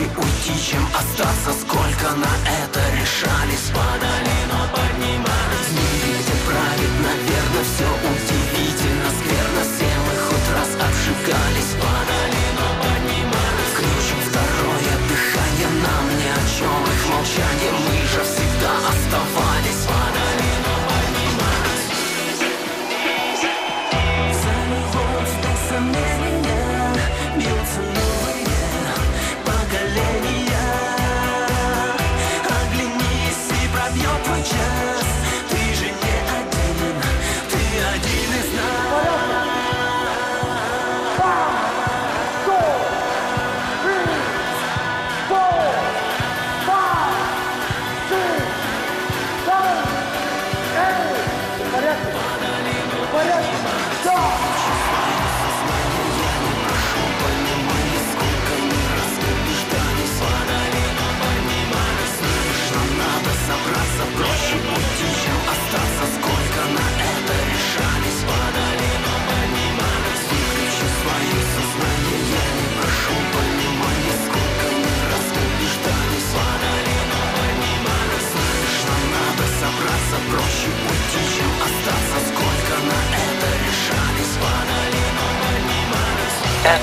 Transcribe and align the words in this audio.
Проще 0.00 0.12
уйти, 0.16 0.70
чем 0.70 0.86
остаться. 0.94 1.52
Сколько 1.60 2.14
на 2.16 2.32
это 2.48 2.80
решались 2.98 3.70
Падали, 3.74 4.39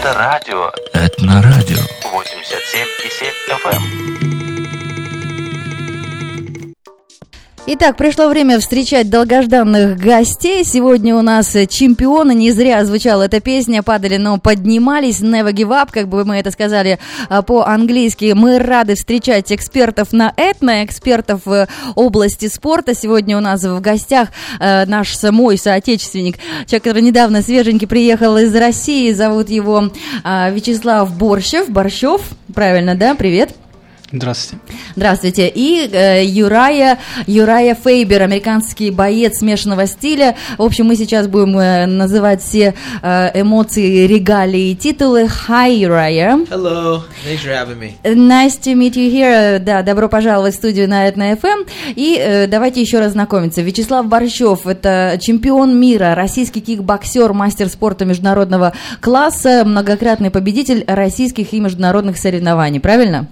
Это 0.08 0.18
радио 0.20 0.72
Этнорадио. 0.94 1.76
87,7 1.76 3.60
FM. 3.62 4.27
Итак, 7.70 7.98
пришло 7.98 8.30
время 8.30 8.62
встречать 8.62 9.10
долгожданных 9.10 10.00
гостей. 10.00 10.64
Сегодня 10.64 11.18
у 11.18 11.22
нас 11.22 11.52
чемпионы. 11.68 12.34
Не 12.34 12.52
зря 12.52 12.86
звучала 12.86 13.24
эта 13.24 13.42
песня. 13.42 13.84
Падали, 13.84 14.16
но 14.16 14.38
поднимались. 14.38 15.20
Never 15.20 15.52
give 15.52 15.68
up, 15.68 15.90
как 15.92 16.08
бы 16.08 16.24
мы 16.24 16.38
это 16.38 16.50
сказали 16.52 16.98
а, 17.28 17.42
по-английски. 17.42 18.32
Мы 18.34 18.60
рады 18.60 18.96
встречать 18.96 19.52
экспертов 19.52 20.14
на 20.14 20.32
этно, 20.38 20.86
экспертов 20.86 21.42
в 21.44 21.68
области 21.96 22.48
спорта. 22.48 22.96
Сегодня 22.96 23.38
у 23.38 23.42
нас 23.42 23.62
в 23.66 23.82
гостях 23.82 24.30
э, 24.62 24.86
наш 24.86 25.22
мой 25.24 25.58
соотечественник, 25.58 26.38
человек, 26.68 26.84
который 26.84 27.02
недавно 27.02 27.42
свеженький 27.42 27.86
приехал 27.86 28.38
из 28.38 28.56
России. 28.56 29.12
Зовут 29.12 29.50
его 29.50 29.92
а, 30.24 30.52
Вячеслав 30.52 31.14
Борщев. 31.18 31.70
Борщев, 31.70 32.22
правильно, 32.54 32.96
да? 32.96 33.14
Привет. 33.14 33.50
Здравствуйте. 34.10 34.64
Здравствуйте. 34.96 35.52
И 35.54 35.90
э, 35.92 36.24
Юрая, 36.24 36.98
Юрая 37.26 37.76
Фейбер, 37.76 38.22
американский 38.22 38.90
боец 38.90 39.40
смешанного 39.40 39.86
стиля. 39.86 40.38
В 40.58 40.62
общем, 40.62 40.86
мы 40.86 40.96
сейчас 40.96 41.28
будем 41.28 41.60
э, 41.60 41.86
называть 41.88 42.42
все 42.42 42.74
э, 43.02 43.42
эмоции, 43.42 44.08
регалии 44.08 44.72
и 44.72 44.76
титулы. 44.76 45.28
Hi, 45.50 45.76
Юрая. 45.76 46.38
Hello, 46.50 47.02
thanks 47.26 47.44
for 47.44 47.52
having 47.52 47.80
me. 47.80 47.92
Nice 48.06 48.58
to 48.62 48.74
meet 48.76 48.94
you 48.94 49.12
here. 49.12 49.60
Да, 49.60 49.82
добро 49.82 50.08
пожаловать 50.08 50.54
в 50.54 50.58
студию 50.58 50.88
на 50.88 51.10
Этна 51.10 51.34
FM. 51.34 51.68
И 51.96 52.18
э, 52.18 52.48
давайте 52.48 52.80
еще 52.80 53.00
раз 53.00 53.12
знакомиться. 53.12 53.62
Вячеслав 53.62 54.08
Борщев– 54.08 54.66
это 54.66 55.18
чемпион 55.20 55.78
мира, 55.78 56.16
российский 56.16 56.62
кикбоксер, 56.62 57.34
мастер 57.34 57.68
спорта 57.68 58.06
международного 58.06 58.72
класса, 59.02 59.64
многократный 59.66 60.32
победитель 60.32 60.86
российских 60.88 61.52
и 61.52 61.60
международных 61.60 62.18
соревнований. 62.18 62.80
Правильно? 62.80 63.28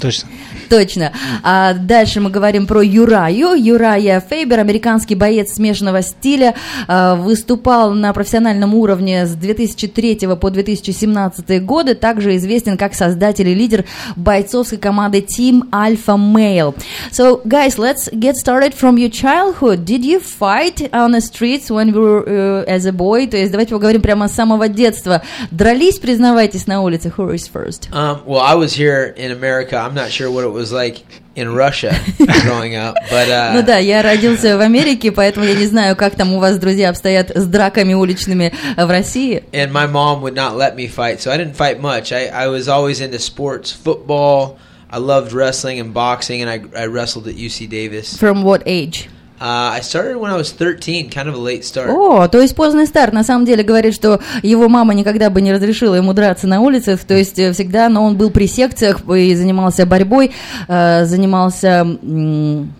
Точно. 0.00 0.28
Точно. 0.68 1.12
А 1.42 1.72
дальше 1.74 2.20
мы 2.20 2.30
говорим 2.30 2.66
про 2.66 2.82
Юраю. 2.82 3.54
Юрая 3.54 4.20
Фейбер, 4.20 4.58
американский 4.58 5.14
боец 5.14 5.54
смешанного 5.54 6.02
стиля, 6.02 6.54
а, 6.88 7.14
выступал 7.14 7.92
на 7.92 8.12
профессиональном 8.12 8.74
уровне 8.74 9.26
с 9.26 9.34
2003 9.34 10.36
по 10.36 10.50
2017 10.50 11.60
годы. 11.60 11.94
Также 11.94 12.36
известен 12.36 12.76
как 12.76 12.94
создатель 12.94 13.48
и 13.48 13.54
лидер 13.54 13.84
бойцовской 14.16 14.78
команды 14.78 15.20
Team 15.20 15.62
Alpha 15.70 16.16
Male. 16.16 16.74
So, 17.12 17.40
guys, 17.44 17.78
let's 17.78 18.10
get 18.12 18.34
started 18.34 18.74
from 18.74 18.96
your 18.96 19.10
childhood. 19.10 19.84
Did 19.84 20.04
you 20.04 20.18
fight 20.20 20.92
on 20.92 21.12
the 21.12 21.20
streets 21.20 21.70
when 21.70 21.88
you 21.88 22.00
were 22.00 22.24
uh, 22.26 22.64
as 22.66 22.86
a 22.86 22.92
boy? 22.92 23.26
То 23.28 23.36
есть 23.36 23.52
давайте 23.52 23.74
поговорим 23.74 24.02
прямо 24.02 24.28
с 24.28 24.32
самого 24.32 24.68
детства. 24.68 25.22
Дрались, 25.50 25.98
признавайтесь, 25.98 26.66
на 26.66 26.82
улице? 26.82 27.12
Who 27.16 27.32
is 27.32 27.48
first? 27.48 27.88
Um, 27.92 28.20
well, 28.26 28.40
I 28.40 28.54
was 28.54 28.74
here 28.74 29.14
in 29.16 29.30
America. 29.30 29.83
I'm 29.83 29.93
not 29.93 30.09
sure 30.11 30.29
what 30.31 30.43
it 30.43 30.51
was 30.51 30.71
like 30.71 31.03
in 31.35 31.53
Russia 31.53 31.93
growing 32.43 32.75
up, 32.75 32.95
but 33.09 33.29
uh, 33.29 33.51
Ну 33.53 33.63
да, 33.63 33.77
я 33.77 34.01
родился 34.01 34.57
в 34.57 34.61
Америке, 34.61 35.11
поэтому 35.11 35.45
я 35.45 35.53
не 35.55 35.65
знаю, 35.67 35.95
как 35.95 36.15
там 36.15 36.33
у 36.33 36.39
вас, 36.39 36.57
друзья, 36.57 36.89
обстоят 36.89 37.31
с 37.35 37.45
драками 37.45 37.93
уличными 37.93 38.53
в 38.77 38.89
России. 38.89 39.43
and 39.53 39.71
my 39.71 39.87
mom 39.87 40.21
would 40.21 40.35
not 40.35 40.55
let 40.55 40.75
me 40.75 40.87
fight, 40.87 41.19
so 41.21 41.31
I 41.31 41.37
didn't 41.37 41.55
fight 41.55 41.79
much. 41.79 42.11
I, 42.11 42.27
I 42.27 42.47
was 42.47 42.67
always 42.67 42.99
into 43.01 43.19
sports, 43.19 43.71
football. 43.71 44.57
I 44.91 44.97
loved 44.97 45.33
wrestling 45.33 45.79
and 45.79 45.93
boxing, 45.93 46.41
and 46.41 46.49
I, 46.49 46.83
I 46.83 46.87
wrestled 46.87 47.27
at 47.27 47.35
UC 47.35 47.69
Davis. 47.69 48.17
From 48.17 48.43
what 48.43 48.63
age? 48.65 49.07
Uh, 49.41 49.71
I 49.77 49.79
started 49.81 50.17
when 50.17 50.29
I 50.31 50.35
was 50.35 50.51
13, 50.51 51.09
kind 51.09 51.29
of 51.29 51.35
a 51.35 51.37
late 51.37 51.63
start. 51.63 51.89
О, 51.89 52.27
то 52.27 52.41
есть 52.41 52.55
поздний 52.55 52.85
старт. 52.85 53.13
На 53.13 53.23
самом 53.23 53.45
деле 53.45 53.63
говорит, 53.63 53.95
что 53.95 54.19
его 54.43 54.67
мама 54.67 54.93
никогда 54.93 55.29
бы 55.29 55.39
не 55.41 55.53
разрешила 55.53 55.95
ему 55.95 56.11
драться 56.11 56.45
на 56.45 56.59
улицах, 56.59 57.05
то 57.05 57.15
есть 57.15 57.39
э, 57.39 57.53
всегда, 57.53 57.87
но 57.87 58.03
он 58.03 58.17
был 58.17 58.31
при 58.31 58.47
секциях 58.47 58.99
и 59.09 59.33
занимался 59.35 59.85
борьбой, 59.85 60.31
э, 60.67 61.05
занимался 61.05 61.87
м, 62.03 62.73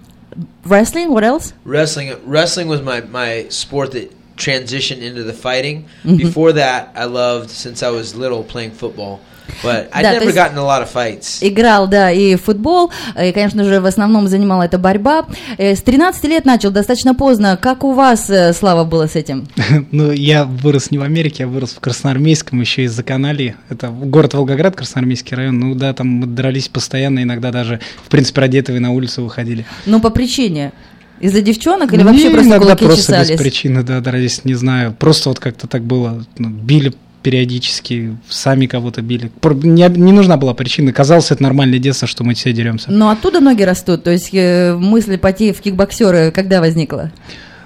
wrestling, 0.65 1.07
what 1.13 1.23
else? 1.23 1.53
Wrestling 1.65 2.17
wrestling 2.27 2.67
was 2.67 2.81
my, 2.81 3.01
my 3.09 3.47
sport 3.49 3.91
that 3.93 4.11
transitioned 4.35 5.01
into 5.01 5.23
the 5.23 5.31
fighting. 5.33 5.85
Before 6.03 6.51
that, 6.53 6.89
I 6.93 7.05
loved 7.05 7.49
since 7.51 7.81
I 7.81 7.89
was 7.89 8.15
little 8.15 8.43
playing 8.43 8.71
football, 8.71 9.19
But 9.62 9.88
I 9.92 10.02
Да, 10.02 10.14
never 10.14 10.24
есть- 10.24 10.36
got 10.36 10.52
in 10.54 10.58
a 10.58 10.62
lot 10.62 10.82
of 10.82 10.88
fights. 10.94 11.38
Играл, 11.40 11.86
да, 11.88 12.10
и 12.10 12.36
в 12.36 12.42
футбол, 12.42 12.90
и, 13.20 13.32
конечно 13.32 13.64
же, 13.64 13.80
в 13.80 13.86
основном 13.86 14.28
занимала 14.28 14.62
это 14.64 14.78
борьба. 14.78 15.26
Э, 15.58 15.74
С 15.74 15.82
13 15.82 16.24
лет 16.24 16.44
начал, 16.44 16.70
достаточно 16.70 17.14
поздно. 17.14 17.58
Как 17.60 17.84
у 17.84 17.92
вас, 17.92 18.28
э, 18.30 18.52
Слава, 18.52 18.84
было 18.84 19.06
с 19.06 19.16
этим? 19.16 19.46
Ну, 19.90 20.10
я 20.12 20.44
вырос 20.44 20.90
не 20.90 20.98
в 20.98 21.02
Америке, 21.02 21.44
я 21.44 21.46
вырос 21.46 21.70
в 21.72 21.80
Красноармейском, 21.80 22.60
еще 22.60 22.82
из-за 22.84 23.02
Канали. 23.02 23.56
Это 23.68 23.88
город 23.88 24.34
Волгоград, 24.34 24.76
Красноармейский 24.76 25.36
район. 25.36 25.58
Ну 25.60 25.74
да, 25.74 25.92
там 25.92 26.08
мы 26.08 26.26
дрались 26.26 26.68
постоянно, 26.68 27.22
иногда 27.22 27.50
даже, 27.50 27.80
в 28.04 28.08
принципе, 28.08 28.42
одетые 28.42 28.80
на 28.80 28.92
улицу 28.92 29.22
выходили. 29.24 29.64
Ну, 29.86 30.00
по 30.00 30.10
причине. 30.10 30.72
Из-за 31.20 31.40
девчонок 31.42 31.92
или 31.92 32.00
Не, 32.00 32.04
вообще 32.04 32.28
просто 32.30 32.48
иногда 32.48 32.64
кулаки 32.76 32.84
просто 32.86 33.12
без 33.12 33.20
чесались? 33.20 33.38
причины, 33.40 33.82
да, 33.84 34.00
дрались, 34.00 34.44
не 34.44 34.54
знаю. 34.54 34.92
Просто 34.98 35.28
вот 35.28 35.38
как-то 35.38 35.68
так 35.68 35.82
было. 35.82 36.24
Ну, 36.38 36.48
били 36.50 36.92
периодически, 37.24 38.16
сами 38.28 38.66
кого-то 38.66 39.00
били. 39.02 39.32
Не, 39.42 39.88
не 39.88 40.12
нужна 40.12 40.36
была 40.36 40.52
причина. 40.54 40.92
Казалось, 40.92 41.32
это 41.32 41.42
нормальное 41.42 41.78
детство, 41.78 42.06
что 42.06 42.22
мы 42.22 42.34
все 42.34 42.52
деремся. 42.52 42.90
Но 42.92 43.08
оттуда 43.08 43.40
ноги 43.40 43.62
растут, 43.62 44.04
то 44.04 44.10
есть 44.10 44.28
э, 44.32 44.76
мысль 44.78 45.16
пойти 45.16 45.52
в 45.52 45.60
кикбоксеры 45.60 46.30
когда 46.30 46.60
возникла? 46.60 47.10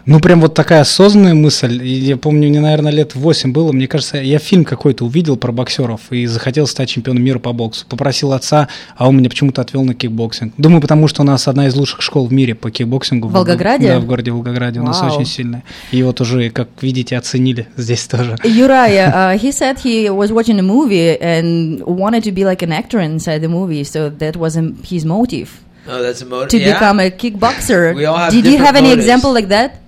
Ну, 0.09 0.21
прям 0.21 0.41
вот 0.41 0.55
такая 0.55 0.81
осознанная 0.81 1.35
мысль. 1.35 1.85
Я 1.85 2.17
помню, 2.17 2.49
мне, 2.49 2.61
наверное, 2.61 2.91
лет 2.91 3.15
8 3.15 3.53
было. 3.53 3.73
Мне 3.73 3.87
кажется, 3.87 4.17
я 4.17 4.39
фильм 4.39 4.65
какой-то 4.65 5.05
увидел 5.05 5.37
про 5.37 5.53
боксеров 5.53 6.01
и 6.11 6.25
захотел 6.25 6.67
стать 6.67 6.89
чемпионом 6.89 7.23
мира 7.23 7.39
по 7.39 7.53
боксу. 7.53 7.85
Попросил 7.87 8.33
отца, 8.33 8.69
а 8.97 9.07
он 9.07 9.19
меня 9.19 9.29
почему-то 9.29 9.61
отвел 9.61 9.85
на 9.85 9.93
кикбоксинг. 9.93 10.55
Думаю, 10.57 10.81
потому 10.81 11.09
что 11.09 11.21
у 11.21 11.25
нас 11.27 11.47
одна 11.47 11.67
из 11.67 11.75
лучших 11.75 12.01
школ 12.01 12.27
в 12.27 12.33
мире 12.33 12.55
по 12.55 12.71
кикбоксингу. 12.71 13.29
В 13.29 13.33
Волгограде? 13.33 13.89
Да, 13.89 14.01
в 14.01 14.07
городе 14.07 14.31
Волгограде. 14.31 14.81
У 14.81 14.83
нас 14.83 15.03
Вау. 15.03 15.15
очень 15.15 15.27
сильная. 15.27 15.63
И 15.93 16.03
вот 16.03 16.23
уже, 16.23 16.49
как 16.49 16.71
видите, 16.81 17.15
оценили 17.19 17.69
здесь 17.77 18.07
тоже. 18.07 18.39
Uriah, 18.45 19.13
uh, 19.15 19.39
he 19.39 19.53
said 19.53 19.79
he 19.79 20.09
was 20.09 20.33
watching 20.33 20.59
a 20.59 20.63
movie 20.63 21.21
and 21.21 21.85
wanted 21.85 22.25
to 22.25 22.33
be 22.33 22.47
like 22.47 22.63
an 22.63 22.73
actor 22.73 22.99
inside 22.99 23.43
the 23.43 23.49
movie, 23.49 23.85
so 23.85 24.09
that 24.09 24.37
was 24.37 24.57
um, 24.57 24.75
his 24.83 25.05
motive 25.05 25.51
Oh, 25.87 26.03
that's 26.03 26.23
a 26.23 26.27
motive. 26.27 26.51
to 26.51 26.59
yeah. 26.59 26.75
become 26.75 27.01
a 27.01 27.11
kickboxer. 27.11 27.95
We 27.95 28.05
all 28.05 28.17
have 28.17 28.33
Did 28.33 28.47
you 28.47 28.59
have 28.59 28.77
any 28.77 28.89
motives. 28.89 29.05
example 29.05 29.33
like 29.33 29.49
that? 29.49 29.81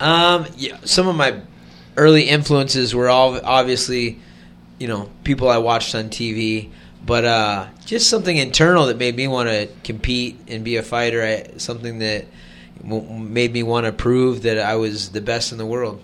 Um, 0.00 0.46
yeah, 0.56 0.78
some 0.84 1.08
of 1.08 1.16
my 1.16 1.40
early 1.96 2.24
influences 2.24 2.94
were 2.94 3.08
all 3.08 3.40
obviously, 3.44 4.18
you 4.78 4.88
know, 4.88 5.10
people 5.22 5.48
I 5.48 5.58
watched 5.58 5.94
on 5.94 6.08
TV, 6.10 6.70
but 7.04 7.24
uh, 7.24 7.66
just 7.84 8.08
something 8.08 8.36
internal 8.36 8.86
that 8.86 8.96
made 8.96 9.16
me 9.16 9.28
want 9.28 9.48
to 9.48 9.68
compete 9.84 10.38
and 10.48 10.64
be 10.64 10.76
a 10.76 10.82
fighter. 10.82 11.22
I, 11.22 11.58
something 11.58 11.98
that 12.00 12.26
made 12.84 13.52
me 13.52 13.62
want 13.62 13.86
to 13.86 13.92
prove 13.92 14.42
that 14.42 14.58
I 14.58 14.76
was 14.76 15.10
the 15.10 15.20
best 15.20 15.52
in 15.52 15.58
the 15.58 15.66
world. 15.66 16.00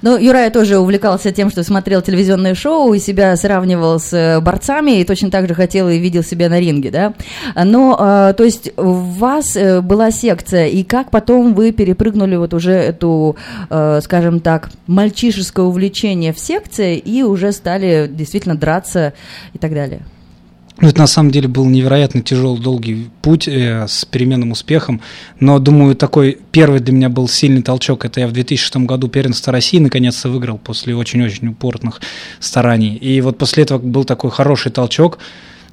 Ну, 0.00 0.18
Юрай 0.18 0.50
тоже 0.50 0.78
увлекался 0.78 1.30
тем, 1.32 1.50
что 1.50 1.62
смотрел 1.62 2.02
телевизионные 2.02 2.54
шоу 2.54 2.94
и 2.94 2.98
себя 2.98 3.36
сравнивал 3.36 4.00
с 4.00 4.12
э, 4.12 4.40
борцами, 4.40 5.00
и 5.00 5.04
точно 5.04 5.30
так 5.30 5.46
же 5.46 5.54
хотел 5.54 5.88
и 5.88 5.98
видел 5.98 6.22
себя 6.22 6.48
на 6.48 6.58
ринге, 6.58 6.90
да? 6.90 7.14
Но, 7.54 7.96
э, 7.98 8.34
то 8.34 8.44
есть, 8.44 8.72
у 8.76 8.92
вас 8.92 9.56
э, 9.56 9.80
была 9.80 10.10
секция, 10.10 10.66
и 10.66 10.82
как 10.82 11.10
потом 11.10 11.54
вы 11.54 11.72
перепрыгнули 11.72 12.36
вот 12.36 12.54
уже 12.54 12.72
эту, 12.72 13.36
э, 13.70 14.00
скажем 14.02 14.40
так, 14.40 14.70
мальчишеское 14.86 15.64
увлечение 15.64 16.32
в 16.32 16.38
секции 16.38 16.96
и 16.96 17.22
уже 17.22 17.52
стали 17.52 18.08
действительно 18.10 18.56
драться 18.56 19.12
и 19.52 19.58
так 19.58 19.74
далее? 19.74 20.02
Ну, 20.82 20.88
это 20.88 20.98
на 20.98 21.06
самом 21.06 21.30
деле 21.30 21.46
был 21.46 21.64
невероятно 21.66 22.22
тяжелый, 22.22 22.60
долгий 22.60 23.08
путь 23.22 23.46
э, 23.46 23.86
с 23.86 24.04
переменным 24.04 24.50
успехом. 24.50 25.00
Но, 25.38 25.60
думаю, 25.60 25.94
такой 25.94 26.38
первый 26.50 26.80
для 26.80 26.92
меня 26.92 27.08
был 27.08 27.28
сильный 27.28 27.62
толчок. 27.62 28.04
Это 28.04 28.18
я 28.18 28.26
в 28.26 28.32
2006 28.32 28.78
году 28.78 29.06
первенство 29.06 29.52
России 29.52 29.78
наконец-то 29.78 30.28
выиграл 30.28 30.58
после 30.58 30.96
очень-очень 30.96 31.46
упорных 31.46 32.00
стараний. 32.40 32.96
И 32.96 33.20
вот 33.20 33.38
после 33.38 33.62
этого 33.62 33.78
был 33.78 34.04
такой 34.04 34.32
хороший 34.32 34.72
толчок 34.72 35.20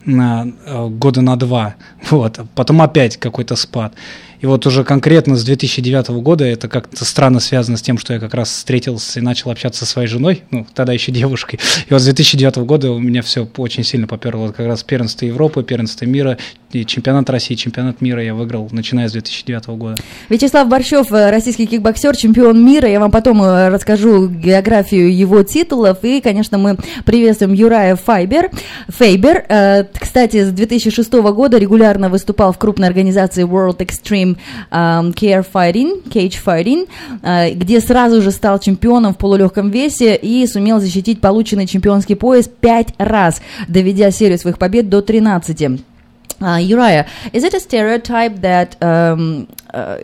на 0.06 0.48
э, 0.68 0.88
года 0.90 1.22
на 1.22 1.36
два. 1.38 1.74
Вот. 2.12 2.40
Потом 2.54 2.80
опять 2.80 3.18
какой-то 3.18 3.56
спад. 3.56 3.96
И 4.39 4.45
вот 4.45 4.65
уже 4.65 4.83
конкретно 4.83 5.36
с 5.36 5.44
2009 5.44 6.09
года 6.21 6.45
это 6.45 6.68
как-то 6.68 7.06
странно 7.06 7.39
связано 7.39 7.77
с 7.77 7.81
тем, 7.81 7.97
что 7.97 8.13
я 8.13 8.19
как 8.19 8.33
раз 8.33 8.50
встретился 8.50 9.19
и 9.19 9.24
начал 9.24 9.51
общаться 9.51 9.86
со 9.86 9.91
своей 9.91 10.07
женой, 10.07 10.44
ну, 10.51 10.65
тогда 10.74 10.94
еще 10.94 11.12
девушкой. 11.12 11.59
И 11.88 11.94
вот 11.94 12.01
с 12.01 12.06
2009 12.06 12.57
года 12.57 12.91
у 12.91 13.00
меня 13.00 13.21
все 13.21 13.47
очень 13.57 13.83
сильно 13.83 14.07
поперло. 14.07 14.51
Как 14.51 14.65
раз 14.65 14.83
первенство 14.83 15.25
Европы, 15.25 15.63
первенство 15.63 16.06
мира, 16.06 16.38
и 16.71 16.86
чемпионат 16.86 17.30
России, 17.30 17.56
чемпионат 17.56 18.01
мира 18.01 18.24
я 18.24 18.36
выиграл, 18.36 18.68
начиная 18.71 19.09
с 19.09 19.13
2009 19.13 19.68
года. 19.69 19.95
Вячеслав 20.30 20.68
Борщев, 20.68 21.12
э, 21.12 21.31
российский 21.31 21.65
кикбоксер, 21.65 22.15
чемпион 22.15 22.63
мира. 22.63 22.88
Я 22.88 23.00
вам 23.00 23.09
потом 23.09 23.41
э, 23.41 23.69
расскажу 23.69 24.27
географию 24.27 25.15
его 25.15 25.41
титулов. 25.44 26.03
И, 26.03 26.21
конечно, 26.21 26.57
мы 26.57 26.77
приветствуем 27.06 27.53
Юрая 27.53 27.95
Файбер. 27.95 28.51
Фейбер, 28.88 29.45
э, 29.50 29.86
кстати, 30.00 30.44
с 30.44 30.51
2006 30.51 31.12
года 31.12 31.57
регулярно 31.57 32.09
выступал 32.09 32.53
в 32.53 32.59
крупной 32.59 32.88
организации 32.88 33.45
World 33.45 33.77
Extreme 33.77 34.29
эм, 34.72 35.10
Care 35.12 35.46
Fighting, 35.52 36.04
Cage 36.10 36.38
Fighting, 36.44 36.88
э, 37.22 37.52
где 37.54 37.80
сразу 37.80 38.22
же 38.22 38.31
стал 38.31 38.60
чемпионом 38.60 39.14
в 39.14 39.18
полулегком 39.18 39.70
весе 39.70 40.16
и 40.16 40.46
сумел 40.48 40.80
защитить 40.80 41.22
полученный 41.22 41.68
чемпионский 41.68 42.16
пояс 42.16 42.48
пять 42.48 42.94
раз, 42.98 43.42
доведя 43.68 44.12
серию 44.12 44.38
своих 44.38 44.58
побед 44.58 44.90
до 44.90 45.02
13. 45.02 45.81
Uh, 46.42 46.58
Uriah, 46.58 47.06
is 47.34 47.44
it 47.44 47.54
a 47.54 47.60
stereotype 47.60 48.40
that 48.40 48.78
um, 48.81 49.46
uh, 49.74 49.98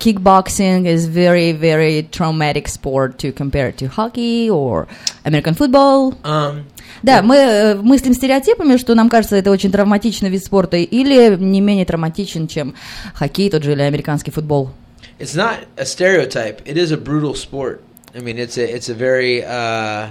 kickboxing 0.00 0.86
is 0.86 1.06
very, 1.06 1.52
very 1.52 2.02
traumatic 2.10 2.68
sport 2.68 3.18
to 3.18 3.32
compare 3.32 3.72
to 3.72 3.86
hockey 3.88 4.50
or 4.50 4.86
American 5.24 5.54
football? 5.54 6.14
Um, 6.24 6.64
Да, 7.02 7.20
мы 7.22 7.36
э, 7.36 7.74
мыслим 7.74 8.14
стереотипами, 8.14 8.78
что 8.78 8.94
нам 8.94 9.08
кажется, 9.10 9.36
это 9.36 9.50
очень 9.50 9.70
травматичный 9.70 10.30
вид 10.30 10.42
спорта, 10.44 10.76
или 10.78 11.36
не 11.36 11.60
менее 11.60 11.84
травматичен, 11.84 12.46
чем 12.48 12.74
хоккей, 13.14 13.50
тот 13.50 13.62
же 13.64 13.72
или 13.72 13.82
американский 13.82 14.30
футбол. 14.30 14.70
it's 15.18 15.34
not 15.34 15.66
a 15.76 15.84
stereotype. 15.84 16.60
It 16.66 16.76
is 16.76 16.92
a 16.92 16.96
brutal 16.96 17.34
sport. 17.34 17.82
I 18.14 18.20
mean, 18.20 18.38
it's 18.38 18.56
a 18.58 18.64
it's 18.64 18.88
a 18.88 18.94
very 18.94 19.44
uh, 19.44 20.08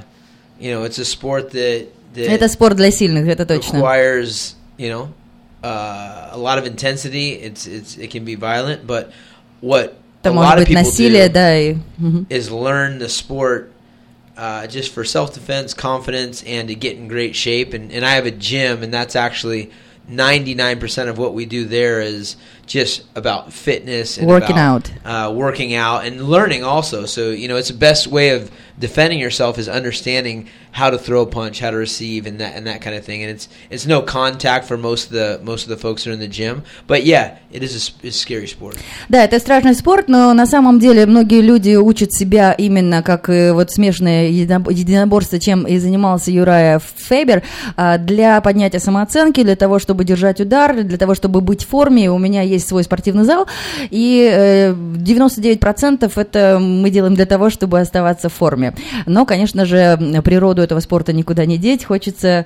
you 0.59 0.71
know, 0.71 0.83
it's 0.83 0.99
a 0.99 1.05
sport 1.05 1.51
that 1.51 1.87
that 2.13 2.27
Это 2.29 2.47
спорт 2.49 2.75
для 2.75 2.91
сильных, 2.91 3.27
это 3.27 3.45
точно. 3.45 3.77
requires 3.77 4.55
you 4.77 4.89
know 4.89 5.09
uh, 5.63 6.29
a 6.33 6.37
lot 6.37 6.57
of 6.59 6.65
intensity. 6.67 7.31
It's 7.33 7.65
it's 7.67 7.97
it 7.97 8.11
can 8.11 8.25
be 8.25 8.35
violent, 8.35 8.85
but 8.85 9.11
what 9.61 9.97
Это 10.23 10.29
a 10.29 10.33
может 10.33 10.49
lot 10.49 10.57
of 10.57 10.63
быть 10.63 10.67
people 10.69 10.83
насилие, 10.83 11.27
do 11.27 11.33
да, 11.33 11.57
и... 11.57 11.77
мгм. 11.97 12.25
is 12.29 12.49
learn 12.49 12.99
the 12.99 13.09
sport 13.09 13.71
uh, 14.37 14.67
just 14.67 14.91
for 14.93 15.03
self 15.05 15.33
defense, 15.33 15.73
confidence, 15.73 16.43
and 16.43 16.67
to 16.67 16.75
get 16.75 16.97
in 16.97 17.07
great 17.07 17.35
shape. 17.35 17.73
And, 17.73 17.91
and 17.91 18.05
I 18.05 18.11
have 18.15 18.25
a 18.25 18.31
gym, 18.31 18.83
and 18.83 18.93
that's 18.93 19.15
actually 19.15 19.71
ninety 20.07 20.53
nine 20.55 20.79
percent 20.79 21.09
of 21.09 21.17
what 21.17 21.33
we 21.33 21.45
do 21.45 21.65
there 21.65 22.01
is 22.01 22.35
just 22.70 23.02
about 23.16 23.52
fitness 23.52 24.16
and 24.16 24.28
Working 24.28 24.52
about, 24.56 24.90
out. 25.04 25.30
uh, 25.30 25.34
working 25.34 25.74
out, 25.74 26.04
and 26.06 26.28
learning 26.28 26.62
also. 26.62 27.04
So 27.04 27.30
you 27.30 27.48
know, 27.48 27.56
it's 27.56 27.68
the 27.68 27.80
best 27.90 28.06
way 28.06 28.30
of 28.30 28.48
defending 28.78 29.18
yourself 29.18 29.58
is 29.58 29.68
understanding 29.68 30.46
how 30.72 30.88
to 30.88 30.96
throw 30.96 31.22
a 31.22 31.26
punch, 31.26 31.58
how 31.58 31.70
to 31.72 31.76
receive, 31.76 32.26
and 32.26 32.38
that 32.38 32.54
and 32.56 32.66
that 32.68 32.80
kind 32.80 32.94
of 32.96 33.04
thing. 33.04 33.24
And 33.24 33.30
it's 33.34 33.48
it's 33.70 33.86
no 33.86 34.02
contact 34.02 34.68
for 34.68 34.76
most 34.78 35.06
of 35.06 35.12
the 35.12 35.40
most 35.42 35.64
of 35.64 35.68
the 35.68 35.76
folks 35.76 36.04
that 36.04 36.10
are 36.10 36.14
in 36.14 36.20
the 36.20 36.28
gym, 36.28 36.62
but 36.86 37.02
yeah, 37.04 37.38
it 37.50 37.62
is 37.64 37.72
a, 37.74 38.06
a 38.06 38.10
scary 38.12 38.46
sport. 38.46 38.76
Да, 39.08 39.24
это 39.24 39.40
страшный 39.40 39.74
спорт, 39.74 40.08
но 40.08 40.32
на 40.32 40.46
самом 40.46 40.78
деле 40.78 41.06
многие 41.06 41.42
люди 41.42 41.74
учат 41.74 42.12
себя 42.12 42.52
именно 42.52 43.02
как 43.02 43.28
э, 43.28 43.52
вот 43.52 43.70
единоб- 43.70 44.72
единоборство, 44.72 45.40
чем 45.40 45.66
и 45.66 45.78
занимался 45.78 46.30
Юрая 46.30 46.78
Фейбер, 46.78 47.42
а, 47.76 47.98
для 47.98 48.40
поднятия 48.40 48.78
самооценки, 48.78 49.42
для 49.42 49.56
того, 49.56 49.78
чтобы 49.80 50.04
держать 50.04 50.40
удар, 50.40 50.84
для 50.84 50.98
того, 50.98 51.14
чтобы 51.14 51.40
быть 51.40 51.64
в 51.64 51.68
форме. 51.68 52.10
У 52.10 52.18
меня 52.18 52.42
есть 52.42 52.59
свой 52.66 52.84
спортивный 52.84 53.24
зал, 53.24 53.46
и 53.90 54.30
э, 54.32 54.72
99% 54.72 56.10
это 56.14 56.58
мы 56.60 56.90
делаем 56.90 57.14
для 57.14 57.26
того, 57.26 57.50
чтобы 57.50 57.80
оставаться 57.80 58.28
в 58.28 58.32
форме. 58.32 58.74
Но, 59.06 59.26
конечно 59.26 59.64
же, 59.64 59.98
природу 60.24 60.62
этого 60.62 60.80
спорта 60.80 61.12
никуда 61.12 61.46
не 61.46 61.58
деть, 61.58 61.84
хочется 61.84 62.28
э, 62.28 62.44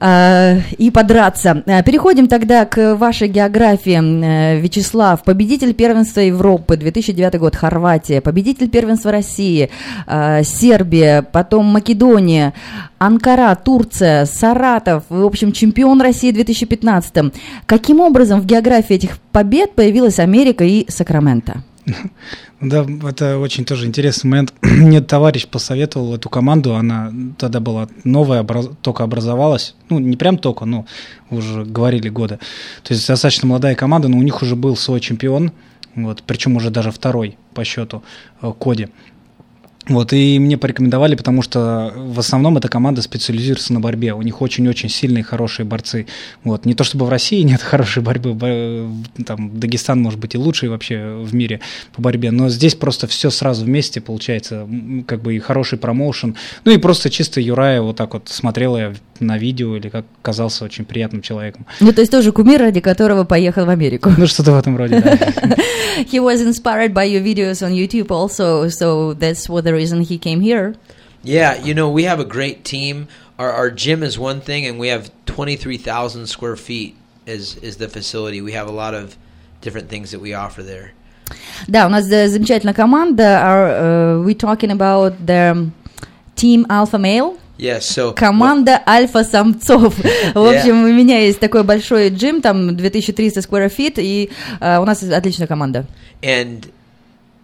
и 0.00 0.90
подраться. 0.92 1.62
Э, 1.66 1.82
Переходим 1.82 2.28
тогда 2.28 2.64
к 2.64 2.94
вашей 2.94 3.28
географии. 3.28 3.98
Э, 3.98 4.60
Вячеслав, 4.60 5.24
победитель 5.24 5.74
первенства 5.74 6.20
Европы, 6.20 6.76
2009 6.76 7.38
год, 7.38 7.56
Хорватия, 7.56 8.20
победитель 8.20 8.68
первенства 8.68 9.10
России, 9.10 9.70
э, 10.06 10.42
Сербия, 10.44 11.22
потом 11.22 11.66
Македония, 11.66 12.54
Анкара, 12.98 13.54
Турция, 13.56 14.26
Саратов, 14.26 15.04
в 15.08 15.24
общем, 15.24 15.52
чемпион 15.52 16.00
России 16.00 16.30
в 16.30 16.34
2015. 16.34 17.32
Каким 17.66 18.00
образом 18.00 18.40
в 18.40 18.46
географии 18.46 18.96
этих 18.96 19.18
побед 19.32 19.74
появилась 19.74 20.18
Америка 20.18 20.64
и 20.64 20.86
Сакраменто? 20.88 21.62
Да, 22.60 22.84
это 23.08 23.38
очень 23.38 23.64
тоже 23.64 23.86
интересный 23.86 24.28
момент. 24.28 24.52
Мне 24.62 25.00
товарищ 25.00 25.46
посоветовал 25.46 26.16
эту 26.16 26.28
команду, 26.28 26.74
она 26.74 27.12
тогда 27.38 27.60
была 27.60 27.88
новая, 28.02 28.40
образ- 28.42 28.70
только 28.82 29.04
образовалась. 29.04 29.74
Ну, 29.88 30.00
не 30.00 30.16
прям 30.16 30.38
только, 30.38 30.64
но 30.64 30.84
уже 31.30 31.64
говорили 31.64 32.08
года. 32.08 32.38
То 32.82 32.94
есть 32.94 33.06
достаточно 33.06 33.46
молодая 33.46 33.76
команда, 33.76 34.08
но 34.08 34.18
у 34.18 34.22
них 34.22 34.42
уже 34.42 34.56
был 34.56 34.76
свой 34.76 34.98
чемпион, 35.00 35.52
вот, 35.94 36.22
причем 36.26 36.56
уже 36.56 36.70
даже 36.70 36.90
второй 36.90 37.38
по 37.54 37.64
счету, 37.64 38.02
э, 38.42 38.52
Коди. 38.58 38.88
Вот, 39.88 40.12
и 40.12 40.38
мне 40.38 40.58
порекомендовали, 40.58 41.14
потому 41.14 41.42
что 41.42 41.92
в 41.96 42.18
основном 42.18 42.58
эта 42.58 42.68
команда 42.68 43.00
специализируется 43.02 43.72
на 43.72 43.80
борьбе. 43.80 44.12
У 44.12 44.22
них 44.22 44.42
очень-очень 44.42 44.88
сильные, 44.88 45.24
хорошие 45.24 45.64
борцы. 45.64 46.06
Вот, 46.44 46.66
не 46.66 46.74
то 46.74 46.84
чтобы 46.84 47.06
в 47.06 47.08
России 47.08 47.40
нет 47.42 47.62
хорошей 47.62 48.02
борьбы, 48.02 48.34
бо- 48.34 49.24
там 49.24 49.58
Дагестан 49.58 50.00
может 50.02 50.20
быть 50.20 50.34
и 50.34 50.38
лучший 50.38 50.68
вообще 50.68 51.16
в 51.22 51.34
мире 51.34 51.60
по 51.94 52.02
борьбе, 52.02 52.30
но 52.30 52.48
здесь 52.48 52.74
просто 52.74 53.06
все 53.06 53.30
сразу 53.30 53.64
вместе 53.64 54.00
получается, 54.00 54.68
как 55.06 55.22
бы 55.22 55.36
и 55.36 55.38
хороший 55.38 55.78
промоушен. 55.78 56.36
Ну 56.64 56.72
и 56.72 56.76
просто 56.76 57.08
чисто 57.10 57.40
Юрая 57.40 57.80
вот 57.80 57.96
так 57.96 58.12
вот 58.12 58.28
смотрел 58.28 58.76
я 58.76 58.92
на 59.20 59.38
видео 59.38 59.76
или 59.76 59.88
как 59.88 60.04
казался 60.22 60.64
очень 60.64 60.84
приятным 60.84 61.22
человеком. 61.22 61.66
Ну, 61.80 61.92
то 61.92 62.00
есть 62.00 62.12
тоже 62.12 62.30
кумир, 62.32 62.60
ради 62.60 62.80
которого 62.80 63.24
поехал 63.24 63.64
в 63.66 63.70
Америку. 63.70 64.12
Ну 64.16 64.26
что-то 64.26 64.52
в 64.52 64.58
этом 64.58 64.76
роде, 64.76 65.00
да. 65.00 65.16
he 66.12 66.20
was 66.20 66.40
inspired 66.40 66.92
by 66.94 67.04
your 67.04 67.22
videos 67.22 67.62
on 67.62 67.72
YouTube 67.72 68.10
also, 68.10 68.68
so 68.68 69.14
that's 69.14 69.48
what 69.48 69.64
the 69.64 69.72
reason 69.77 70.01
he 70.01 70.17
came 70.17 70.41
here. 70.41 70.75
Yeah, 71.23 71.55
you 71.63 71.73
know, 71.73 71.89
we 71.89 72.03
have 72.03 72.19
a 72.19 72.25
great 72.25 72.63
team. 72.63 73.07
Our 73.37 73.51
our 73.51 73.71
gym 73.71 74.03
is 74.03 74.17
one 74.19 74.41
thing, 74.41 74.65
and 74.65 74.79
we 74.79 74.89
have 74.89 75.11
twenty 75.25 75.55
three 75.55 75.77
thousand 75.77 76.27
square 76.27 76.55
feet 76.55 76.95
is 77.25 77.55
is 77.57 77.77
the 77.77 77.87
facility. 77.87 78.41
We 78.41 78.53
have 78.53 78.67
a 78.67 78.71
lot 78.71 78.93
of 78.93 79.15
different 79.61 79.89
things 79.89 80.11
that 80.11 80.19
we 80.19 80.33
offer 80.33 80.63
there. 80.63 80.91
Да, 81.67 81.85
у 81.87 81.89
нас 81.89 82.09
э, 82.11 82.27
замечательная 82.27 82.73
команда. 82.73 83.23
Are, 83.23 84.19
uh, 84.19 84.23
we 84.23 84.35
talking 84.35 84.71
about 84.71 85.13
the 85.25 85.71
team 86.35 86.65
Alpha 86.69 86.97
Male? 86.97 87.37
Yes, 87.57 87.85
so 87.85 88.13
Команда 88.13 88.81
альфа-самцов. 88.85 89.95
В 90.33 90.45
общем, 90.45 90.83
у 90.83 90.87
меня 90.87 91.19
есть 91.19 91.39
такой 91.39 91.63
большой 91.63 92.09
джим, 92.09 92.41
там 92.41 92.75
2300 92.75 93.39
square 93.41 93.73
feet, 93.73 93.93
и 93.97 94.31
э, 94.59 94.79
у 94.79 94.85
нас 94.85 95.01
отличная 95.03 95.47
команда. 95.47 95.85
and 96.21 96.71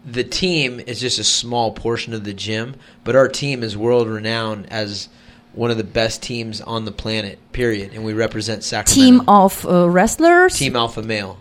the 0.06 0.24
team 0.24 0.80
is 0.80 1.00
just 1.00 1.20
a 1.20 1.24
small 1.24 1.72
portion 1.72 2.14
of 2.14 2.24
the 2.24 2.34
gym, 2.34 2.76
but 3.04 3.16
our 3.16 3.28
team 3.28 3.64
is 3.64 3.78
world 3.78 4.08
renowned 4.08 4.68
as 4.72 5.10
one 5.54 5.72
of 5.72 5.78
the 5.78 5.84
best 5.84 6.22
teams 6.22 6.62
on 6.62 6.86
the 6.86 6.92
planet. 6.92 7.40
Period, 7.52 7.94
and 7.94 8.04
we 8.04 8.14
represent 8.14 8.64
Sacramento. 8.64 9.02
Team 9.02 9.30
of 9.30 9.66
uh, 9.66 9.90
wrestlers. 9.90 10.58
Team 10.58 10.76
Alpha 10.76 11.02
Male. 11.02 11.38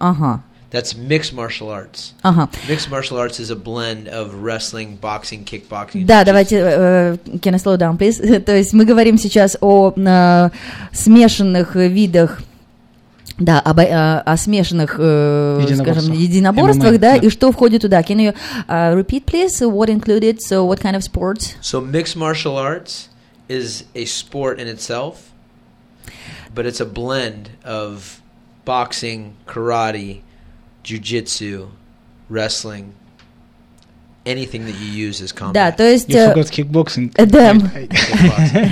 Ага. 0.00 0.44
That's 0.70 0.94
mixed 0.94 1.32
martial 1.32 1.70
arts. 1.70 2.12
Ага. 2.22 2.50
Mixed 2.68 2.90
martial 2.90 3.16
arts 3.16 3.40
is 3.40 3.50
a 3.50 3.56
blend 3.56 4.06
of 4.06 4.34
wrestling, 4.34 4.96
boxing, 4.96 5.44
kickboxing. 5.44 6.04
Да, 6.04 6.22
jiu-jitsu. 6.22 6.26
давайте, 6.26 6.56
э, 6.56 7.38
can 7.40 7.54
I 7.54 7.58
slow 7.58 7.76
down, 7.76 7.96
please? 7.96 8.20
То 8.44 8.54
есть 8.54 8.74
мы 8.74 8.84
говорим 8.84 9.16
сейчас 9.16 9.56
о 9.60 9.92
э, 9.96 10.50
смешанных 10.92 11.74
видах 11.74 12.42
да, 13.38 13.60
об, 13.60 13.78
э, 13.78 13.84
о 13.86 14.36
смешанных, 14.36 14.96
э, 14.98 15.58
Единоборствах. 15.62 15.96
скажем, 15.96 16.12
единоборствах, 16.12 16.94
MMA, 16.94 16.98
да, 16.98 17.18
да. 17.18 17.26
и 17.26 17.30
что 17.30 17.52
входит 17.52 17.82
туда. 17.82 18.02
Can 18.02 18.18
you 18.18 18.34
uh, 18.68 18.94
repeat, 18.94 19.26
please, 19.26 19.60
what 19.60 19.88
included, 19.88 20.40
so 20.40 20.64
what 20.64 20.80
kind 20.80 20.96
of 20.96 21.04
sports? 21.04 21.54
So 21.60 21.80
mixed 21.80 22.16
martial 22.16 22.56
arts 22.56 23.08
is 23.48 23.84
a 23.94 24.04
sport 24.06 24.58
in 24.58 24.66
itself, 24.66 25.32
but 26.54 26.66
it's 26.66 26.80
a 26.80 26.86
blend 26.86 27.50
of 27.64 28.20
boxing, 28.64 29.36
karate, 29.46 30.22
jujitsu, 30.82 31.68
wrestling, 32.28 32.94
anything 34.25 34.65
that 34.65 34.75
you 34.79 35.09
use 35.09 35.21
as 35.21 35.33
Да, 35.33 35.69
combat. 35.71 35.77
то 35.77 35.83
есть... 35.83 36.09
You 36.09 36.17
э, 36.17 36.33
forgot 36.33 36.49
kickboxing. 36.49 37.11
Да. 37.25 37.53
Kickboxing. 37.53 38.69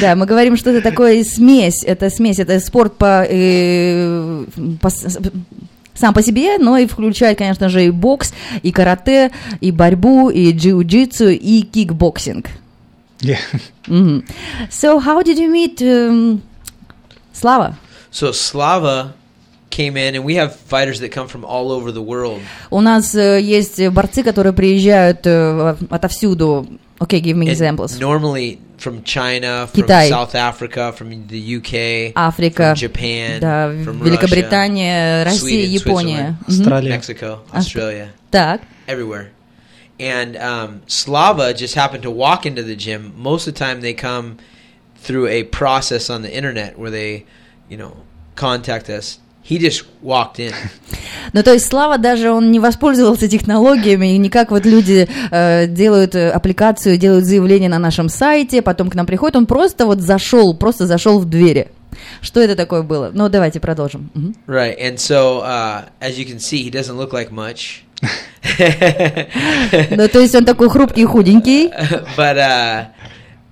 Да, 0.00 0.16
мы 0.16 0.26
говорим, 0.26 0.56
что 0.56 0.70
это 0.70 0.82
такое 0.82 1.24
смесь, 1.24 1.82
это 1.84 2.10
смесь, 2.10 2.38
это 2.38 2.60
спорт 2.60 2.96
по, 2.96 3.26
э, 3.28 4.44
сам 5.94 6.14
по 6.14 6.22
себе, 6.22 6.58
но 6.58 6.76
и 6.76 6.86
включает, 6.86 7.38
конечно 7.38 7.68
же, 7.68 7.84
и 7.86 7.90
бокс, 7.90 8.32
и 8.62 8.72
карате, 8.72 9.30
и 9.60 9.70
борьбу, 9.70 10.30
и 10.30 10.52
джиу-джитсу, 10.52 11.30
и 11.30 11.62
кикбоксинг. 11.62 12.48
Yeah. 13.20 13.38
Мгм. 13.86 14.24
So, 14.70 14.98
how 15.00 15.22
did 15.22 15.38
you 15.38 15.48
meet 15.50 15.80
um, 15.80 16.42
Слава? 17.32 17.76
so 18.10 18.32
Slava 18.32 19.14
came 19.73 19.95
in, 19.97 20.15
and 20.15 20.25
we 20.25 20.35
have 20.35 20.55
fighters 20.55 20.99
that 21.01 21.11
come 21.11 21.27
from 21.27 21.45
all 21.45 21.71
over 21.71 21.91
the 21.91 22.01
world. 22.01 22.41
У 22.71 22.81
нас 22.81 23.13
э, 23.15 23.39
есть 23.41 23.79
борцы, 23.89 24.23
которые 24.23 24.53
приезжают 24.53 25.25
э, 25.25 25.75
отовсюду. 25.89 26.67
Okay, 26.99 27.21
give 27.21 27.37
me 27.37 27.47
And 27.47 27.51
examples. 27.51 27.97
normally 27.99 28.59
from 28.77 29.03
China, 29.03 29.67
from 29.67 29.83
Китай. 29.83 30.09
South 30.09 30.35
Africa, 30.35 30.91
from 30.91 31.27
the 31.27 31.57
UK, 31.57 32.11
Африка, 32.15 32.73
from 32.73 32.75
Japan, 32.75 33.39
да, 33.39 33.71
from 33.85 33.99
Великобритания, 34.03 35.23
Россия, 35.23 35.39
Sweden, 35.39 35.71
Япония. 35.71 36.15
Switzerland. 36.15 36.37
Мгм. 36.41 36.47
Австралия. 36.49 36.89
Mexico, 36.89 37.39
Австр- 37.53 37.57
Australia, 37.57 38.09
Так. 38.31 38.61
everywhere. 38.87 39.29
And 39.99 40.35
um, 40.37 40.81
Slava 40.87 41.53
just 41.53 41.75
happened 41.75 42.03
to 42.03 42.11
walk 42.11 42.45
into 42.45 42.63
the 42.63 42.75
gym. 42.75 43.13
Most 43.17 43.47
of 43.47 43.53
the 43.53 43.59
time, 43.59 43.81
they 43.81 43.93
come 43.93 44.37
through 44.97 45.27
a 45.27 45.43
process 45.43 46.09
on 46.09 46.21
the 46.21 46.33
internet 46.33 46.77
where 46.79 46.89
they, 46.91 47.25
you 47.69 47.77
know, 47.77 47.97
contact 48.35 48.89
us. 48.89 49.19
He 49.48 49.58
just 49.58 49.84
walked 50.02 50.38
in. 50.38 50.52
Ну, 51.32 51.42
то 51.42 51.52
есть 51.52 51.66
Слава 51.66 51.98
даже 51.98 52.30
он 52.30 52.52
не 52.52 52.60
воспользовался 52.60 53.28
технологиями, 53.28 54.14
и 54.14 54.18
не 54.18 54.30
как 54.30 54.50
вот 54.52 54.66
люди 54.66 55.08
э, 55.30 55.66
делают 55.66 56.14
э, 56.14 56.30
аппликацию, 56.30 56.96
делают 56.96 57.24
заявление 57.24 57.68
на 57.68 57.80
нашем 57.80 58.08
сайте, 58.08 58.62
потом 58.62 58.88
к 58.88 58.94
нам 58.94 59.04
приходит, 59.04 59.34
он 59.34 59.46
просто 59.46 59.86
вот 59.86 60.00
зашел, 60.00 60.54
просто 60.54 60.86
зашел 60.86 61.18
в 61.18 61.24
двери. 61.24 61.68
Что 62.20 62.40
это 62.40 62.54
такое 62.54 62.82
было? 62.82 63.10
Ну, 63.12 63.28
давайте 63.28 63.58
продолжим. 63.58 64.10
Right. 64.46 64.78
And 64.80 64.96
so, 64.96 65.42
uh, 65.42 65.84
as 66.00 66.18
you 66.18 66.24
can 66.24 66.38
see, 66.38 66.62
he 66.62 66.70
doesn't 66.70 66.96
look 66.96 67.12
like 67.12 67.30
much. 67.30 67.82
Ну, 69.90 70.08
то 70.08 70.20
есть 70.20 70.34
он 70.34 70.44
такой 70.44 70.68
хрупкий 70.68 71.04
худенький. 71.04 71.70
but 72.16 72.36
uh, 72.36 72.86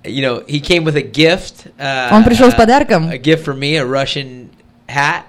you 0.05 0.21
know, 0.21 0.45
he 0.47 0.61
came 0.61 0.85
with 0.85 0.97
a 0.97 1.03
gift. 1.03 1.67
Uh, 1.79 2.13
Он 2.13 2.23
пришел 2.25 2.51
с 2.51 2.55
uh, 2.55 2.57
подарком. 2.57 3.09
A 3.11 3.19
gift 3.19 3.45
for 3.45 3.55
me, 3.55 3.77
a 3.77 3.85
Russian 3.85 4.51
hat, 4.87 5.25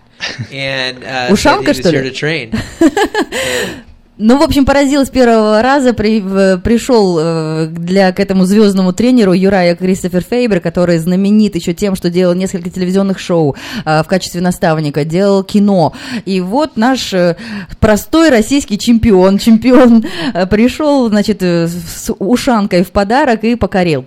and 0.51 1.03
uh, 1.03 1.31
Ушанка, 1.33 1.73
что 1.73 1.89
ли? 1.89 2.11
Ну, 4.19 4.37
в 4.37 4.43
общем, 4.43 4.63
поразил 4.63 5.05
с 5.05 5.09
первого 5.09 5.63
раза, 5.63 5.91
при- 5.91 6.21
пришел 6.61 7.17
э, 7.19 7.65
для, 7.65 8.11
к 8.11 8.19
этому 8.19 8.45
звездному 8.45 8.93
тренеру 8.93 9.33
Юрая 9.33 9.75
Кристофер 9.75 10.23
Фейбер, 10.23 10.59
который 10.59 10.99
знаменит 10.99 11.55
еще 11.55 11.73
тем, 11.73 11.95
что 11.95 12.11
делал 12.11 12.35
несколько 12.35 12.69
телевизионных 12.69 13.17
шоу 13.17 13.55
э, 13.83 14.03
в 14.03 14.07
качестве 14.07 14.39
наставника, 14.39 15.03
делал 15.03 15.43
кино. 15.43 15.93
И 16.25 16.41
вот 16.41 16.77
наш 16.77 17.11
э, 17.11 17.35
простой 17.79 18.29
российский 18.29 18.77
чемпион, 18.77 19.39
чемпион 19.39 20.05
пришел, 20.51 21.09
значит, 21.09 21.41
с 21.41 22.13
ушанкой 22.19 22.83
в 22.83 22.91
подарок 22.91 23.43
и 23.43 23.55
покорил. 23.55 24.05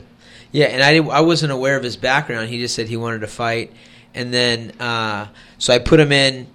Yeah, 0.52 0.72
and 0.72 0.82
I 0.82 0.98
I 0.98 1.20
wasn't 1.20 1.50
aware 1.50 1.76
of 1.76 1.82
his 1.82 1.96
background. 1.96 2.48
He 2.48 2.60
just 2.60 2.76
said 2.76 2.86
he 2.88 2.96
wanted 2.96 3.20
to 3.22 3.26
fight, 3.26 3.70
and 4.16 4.32
then 4.32 4.72
uh, 4.80 5.28
so 5.58 5.74
I 5.74 5.78
put 5.78 6.00
him 6.00 6.12
in 6.12 6.46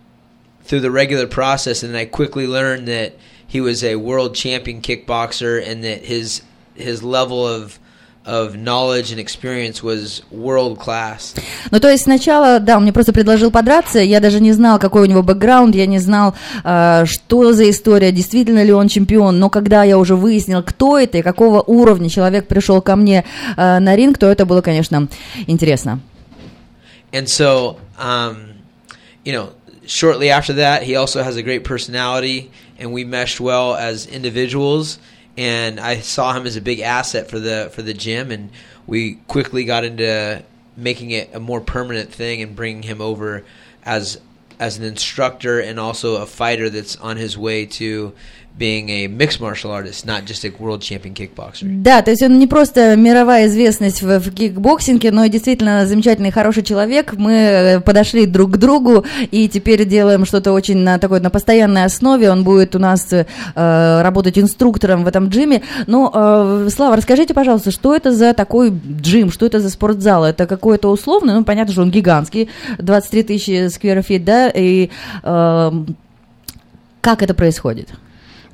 through 0.64 0.82
the 0.82 0.92
regular 0.92 1.28
process, 1.28 1.84
and 1.84 1.96
I 1.96 2.06
quickly 2.06 2.48
learned 2.48 2.88
that 2.88 3.14
he 3.48 3.62
was 3.62 3.84
a 3.84 3.96
world 3.96 4.36
champion 4.36 4.82
kickboxer, 4.82 5.66
and 5.66 5.84
that 5.84 6.06
his 6.06 6.42
his 6.76 7.04
level 7.04 7.48
of 7.48 7.80
of 8.26 8.56
knowledge 8.56 9.12
and 9.12 9.20
experience 9.20 9.82
was 9.82 10.22
world 10.32 10.78
class. 10.80 11.34
Ну, 11.72 11.80
то 11.80 11.90
есть 11.90 12.04
сначала, 12.04 12.60
да, 12.60 12.78
он 12.78 12.84
мне 12.84 12.94
просто 12.94 13.14
предложил 13.14 13.50
подраться, 13.50 14.00
я 14.00 14.20
даже 14.20 14.40
не 14.40 14.52
знал, 14.52 14.78
какой 14.78 15.04
у 15.04 15.06
него 15.06 15.24
бэкграунд, 15.24 15.76
я 15.76 15.88
не 15.88 16.00
знал, 16.00 16.36
э, 16.64 17.06
что 17.06 17.54
за 17.54 17.70
история, 17.70 18.12
действительно 18.12 18.64
ли 18.64 18.72
он 18.72 18.88
чемпион, 18.90 19.40
но 19.40 19.50
когда 19.50 19.84
я 19.84 19.98
уже 19.98 20.16
выяснил, 20.16 20.62
кто 20.62 21.00
это 21.00 21.18
и 21.18 21.22
какого 21.22 21.62
уровня 21.62 22.10
человек 22.10 22.48
пришел 22.48 22.82
ко 22.82 22.96
мне 22.96 23.26
э, 23.58 23.80
на 23.80 23.96
ринг, 23.96 24.20
то 24.20 24.28
это 24.28 24.46
было, 24.46 24.62
конечно, 24.62 25.08
интересно. 25.48 26.00
And 27.14 27.30
so, 27.30 27.80
um, 27.98 28.54
you 29.24 29.34
know, 29.34 29.54
shortly 29.86 30.30
after 30.30 30.54
that, 30.54 30.84
he 30.84 30.96
also 30.96 31.24
has 31.24 31.36
a 31.36 31.44
great 31.44 31.64
personality, 31.64 32.52
and 32.78 32.94
we 32.94 33.04
meshed 33.04 33.40
well 33.40 33.76
as 33.76 34.08
individuals. 34.08 35.00
And 35.38 35.80
I 35.80 36.00
saw 36.00 36.34
him 36.34 36.46
as 36.46 36.56
a 36.56 36.62
big 36.62 36.80
asset 36.80 37.30
for 37.30 37.40
the 37.40 37.72
for 37.74 37.82
the 37.82 37.94
gym, 37.94 38.32
and 38.32 38.52
we 38.86 39.16
quickly 39.28 39.64
got 39.64 39.84
into 39.84 40.44
making 40.76 41.12
it 41.12 41.34
a 41.34 41.40
more 41.40 41.62
permanent 41.62 42.12
thing 42.12 42.42
and 42.42 42.56
bringing 42.56 42.84
him 42.84 43.02
over 43.02 43.44
as 43.84 44.20
as 44.60 44.78
an 44.78 44.84
instructor 44.84 45.60
and 45.60 45.80
also 45.80 46.22
a 46.22 46.26
fighter 46.26 46.70
that's 46.70 46.96
on 46.98 47.18
his 47.18 47.38
way 47.38 47.66
to 47.66 48.14
being 48.58 48.90
a 48.90 49.08
mixed 49.08 49.40
martial 49.40 49.72
artist, 49.72 50.06
not 50.06 50.26
just 50.26 50.46
a 50.46 50.52
world 50.60 50.82
champion 50.82 51.14
kickboxer. 51.14 51.66
Да, 51.82 52.02
то 52.02 52.12
есть 52.12 52.22
он 52.22 52.38
не 52.38 52.48
просто 52.48 52.96
мировая 52.96 53.48
известность 53.48 54.02
в, 54.02 54.20
в 54.20 54.32
кикбоксинге, 54.34 55.12
но 55.12 55.24
и 55.24 55.30
действительно 55.30 55.86
замечательный, 55.86 56.32
хороший 56.32 56.64
человек. 56.64 57.14
Мы 57.14 57.34
э, 57.34 57.80
подошли 57.80 58.26
друг 58.26 58.52
к 58.52 58.58
другу 58.58 59.06
и 59.32 59.48
теперь 59.48 59.86
делаем 59.86 60.26
что-то 60.26 60.52
очень 60.52 60.78
на 60.78 61.00
такой 61.00 61.20
на 61.22 61.30
постоянной 61.30 61.86
основе. 61.86 62.30
Он 62.30 62.44
будет 62.44 62.76
у 62.76 62.80
нас 62.80 63.12
э, 63.12 63.26
работать 63.56 64.38
инструктором 64.38 65.04
в 65.04 65.08
этом 65.08 65.30
джиме. 65.30 65.64
Но, 65.88 66.12
э, 66.14 66.70
Слава, 66.72 66.96
расскажите, 66.96 67.34
пожалуйста, 67.34 67.72
что 67.72 67.96
это 67.96 68.12
за 68.12 68.34
такой 68.34 68.72
джим, 69.02 69.32
что 69.32 69.46
это 69.46 69.60
за 69.60 69.70
спортзал? 69.70 70.26
Это 70.26 70.46
какой-то 70.46 70.90
условный, 70.90 71.34
ну, 71.34 71.44
понятно, 71.44 71.74
что 71.74 71.82
он 71.82 71.92
гигантский, 71.92 72.50
23 72.78 73.24
тысячи 73.24 73.52
feet, 73.52 74.24
да, 74.24 74.50
и 74.50 74.90
э, 75.24 75.72
как 77.02 77.24
это 77.24 77.34
происходит? 77.34 77.90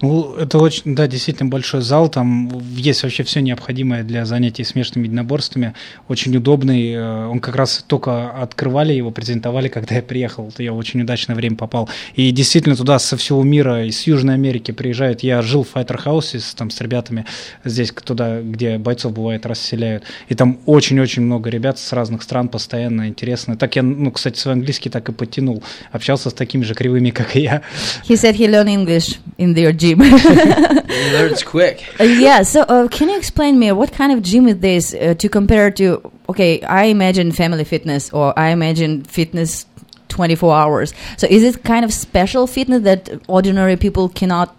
Ну, 0.01 0.35
это 0.35 0.59
очень, 0.59 0.93
да, 0.93 1.07
действительно 1.07 1.49
большой 1.49 1.81
зал, 1.81 2.09
там 2.09 2.51
есть 2.75 3.01
вообще 3.01 3.23
все 3.23 3.41
необходимое 3.41 4.03
для 4.03 4.25
занятий 4.25 4.63
смешанными 4.63 5.07
единоборствами, 5.07 5.73
очень 6.07 6.35
удобный, 6.37 6.91
э, 6.91 7.27
он 7.27 7.39
как 7.39 7.55
раз 7.55 7.83
только 7.87 8.29
открывали 8.29 8.93
его, 8.93 9.09
презентовали, 9.09 9.69
когда 9.69 9.95
я 9.95 10.03
приехал, 10.03 10.53
я 10.59 10.73
в 10.73 10.77
очень 10.77 11.01
удачное 11.01 11.35
время 11.35 11.55
попал, 11.55 11.89
и 12.15 12.29
действительно 12.31 12.75
туда 12.75 12.99
со 12.99 13.17
всего 13.17 13.41
мира, 13.43 13.85
из 13.85 14.05
Южной 14.05 14.35
Америки 14.35 14.71
приезжают, 14.71 15.23
я 15.23 15.41
жил 15.41 15.63
в 15.63 15.75
Fighter 15.75 15.99
House 16.03 16.39
там, 16.55 16.69
с 16.69 16.79
ребятами 16.79 17.25
здесь, 17.65 17.91
туда, 17.91 18.41
где 18.41 18.77
бойцов 18.77 19.13
бывает 19.13 19.47
расселяют, 19.47 20.03
и 20.29 20.35
там 20.35 20.59
очень-очень 20.67 21.23
много 21.23 21.49
ребят 21.49 21.79
с 21.79 21.91
разных 21.91 22.21
стран, 22.21 22.49
постоянно 22.49 23.07
интересно, 23.07 23.57
так 23.57 23.75
я, 23.75 23.81
ну, 23.81 24.11
кстати, 24.11 24.37
свой 24.37 24.53
английский 24.53 24.89
так 24.89 25.09
и 25.09 25.11
подтянул, 25.11 25.63
общался 25.91 26.29
с 26.29 26.33
такими 26.33 26.63
же 26.63 26.75
кривыми, 26.75 27.09
как 27.09 27.35
и 27.35 27.41
я, 27.41 27.63
He 28.07 28.15
said 28.15 28.35
he 28.35 28.47
learned 28.47 28.69
English 28.69 29.17
in 29.39 29.55
their. 29.55 29.86
And 29.86 30.90
he 30.90 31.12
learns 31.12 31.42
quick. 31.42 31.84
Uh, 32.00 32.04
yeah, 32.04 32.42
so 32.42 32.62
uh, 32.62 32.88
can 32.88 33.08
you 33.08 33.16
explain 33.16 33.58
me 33.58 33.72
what 33.72 33.92
kind 33.92 34.12
of 34.12 34.22
gym 34.22 34.48
is 34.48 34.58
this 34.58 34.94
uh, 34.94 35.14
to 35.18 35.28
compare 35.28 35.70
to? 35.72 36.12
Okay, 36.28 36.62
I 36.62 36.84
imagine 36.84 37.32
family 37.32 37.64
fitness 37.64 38.10
or 38.12 38.38
I 38.38 38.50
imagine 38.50 39.04
fitness 39.04 39.66
24 40.08 40.54
hours. 40.54 40.94
So 41.16 41.26
is 41.28 41.42
it 41.42 41.64
kind 41.64 41.84
of 41.84 41.92
special 41.92 42.46
fitness 42.46 42.82
that 42.82 43.08
ordinary 43.26 43.76
people 43.76 44.08
cannot 44.08 44.54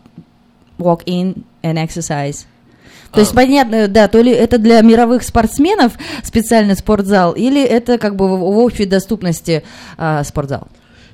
walk 0.78 1.04
in 1.06 1.46
and 1.64 1.78
exercise? 1.78 2.46
То 3.14 3.20
есть, 3.20 3.32
А. 3.34 3.36
понятно, 3.36 3.88
да, 3.88 4.08
то 4.08 4.22
ли 4.22 4.32
это 4.32 4.58
для 4.58 4.82
мировых 4.82 5.22
спортсменов 5.22 5.94
специальный 6.24 6.76
спортзал, 6.76 7.34
или 7.34 7.64
это 7.64 8.00
как 8.00 8.16
бы 8.16 8.28
в, 8.28 8.40
в 8.40 8.58
общей 8.58 8.86
доступности 8.86 9.64
а, 9.98 10.24
спортзал? 10.24 10.68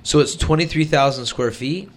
So 0.04 0.22
it's 0.22 0.36
23,000 0.38 1.26
square 1.26 1.52
feet, 1.52 1.90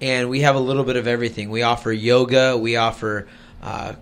and 0.00 0.28
we 0.30 0.40
have 0.40 0.56
a 0.56 0.60
little 0.60 0.84
bit 0.84 0.96
of 0.96 1.06
everything. 1.06 1.50
We 1.50 1.62
offer 1.62 1.92
yoga, 1.92 2.56
we 2.56 2.76
offer, 2.76 3.28
uh, 3.62 3.94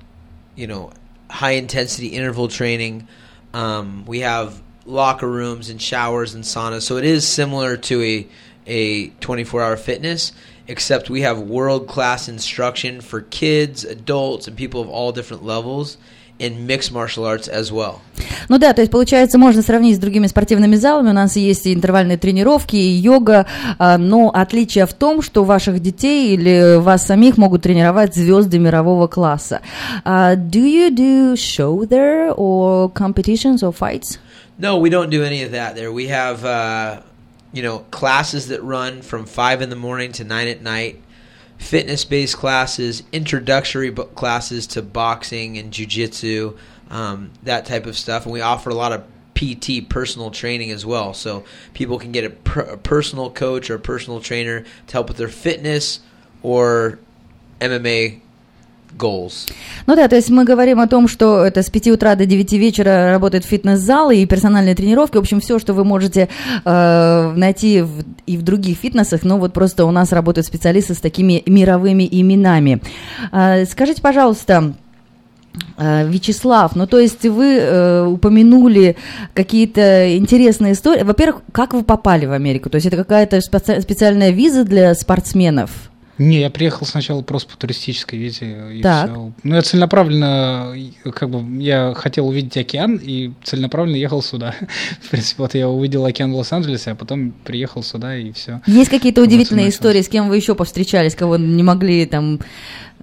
you 0.55 0.67
know, 0.67 0.93
high 1.31 1.53
intensity 1.53 2.09
interval 2.09 2.49
training. 2.49 3.09
Um, 3.53 4.05
we 4.07 4.21
have 4.21 4.61
locker 4.87 5.29
rooms 5.29 5.71
and 5.71 5.81
showers 5.81 6.35
and 6.35 6.45
saunas. 6.45 6.83
So 6.83 6.97
it 6.97 7.05
is 7.05 7.27
similar 7.27 7.77
to 7.77 8.03
a 8.03 8.29
a 8.67 9.09
24 9.09 9.63
hour 9.63 9.77
fitness. 9.77 10.33
except 10.67 11.09
we 11.09 11.23
have 11.23 11.39
world 11.41 11.89
class 11.89 12.29
instruction 12.29 13.01
for 13.01 13.23
kids, 13.23 13.85
adults, 13.85 14.47
and 14.47 14.55
people 14.55 14.83
of 14.83 14.89
all 14.91 15.13
different 15.13 15.43
levels 15.43 15.97
in 16.39 16.67
mixed 16.67 16.93
martial 16.93 17.25
arts 17.25 17.49
as 17.49 17.71
well. 17.73 18.01
Ну 18.49 18.59
да, 18.59 18.73
то 18.73 18.81
есть 18.81 18.91
получается, 18.91 19.39
можно 19.39 19.63
сравнить 19.63 19.97
с 19.97 19.99
другими 19.99 20.27
спортивными 20.27 20.77
залами. 20.77 21.11
У 21.11 21.13
нас 21.13 21.37
есть 21.37 21.67
и 21.67 21.75
интервальные 21.75 22.17
тренировки, 22.17 22.77
и 22.77 22.91
йога, 22.91 23.47
а, 23.79 23.99
но 23.99 24.31
отличие 24.33 24.87
в 24.87 24.93
том, 24.93 25.23
что 25.23 25.45
ваших 25.45 25.81
детей 25.81 26.35
или 26.35 26.77
вас 26.77 27.07
самих 27.07 27.37
могут 27.37 27.63
тренировать 27.63 28.15
звезды 28.15 28.59
мирового 28.59 29.07
класса. 29.07 29.61
А, 30.05 30.35
do 30.35 30.65
you 30.65 30.91
do 30.95 31.35
show 31.35 31.87
there 31.87 32.35
or 32.35 32.93
competitions 32.93 33.63
or 33.63 33.73
fights? 33.73 34.19
No, 34.59 34.79
we 34.79 34.91
don't 34.91 35.11
do 35.11 35.23
any 35.23 35.43
of 35.45 35.53
that 35.53 35.77
there. 35.77 35.93
We 35.93 36.09
have, 36.09 36.45
uh, 36.45 37.01
you 37.53 37.63
know, 37.63 37.85
classes 37.91 38.49
that 38.49 38.63
run 38.63 39.03
from 39.03 39.25
5 39.27 39.63
in 39.63 39.71
the 39.71 39.77
morning 39.77 40.11
to 40.13 40.25
9 40.25 40.49
at 40.49 40.63
night, 40.63 41.01
fitness 41.59 42.05
based 42.05 42.37
classes, 42.37 43.03
introductory 43.13 43.93
classes 43.93 44.67
to 44.69 44.83
boxing 44.83 45.59
and 45.59 45.73
jujitsu, 45.73 46.57
um, 46.91 47.31
that 47.43 47.67
type 47.67 47.87
of 47.87 47.97
stuff. 47.97 48.25
And 48.25 48.33
we 48.33 48.41
offer 48.41 48.71
a 48.71 48.75
lot 48.75 48.93
of 48.93 49.05
PT, 49.35 49.89
personal 49.89 50.31
training 50.31 50.71
as 50.71 50.85
well. 50.85 51.15
So 51.15 51.45
people 51.75 51.99
can 51.99 52.13
get 52.13 52.25
a, 52.25 52.31
per- 52.31 52.61
a 52.61 52.79
personal 52.79 53.31
coach 53.31 53.71
or 53.71 53.75
a 53.75 53.81
personal 53.81 54.21
trainer 54.21 54.65
to 54.87 54.93
help 54.93 55.09
with 55.09 55.17
their 55.17 55.29
fitness 55.29 56.01
or 56.43 56.99
MMA 57.61 58.21
goals. 58.97 59.49
Ну 59.87 59.97
да, 59.97 60.09
то 60.09 60.17
есть 60.17 60.31
мы 60.31 60.45
говорим 60.45 60.81
о 60.81 60.87
том, 60.87 61.09
что 61.09 61.45
это 61.45 61.63
с 61.63 61.71
5 61.71 61.89
утра 61.89 62.15
до 62.15 62.27
9 62.27 62.53
вечера 62.55 63.11
работают 63.11 63.45
фитнес-залы 63.45 64.17
и 64.17 64.27
персональные 64.27 64.75
тренировки. 64.75 65.17
В 65.17 65.21
общем, 65.21 65.41
все, 65.41 65.59
что 65.59 65.75
вы 65.75 65.85
можете 65.85 66.29
э, 66.65 67.33
найти 67.37 67.83
в, 67.83 68.05
и 68.27 68.37
в 68.37 68.43
других 68.43 68.79
фитнесах, 68.79 69.23
но 69.25 69.39
вот 69.39 69.53
просто 69.53 69.85
у 69.85 69.91
нас 69.91 70.13
работают 70.13 70.47
специалисты 70.47 70.95
с 70.95 70.99
такими 70.99 71.43
мировыми 71.47 72.09
именами. 72.11 72.81
Э, 73.33 73.65
скажите, 73.65 74.03
пожалуйста, 74.03 74.75
э, 75.77 76.09
Вячеслав, 76.09 76.77
ну 76.77 76.87
то 76.87 76.99
есть 76.99 77.25
вы 77.25 77.59
э, 77.59 78.05
упомянули 78.05 78.97
какие-то 79.35 80.17
интересные 80.17 80.73
истории. 80.73 81.03
Во-первых, 81.03 81.43
как 81.53 81.75
вы 81.75 81.83
попали 81.83 82.27
в 82.27 82.33
Америку? 82.33 82.71
То 82.71 82.77
есть 82.77 82.87
это 82.87 82.97
какая-то 82.97 83.39
специ- 83.39 83.81
специальная 83.81 84.31
виза 84.31 84.65
для 84.65 84.95
спортсменов? 84.95 85.91
Не, 86.19 86.41
я 86.41 86.51
приехал 86.51 86.85
сначала 86.85 87.23
просто 87.23 87.51
по 87.53 87.57
туристической 87.57 88.19
визе. 88.19 88.79
И 88.79 88.83
Так. 88.83 89.11
всё. 89.11 89.33
Ну, 89.45 89.55
я 89.55 89.63
целенаправленно, 89.63 90.75
как 91.15 91.31
бы, 91.31 91.63
я 91.63 91.95
хотел 91.95 92.29
увидеть 92.29 92.57
океан 92.57 93.01
и 93.03 93.31
целенаправленно 93.45 93.97
ехал 93.97 94.21
сюда. 94.23 94.55
В 95.01 95.11
принципе, 95.11 95.43
вот 95.43 95.55
я 95.55 95.69
увидел 95.69 96.05
океан 96.05 96.33
в 96.33 96.37
Лос-Анджелесе, 96.37 96.91
а 96.91 96.95
потом 96.95 97.33
приехал 97.45 97.83
сюда 97.83 98.17
и 98.17 98.33
все. 98.33 98.61
Есть 98.67 98.91
какие-то 98.91 99.21
Вот 99.21 99.29
удивительные 99.29 99.67
началось. 99.67 99.77
истории, 99.77 100.03
с 100.03 100.09
кем 100.09 100.29
вы 100.29 100.37
еще 100.37 100.55
повстречались, 100.55 101.15
кого 101.15 101.37
не 101.37 101.63
могли 101.63 102.05
там 102.07 102.41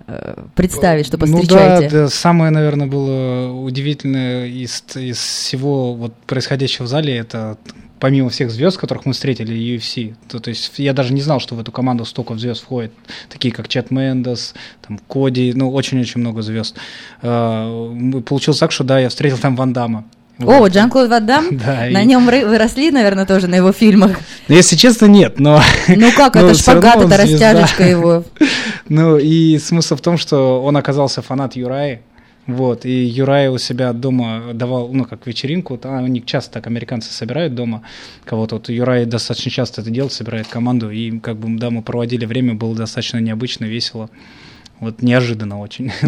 э, 0.08 0.44
представить, 0.56 1.06
что 1.08 1.18
Ну 1.18 1.26
да, 1.26 1.32
повстречаете? 1.32 1.90
да, 1.90 2.10
самое, 2.10 2.52
наверное, 2.52 2.88
было 2.88 3.52
удивительное 3.54 4.48
из, 4.48 4.84
из 4.96 5.18
всего 5.18 5.94
вот 5.94 6.14
происходящего 6.28 6.86
в 6.86 6.88
зале, 6.90 7.16
это 7.16 7.58
помимо 8.00 8.30
всех 8.30 8.52
звезд, 8.52 8.78
которых 8.78 9.06
мы 9.06 9.14
встретили, 9.14 9.56
UFC, 9.56 10.16
то, 10.28 10.40
то 10.40 10.50
есть 10.50 10.72
я 10.78 10.94
даже 10.94 11.14
не 11.14 11.22
знал, 11.22 11.40
что 11.40 11.56
в 11.56 11.60
эту 11.60 11.72
команду 11.72 12.06
столько 12.06 12.36
звезд 12.38 12.64
входит, 12.64 12.92
такие 13.30 13.54
как 13.54 13.68
Чет 13.68 13.92
Мендес, 13.92 14.54
там 14.86 14.98
Коди, 15.08 15.54
ну 15.56 15.72
очень-очень 15.72 16.20
много 16.22 16.42
звезд. 16.42 16.76
М, 17.22 18.24
Получилось 18.24 18.60
так, 18.60 18.72
что 18.72 18.84
да, 18.84 19.00
я 19.00 19.10
встретил 19.10 19.38
там 19.38 19.56
Ван 19.56 19.74
Дамма. 19.74 20.06
О, 20.40 20.60
Вот. 20.60 20.74
Джан-Клод 20.74 21.10
Ван 21.10 21.26
Дам? 21.26 21.46
Да, 21.52 21.86
На 21.90 22.02
и- 22.02 22.06
нем 22.06 22.26
вы 22.26 22.46
вы 22.46 22.58
росли, 22.58 22.92
наверное, 22.92 23.26
тоже 23.26 23.48
на 23.48 23.56
его 23.56 23.72
фильмах. 23.72 24.18
Ну, 24.50 24.56
Если 24.56 24.76
честно, 24.76 25.06
нет, 25.06 25.40
но... 25.40 25.62
Ну 25.88 26.12
как, 26.12 26.36
это 26.36 26.54
шпагат, 26.54 26.98
это 26.98 27.18
растяжечка 27.18 27.84
его. 27.88 28.24
Ну 28.90 29.18
и 29.18 29.58
смысл 29.58 29.96
в 29.96 30.02
том, 30.02 30.18
что 30.18 30.62
он 30.62 30.76
оказался 30.78 31.22
фанат 31.22 31.56
Юраи. 31.56 32.02
Вот, 32.48 32.86
и 32.86 33.06
Юрай 33.06 33.48
у 33.48 33.58
себя 33.58 33.92
дома 33.92 34.54
давал, 34.54 34.90
ну, 34.94 35.06
как 35.06 35.26
вечеринку, 35.26 35.78
там 35.78 36.04
они 36.04 36.24
часто 36.24 36.54
так, 36.54 36.68
американцы 36.68 37.12
собирают 37.12 37.56
дома 37.56 37.82
кого-то, 38.24 38.56
вот 38.56 38.70
Юрай 38.70 39.06
достаточно 39.06 39.50
часто 39.50 39.82
это 39.82 39.90
делает, 39.90 40.14
собирает 40.14 40.48
команду, 40.48 40.92
и 40.92 41.20
как 41.20 41.38
бы, 41.38 41.58
да, 41.58 41.72
мы 41.72 41.82
проводили 41.82 42.26
время, 42.26 42.54
было 42.54 42.76
достаточно 42.76 43.18
необычно, 43.18 43.66
весело, 43.66 44.12
вот 44.80 45.02
неожиданно 45.02 45.60
очень. 45.60 45.92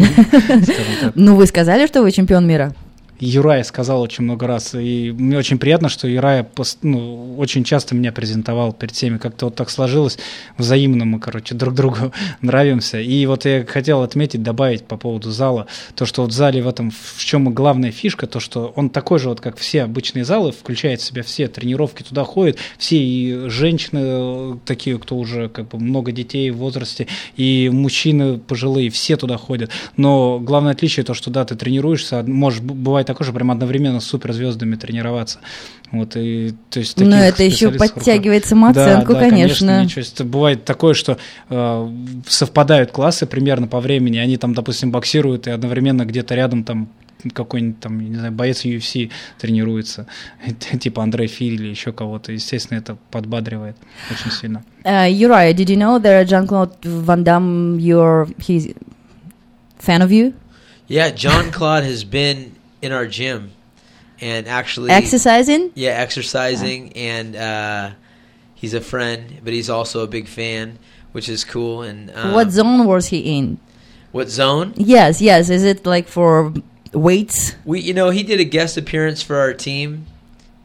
Ну, 1.14 1.34
вы 1.34 1.46
сказали, 1.46 1.86
что 1.86 2.02
вы 2.02 2.12
чемпион 2.12 2.46
мира? 2.46 2.72
Юрай 3.20 3.64
сказал 3.64 4.00
очень 4.00 4.24
много 4.24 4.46
раз, 4.46 4.74
и 4.74 5.12
мне 5.16 5.36
очень 5.38 5.58
приятно, 5.58 5.88
что 5.88 6.08
пос- 6.08 6.78
ну, 6.82 7.36
очень 7.36 7.64
часто 7.64 7.94
меня 7.94 8.12
презентовал 8.12 8.72
перед 8.72 8.94
всеми, 8.94 9.18
как-то 9.18 9.46
вот 9.46 9.56
так 9.56 9.70
сложилось, 9.70 10.18
взаимно 10.56 11.04
мы, 11.04 11.18
короче, 11.18 11.54
друг 11.54 11.74
другу 11.74 12.12
нравимся. 12.40 13.00
И 13.00 13.26
вот 13.26 13.44
я 13.44 13.64
хотел 13.64 14.02
отметить, 14.02 14.42
добавить 14.42 14.84
по 14.84 14.96
поводу 14.96 15.30
зала, 15.30 15.66
то, 15.96 16.06
что 16.06 16.22
вот 16.22 16.30
в 16.30 16.34
зале 16.34 16.62
в 16.62 16.68
этом, 16.68 16.90
в 16.90 17.24
чем 17.24 17.52
главная 17.52 17.90
фишка, 17.90 18.26
то, 18.26 18.40
что 18.40 18.72
он 18.76 18.90
такой 18.90 19.18
же 19.18 19.28
вот, 19.28 19.40
как 19.40 19.56
все 19.56 19.82
обычные 19.82 20.24
залы, 20.24 20.52
включает 20.52 21.00
в 21.00 21.04
себя 21.04 21.22
все 21.22 21.48
тренировки, 21.48 22.02
туда 22.02 22.24
ходят, 22.24 22.58
все 22.78 22.98
и 22.98 23.48
женщины 23.48 24.00
э, 24.02 24.56
такие, 24.64 24.98
кто 24.98 25.16
уже 25.16 25.48
как 25.48 25.68
бы 25.68 25.78
много 25.78 26.12
детей 26.12 26.50
в 26.50 26.58
возрасте, 26.58 27.06
и 27.36 27.68
мужчины 27.72 28.38
пожилые, 28.38 28.90
все 28.90 29.16
туда 29.16 29.36
ходят. 29.36 29.70
Но 29.96 30.38
главное 30.38 30.72
отличие 30.72 31.04
то, 31.04 31.14
что 31.14 31.30
да, 31.30 31.44
ты 31.44 31.56
тренируешься, 31.56 32.22
можешь 32.22 32.60
б- 32.60 32.74
бывает 32.74 33.07
такое 33.08 33.26
же 33.26 33.32
прям 33.32 33.50
одновременно 33.50 34.00
с 34.00 34.04
суперзвездами 34.04 34.76
тренироваться. 34.76 35.40
Вот 35.90 36.16
и 36.16 36.54
то 36.70 36.78
есть 36.78 37.00
Но 37.00 37.16
это 37.16 37.42
еще 37.42 37.70
подтягивает 37.70 38.42
Да, 38.42 38.48
самооценку, 38.48 39.14
да, 39.14 39.20
конечно. 39.20 39.82
ничего 39.82 40.02
себе. 40.02 40.24
бывает 40.26 40.64
такое, 40.66 40.92
что 40.92 41.16
э, 41.48 41.92
совпадают 42.26 42.90
классы 42.92 43.26
примерно 43.26 43.66
по 43.66 43.80
времени, 43.80 44.18
они 44.18 44.36
там, 44.36 44.52
допустим, 44.54 44.90
боксируют 44.90 45.46
и 45.46 45.50
одновременно 45.50 46.04
где-то 46.04 46.34
рядом 46.34 46.64
там 46.64 46.88
какой-нибудь 47.34 47.80
там, 47.80 47.98
я 47.98 48.08
не 48.08 48.16
знаю, 48.16 48.32
боец 48.32 48.64
UFC 48.64 49.10
тренируется, 49.38 50.06
типа 50.80 51.02
Андрей 51.02 51.26
Филь 51.26 51.54
или 51.54 51.68
еще 51.68 51.92
кого-то. 51.92 52.32
Естественно, 52.32 52.78
это 52.78 52.96
подбадривает 53.10 53.76
очень 54.10 54.30
сильно. 54.30 54.62
Uh, 54.84 55.08
Uriah, 55.10 55.52
did 55.54 55.68
you 55.70 55.76
know 55.76 55.98
that 55.98 56.28
Jean-Claude 56.28 56.76
Van 56.84 57.24
Damme, 57.24 57.78
you're, 57.78 58.28
he's 58.38 58.72
fan 59.78 60.02
of 60.02 60.12
you? 60.12 60.34
Yeah, 60.86 61.10
John 61.10 61.50
Claude 61.50 61.84
has 61.84 62.04
been 62.04 62.52
in 62.82 62.92
our 62.92 63.06
gym 63.06 63.52
and 64.20 64.48
actually 64.48 64.90
Exercising? 64.90 65.72
Yeah, 65.74 65.90
exercising, 65.90 66.92
and 66.94 67.36
uh, 67.36 67.90
he's 68.54 68.74
a 68.74 68.80
friend, 68.80 69.40
but 69.44 69.52
he's 69.52 69.70
also 69.70 70.02
a 70.02 70.06
big 70.06 70.28
fan, 70.28 70.78
which 71.12 71.28
is 71.28 71.44
cool. 71.44 71.82
And 71.82 72.10
um, 72.14 72.32
What 72.32 72.50
zone 72.50 72.86
was 72.86 73.08
he 73.08 73.38
in? 73.38 73.58
What 74.12 74.28
zone? 74.28 74.74
Yes, 74.76 75.20
yes. 75.20 75.50
Is 75.50 75.64
it 75.64 75.86
like 75.86 76.08
for 76.08 76.52
weights? 76.92 77.54
We, 77.64 77.80
you 77.80 77.94
know, 77.94 78.10
he 78.10 78.22
did 78.22 78.40
a 78.40 78.44
guest 78.44 78.76
appearance 78.76 79.22
for 79.22 79.36
our 79.36 79.52
team, 79.52 80.06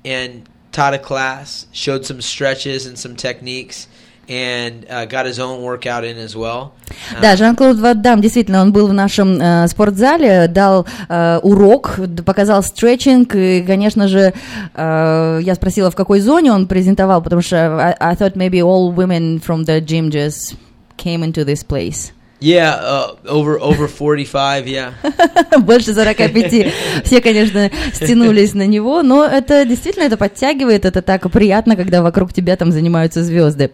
and 0.05 0.47
taught 0.71 0.93
a 0.93 0.99
class, 0.99 1.67
showed 1.71 2.05
some 2.05 2.21
stretches 2.21 2.85
and 2.85 2.97
some 2.97 3.15
techniques, 3.15 3.87
and 4.29 4.85
uh, 4.89 5.05
got 5.05 5.25
his 5.25 5.39
own 5.39 5.61
workout 5.63 6.03
in 6.03 6.17
as 6.17 6.35
well. 6.35 6.73
Uh, 7.11 7.21
Да, 7.21 7.35
Жан-Клод 7.35 7.79
Ван 7.79 8.01
Дам, 8.01 8.21
действительно, 8.21 8.61
он 8.61 8.71
был 8.71 8.87
в 8.87 8.93
нашем 8.93 9.39
э, 9.39 9.67
спортзале, 9.67 10.47
дал 10.47 10.85
э, 11.09 11.39
урок, 11.43 11.99
показал 12.25 12.63
стретчинг, 12.63 13.35
и, 13.35 13.63
конечно 13.63 14.07
же, 14.07 14.33
э, 14.73 15.39
я 15.41 15.55
спросила, 15.55 15.91
в 15.91 15.95
какой 15.95 16.19
зоне 16.19 16.51
он 16.51 16.67
презентовал, 16.67 17.21
потому 17.21 17.41
что 17.41 17.77
I, 17.77 17.95
I 17.99 18.15
thought 18.15 18.35
maybe 18.35 18.61
all 18.61 18.93
women 18.93 19.41
from 19.41 19.65
the 19.65 19.81
gym 19.81 20.09
just 20.09 20.55
came 20.97 21.23
into 21.23 21.43
this 21.45 21.63
place. 21.63 22.13
Yeah, 22.43 22.75
uh, 22.75 23.15
over 23.29 23.57
over 23.57 23.87
forty 23.87 24.25
five. 24.25 24.67
Yeah. 24.67 24.91
Больше 25.61 25.93
45. 25.93 26.73
Все, 27.05 27.21
конечно, 27.21 27.71
стянулись 27.93 28.53
на 28.53 28.67
него, 28.67 29.01
но 29.01 29.23
это 29.23 29.63
действительно 29.63 30.03
это 30.03 30.17
подтягивает, 30.17 30.83
это 30.83 31.01
так 31.01 31.31
приятно, 31.31 31.77
когда 31.77 32.01
вокруг 32.01 32.33
тебя 32.33 32.57
там 32.57 32.73
занимаются 32.73 33.23
звезды. 33.23 33.71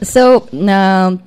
So, 0.00 0.48
uh, 0.50 1.18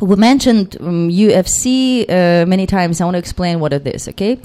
we 0.00 0.16
mentioned 0.16 0.76
um, 0.80 1.08
UFC 1.08 2.04
uh, 2.08 2.46
many 2.46 2.66
times. 2.66 3.00
I 3.00 3.04
want 3.04 3.14
to 3.14 3.18
explain 3.18 3.60
what 3.60 3.72
it 3.72 3.86
is, 3.86 4.08
okay? 4.08 4.38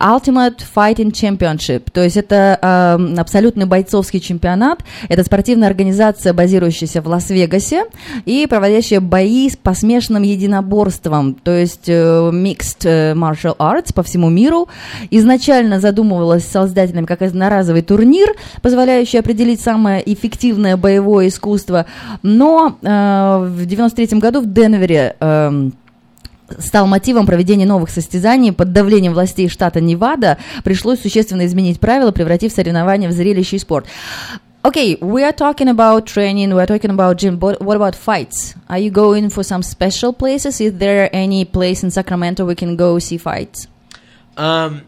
Ultimate 0.00 0.60
Fighting 0.62 1.10
Championship. 1.12 1.90
То 1.92 2.02
есть 2.02 2.16
это 2.16 2.58
um, 2.62 3.18
абсолютный 3.18 3.66
бойцовский 3.66 4.20
чемпионат. 4.20 4.80
Это 5.08 5.24
спортивная 5.24 5.68
организация, 5.68 6.32
базирующаяся 6.32 7.02
в 7.02 7.08
Лас-Вегасе 7.08 7.84
и 8.26 8.46
проводящая 8.46 9.00
бои 9.00 9.48
с- 9.48 9.58
смешанным 9.74 10.22
единоборствам, 10.22 11.34
то 11.34 11.52
есть 11.56 11.88
э, 11.88 12.30
mixed 12.32 12.84
э, 12.84 13.14
martial 13.14 13.56
arts 13.56 13.94
по 13.94 14.02
всему 14.02 14.28
миру. 14.28 14.68
Изначально 15.10 15.80
задумывалась 15.80 16.44
создателями 16.44 17.06
как 17.06 17.22
одноразовый 17.22 17.82
турнир, 17.82 18.34
позволяющий 18.62 19.18
определить 19.18 19.60
самое 19.60 20.02
эффективное 20.12 20.76
боевое 20.76 21.28
искусство. 21.28 21.86
Но 22.22 22.76
э, 22.82 23.46
в 23.48 23.64
93 23.64 24.18
году 24.18 24.40
в 24.40 24.52
Денвере 24.52 24.89
эм, 24.92 25.74
стал 26.58 26.86
мотивом 26.86 27.26
проведения 27.26 27.66
новых 27.66 27.90
состязаний 27.90 28.52
под 28.52 28.72
давлением 28.72 29.12
властей 29.12 29.48
штата 29.48 29.80
Невада, 29.80 30.38
пришлось 30.64 31.00
существенно 31.00 31.46
изменить 31.46 31.80
правила, 31.80 32.10
превратив 32.12 32.52
соревнования 32.52 33.08
в 33.08 33.12
зрелище 33.12 33.58
спорт. 33.58 33.86
Okay, 34.62 34.98
we 35.00 35.22
are 35.22 35.32
talking 35.32 35.68
about 35.68 36.04
training. 36.04 36.52
We 36.54 36.60
are 36.60 36.66
talking 36.66 36.90
about 36.90 37.16
gym. 37.16 37.38
But 37.38 37.62
what 37.62 37.76
about 37.76 37.96
fights? 37.96 38.54
Are 38.68 38.78
you 38.78 38.90
going 38.90 39.30
for 39.30 39.42
some 39.42 39.62
special 39.62 40.12
places? 40.12 40.60
Is 40.60 40.74
there 40.74 41.08
any 41.14 41.46
place 41.46 41.82
in 41.82 41.90
Sacramento 41.90 42.44
we 42.44 42.54
can 42.54 42.76
go 42.76 42.98
see 42.98 43.16
fights? 43.16 43.68
Um, 44.36 44.82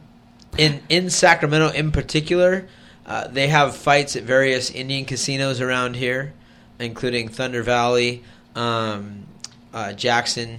in 0.58 0.80
in 0.90 1.08
Sacramento, 1.08 1.70
in 1.70 1.90
particular, 1.90 2.66
uh, 3.06 3.28
they 3.28 3.48
have 3.48 3.74
fights 3.74 4.14
at 4.14 4.24
various 4.24 4.70
Indian 4.70 5.06
casinos 5.06 5.58
around 5.58 5.96
here, 5.96 6.34
including 6.78 7.28
Thunder 7.28 7.62
Valley, 7.62 8.22
um, 8.54 8.60
uh, 8.60 9.31
Jackson. 9.72 10.56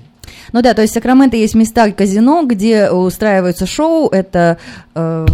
Ну 0.52 0.62
да, 0.62 0.74
то 0.74 0.82
есть 0.82 0.94
в 0.94 0.96
Сакраменто 0.96 1.36
есть 1.38 1.56
места 1.56 1.92
казино, 1.92 2.44
где 2.46 2.90
устраиваются 2.90 3.66
шоу. 3.66 4.10
Это 4.10 4.58
э, 4.96 5.26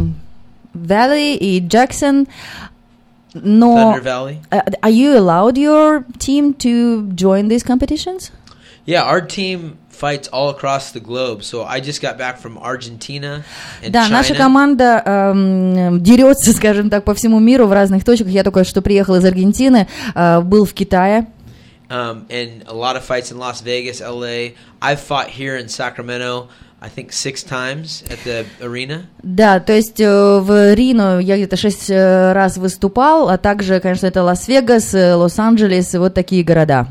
Valley 0.73 1.35
и 1.35 1.61
Jackson. 1.61 2.27
Но 3.33 3.93
Thunder 3.93 4.03
Valley. 4.03 4.37
uh, 4.51 4.61
are 4.81 4.89
you 4.89 5.15
allowed 5.15 5.55
your 5.57 6.03
team 6.17 6.53
to 6.55 7.07
join 7.13 7.47
these 7.47 7.63
competitions? 7.63 8.31
Yeah, 8.87 9.03
our 9.03 9.21
team 9.21 9.77
fights 9.91 10.27
all 10.29 10.49
across 10.49 10.91
the 10.93 10.99
globe. 10.99 11.43
So 11.43 11.63
I 11.63 11.79
just 11.79 12.01
got 12.01 12.17
back 12.17 12.39
from 12.39 12.57
Argentina 12.57 13.43
and 13.83 13.91
Да, 13.93 14.05
China. 14.05 14.17
наша 14.17 14.33
команда 14.33 15.03
эм, 15.05 16.01
дерется, 16.01 16.53
скажем 16.53 16.89
так, 16.89 17.03
по 17.03 17.13
всему 17.13 17.39
миру 17.39 17.67
в 17.67 17.71
разных 17.73 18.03
точках. 18.03 18.29
Я 18.29 18.43
только 18.43 18.63
что 18.63 18.81
приехал 18.81 19.15
из 19.15 19.25
Аргентины, 19.25 19.87
э, 20.15 20.41
был 20.41 20.65
в 20.65 20.73
Китае. 20.73 21.27
um, 21.90 22.26
and 22.30 22.64
a 22.66 22.74
lot 22.74 22.96
of 22.96 23.04
fights 23.04 23.30
in 23.30 23.38
Las 23.38 23.60
Vegas, 23.60 24.00
LA. 24.00 24.54
I've 24.80 25.00
fought 25.00 25.28
here 25.28 25.56
in 25.56 25.68
Sacramento, 25.68 26.48
I 26.80 26.88
think 26.88 27.12
six 27.12 27.42
times 27.42 28.04
at 28.10 28.18
the 28.24 28.46
arena. 28.60 29.06
Да, 29.22 29.60
то 29.60 29.72
есть 29.72 30.00
э, 30.00 30.38
в 30.40 30.74
Рино 30.74 31.18
я 31.18 31.36
где-то 31.36 31.56
шесть 31.56 31.90
э, 31.90 32.32
раз 32.32 32.56
выступал, 32.56 33.28
а 33.28 33.38
также, 33.38 33.80
конечно, 33.80 34.06
это 34.06 34.22
Лас-Вегас, 34.22 34.94
э, 34.94 35.14
Лос-Анджелес, 35.14 35.94
вот 35.94 36.14
такие 36.14 36.44
города. 36.44 36.86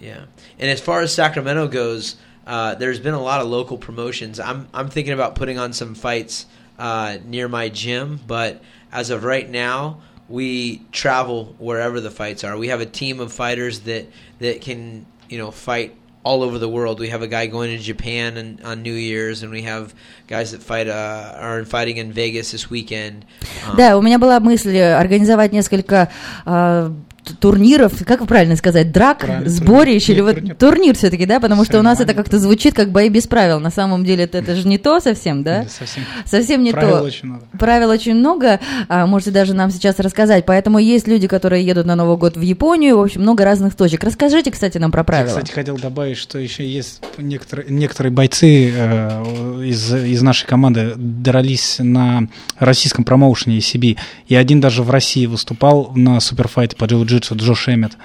Yeah, 0.00 0.24
and 0.58 0.70
as 0.70 0.80
far 0.80 1.02
as 1.02 1.12
Sacramento 1.12 1.68
goes, 1.68 2.16
uh, 2.46 2.74
there's 2.76 2.98
been 2.98 3.14
a 3.14 3.20
lot 3.20 3.42
of 3.42 3.48
local 3.48 3.76
promotions. 3.76 4.40
I'm 4.40 4.68
I'm 4.72 4.88
thinking 4.88 5.12
about 5.12 5.34
putting 5.34 5.58
on 5.58 5.72
some 5.72 5.94
fights 5.94 6.46
uh, 6.78 7.18
near 7.26 7.48
my 7.48 7.68
gym, 7.68 8.20
but 8.26 8.62
as 8.90 9.10
of 9.10 9.24
right 9.24 9.48
now, 9.48 10.00
we 10.28 10.82
travel 10.92 11.54
wherever 11.58 12.00
the 12.00 12.10
fights 12.10 12.44
are. 12.44 12.56
We 12.56 12.68
have 12.68 12.80
a 12.80 12.86
team 12.86 13.20
of 13.20 13.32
fighters 13.32 13.80
that 13.80 14.06
that 14.38 14.60
can 14.60 15.06
you 15.28 15.38
know 15.38 15.50
fight 15.50 15.94
all 16.22 16.42
over 16.42 16.58
the 16.58 16.68
world. 16.68 17.00
We 17.00 17.08
have 17.08 17.22
a 17.22 17.26
guy 17.28 17.46
going 17.46 17.70
to 17.76 17.82
Japan 17.82 18.36
and, 18.36 18.60
on 18.62 18.82
New 18.82 18.92
Year's, 18.92 19.42
and 19.42 19.50
we 19.50 19.62
have 19.62 19.94
guys 20.28 20.52
that 20.52 20.62
fight 20.62 20.86
uh, 20.86 21.32
are 21.40 21.64
fighting 21.64 21.96
in 21.96 22.12
Vegas 22.12 22.52
this 22.52 22.68
weekend. 22.70 23.24
Um, 23.66 23.76
Да, 23.76 23.96
у 23.96 24.02
меня 24.02 24.18
была 24.18 24.38
мысль 24.38 24.76
э, 24.76 24.94
организовать 25.00 25.52
несколько 25.52 26.10
э, 26.44 26.90
т- 27.13 27.13
турниров, 27.39 27.93
как 28.05 28.25
правильно 28.27 28.55
сказать, 28.55 28.91
драк, 28.91 29.19
Правильно, 29.19 29.49
сборищ 29.49 30.09
или 30.09 30.19
турнир. 30.19 30.25
вот 30.25 30.35
Турнир. 30.35 30.55
турнир 30.55 30.95
все-таки, 30.95 31.25
да, 31.25 31.39
потому 31.39 31.63
Всё 31.63 31.71
что 31.73 31.79
у 31.79 31.83
нас 31.83 31.99
это 31.99 32.13
как-то 32.13 32.39
звучит 32.39 32.73
как 32.73 32.91
бои 32.91 33.09
без 33.09 33.27
правил. 33.27 33.59
На 33.59 33.71
самом 33.71 34.03
деле 34.05 34.25
это, 34.25 34.37
это 34.39 34.55
же 34.55 34.67
не 34.67 34.77
то 34.77 34.99
совсем, 34.99 35.43
да? 35.43 35.63
Да, 35.63 35.69
совсем. 35.69 36.03
Совсем 36.25 36.63
не 36.63 36.71
Правил 36.71 36.97
то. 36.97 37.03
очень 37.03 37.27
много. 37.29 37.43
Правил 37.57 37.89
очень 37.89 38.15
много, 38.15 38.59
а, 38.87 39.05
можете 39.07 39.31
даже 39.31 39.53
нам 39.53 39.71
сейчас 39.71 39.99
рассказать. 39.99 40.45
Поэтому 40.45 40.79
есть 40.79 41.07
люди, 41.07 41.27
которые 41.27 41.65
едут 41.65 41.85
на 41.85 41.95
Новый 41.95 42.17
год 42.17 42.37
в 42.37 42.41
Японию, 42.41 42.97
в 42.97 43.01
общем, 43.01 43.21
много 43.21 43.43
разных 43.45 43.75
точек. 43.75 44.03
Расскажите, 44.03 44.51
кстати, 44.51 44.77
нам 44.77 44.91
про 44.91 44.99
Я, 45.01 45.03
правила. 45.05 45.27
кстати, 45.29 45.51
хотел 45.51 45.77
добавить, 45.77 46.17
что 46.17 46.37
еще 46.39 46.67
есть 46.67 47.01
некоторые, 47.17 47.69
некоторые 47.69 48.11
бойцы 48.11 48.71
э, 48.75 49.63
из, 49.65 49.93
из 49.93 50.21
нашей 50.21 50.45
команды 50.47 50.93
дрались 50.95 51.77
на 51.79 52.27
российском 52.59 53.03
промоушене 53.03 53.57
ECB. 53.59 53.97
И 54.27 54.35
один 54.35 54.61
даже 54.61 54.83
в 54.83 54.89
России 54.89 55.25
выступал 55.25 55.91
на 55.95 56.19
суперфайте 56.19 56.75
по 56.75 56.87
джиу-джитсу 57.15 57.35
Джош 57.35 57.67
Эммет. 57.69 57.97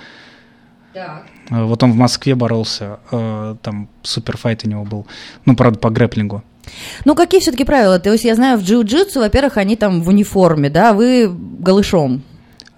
Э, 0.95 1.65
Вот 1.65 1.83
он 1.83 1.93
в 1.93 1.97
Москве 1.97 2.35
боролся, 2.35 2.99
э, 3.11 3.57
там 3.63 3.89
суперфайт 4.03 4.65
у 4.65 4.69
него 4.69 4.85
был. 4.85 5.07
Ну, 5.47 5.57
правда, 5.57 5.79
по 5.79 5.91
грэплингу. 5.91 6.43
Ну, 7.05 7.15
какие 7.15 7.41
все-таки 7.41 7.65
правила? 7.65 7.99
То 7.99 8.13
есть 8.13 8.25
я 8.25 8.35
знаю, 8.35 8.59
в 8.59 8.63
джиу-джитсу, 8.63 9.19
во-первых, 9.21 9.57
они 9.57 9.77
там 9.77 10.03
в 10.03 10.09
униформе, 10.09 10.71
да, 10.71 10.93
вы 10.93 11.29
голышом. 11.29 12.23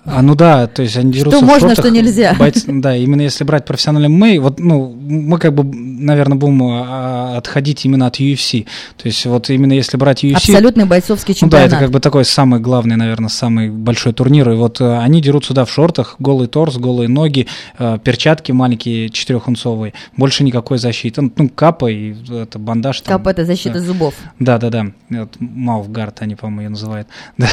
А, 0.04 0.20
ну 0.20 0.34
да, 0.34 0.66
то 0.66 0.82
есть 0.82 0.96
они 0.96 1.12
дерутся 1.12 1.38
в 1.40 1.44
можно, 1.44 1.68
шортах. 1.68 1.84
что 1.86 1.94
нельзя. 1.94 2.34
Бойцы- 2.38 2.80
да, 2.80 2.96
именно 2.96 3.20
если 3.22 3.44
брать 3.44 3.64
профессиональный 3.64 4.08
ММА, 4.08 4.40
вот, 4.40 4.58
ну, 4.58 4.92
мы 4.92 5.38
как 5.38 5.54
бы, 5.54 5.62
наверное, 6.02 6.36
будем 6.36 6.62
а, 6.62 7.36
отходить 7.36 7.84
именно 7.84 8.06
от 8.06 8.20
UFC. 8.20 8.66
То 8.96 9.06
есть 9.08 9.24
вот 9.26 9.50
именно 9.50 9.72
если 9.72 9.96
брать 9.96 10.24
UFC... 10.24 10.34
Абсолютный 10.36 10.84
бойцовский 10.84 11.34
Ну 11.40 11.48
да, 11.48 11.58
чемпионат. 11.58 11.66
это 11.68 11.78
как 11.78 11.90
бы 11.90 12.00
такой 12.00 12.24
самый 12.24 12.60
главный, 12.60 12.96
наверное, 12.96 13.28
самый 13.28 13.70
большой 13.70 14.12
турнир. 14.12 14.50
И 14.50 14.54
вот 14.54 14.80
э, 14.80 14.98
они 14.98 15.20
дерут 15.22 15.44
сюда 15.44 15.64
в 15.64 15.70
шортах, 15.70 16.16
голый 16.18 16.48
торс, 16.48 16.76
голые 16.76 17.08
ноги, 17.08 17.46
э, 17.78 17.98
перчатки 18.02 18.52
маленькие, 18.52 19.08
четырехунцовые. 19.08 19.94
Больше 20.16 20.44
никакой 20.44 20.78
защиты. 20.78 21.22
Ну, 21.36 21.48
капа 21.48 21.90
и 21.90 22.14
это 22.30 22.58
бандаж. 22.58 23.00
там. 23.00 23.18
Кап 23.18 23.26
это 23.28 23.44
защита 23.44 23.74
Да. 23.74 23.80
зубов. 23.80 24.14
Да, 24.38 24.58
да, 24.58 24.70
да. 24.70 24.86
Вот 25.10 25.36
Мауфгард 25.40 26.22
они, 26.22 26.34
по-моему, 26.34 26.62
ее 26.62 26.68
называют. 26.70 27.08
Да. 27.38 27.48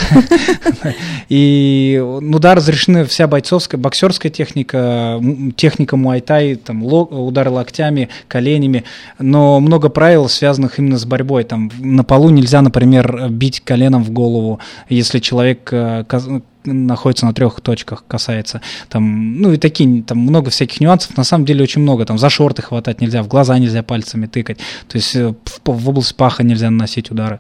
И, 1.30 2.02
ну 2.22 2.40
да, 2.40 2.56
разрешены 2.56 3.06
вся 3.06 3.28
бойцовская, 3.28 3.80
боксерская 3.80 4.32
техника, 4.32 5.22
техника 5.56 5.98
муайтай, 5.98 6.56
там, 6.56 6.84
удары 6.84 7.50
локтями, 7.50 8.10
коленями, 8.40 8.84
но 9.20 9.60
много 9.60 9.90
правил, 9.90 10.30
связанных 10.30 10.80
именно 10.80 10.98
с 10.98 11.06
борьбой. 11.06 11.44
Там 11.44 11.70
на 11.80 12.04
полу 12.04 12.30
нельзя, 12.30 12.62
например, 12.62 13.28
бить 13.30 13.60
коленом 13.60 14.04
в 14.04 14.12
голову, 14.12 14.60
если 14.90 15.20
человек 15.20 15.70
э, 15.74 16.06
находится 16.64 17.26
на 17.26 17.34
трех 17.34 17.60
точках, 17.62 18.06
касается. 18.08 18.62
Там, 18.88 19.42
ну 19.42 19.52
и 19.52 19.58
такие, 19.58 20.04
там 20.04 20.20
много 20.20 20.50
всяких 20.50 20.80
нюансов, 20.80 21.18
на 21.18 21.24
самом 21.24 21.46
деле 21.46 21.64
очень 21.64 21.82
много. 21.82 22.06
Там 22.06 22.18
за 22.18 22.30
шорты 22.30 22.62
хватать 22.62 23.02
нельзя, 23.02 23.24
в 23.24 23.28
глаза 23.28 23.58
нельзя 23.60 23.84
пальцами 23.84 24.28
тыкать. 24.28 24.60
То 24.88 24.98
есть 24.98 25.16
э, 25.16 25.34
в, 25.44 25.60
в 25.66 25.90
область 25.90 26.16
паха 26.16 26.44
нельзя 26.44 26.70
наносить 26.70 27.12
удары. 27.12 27.40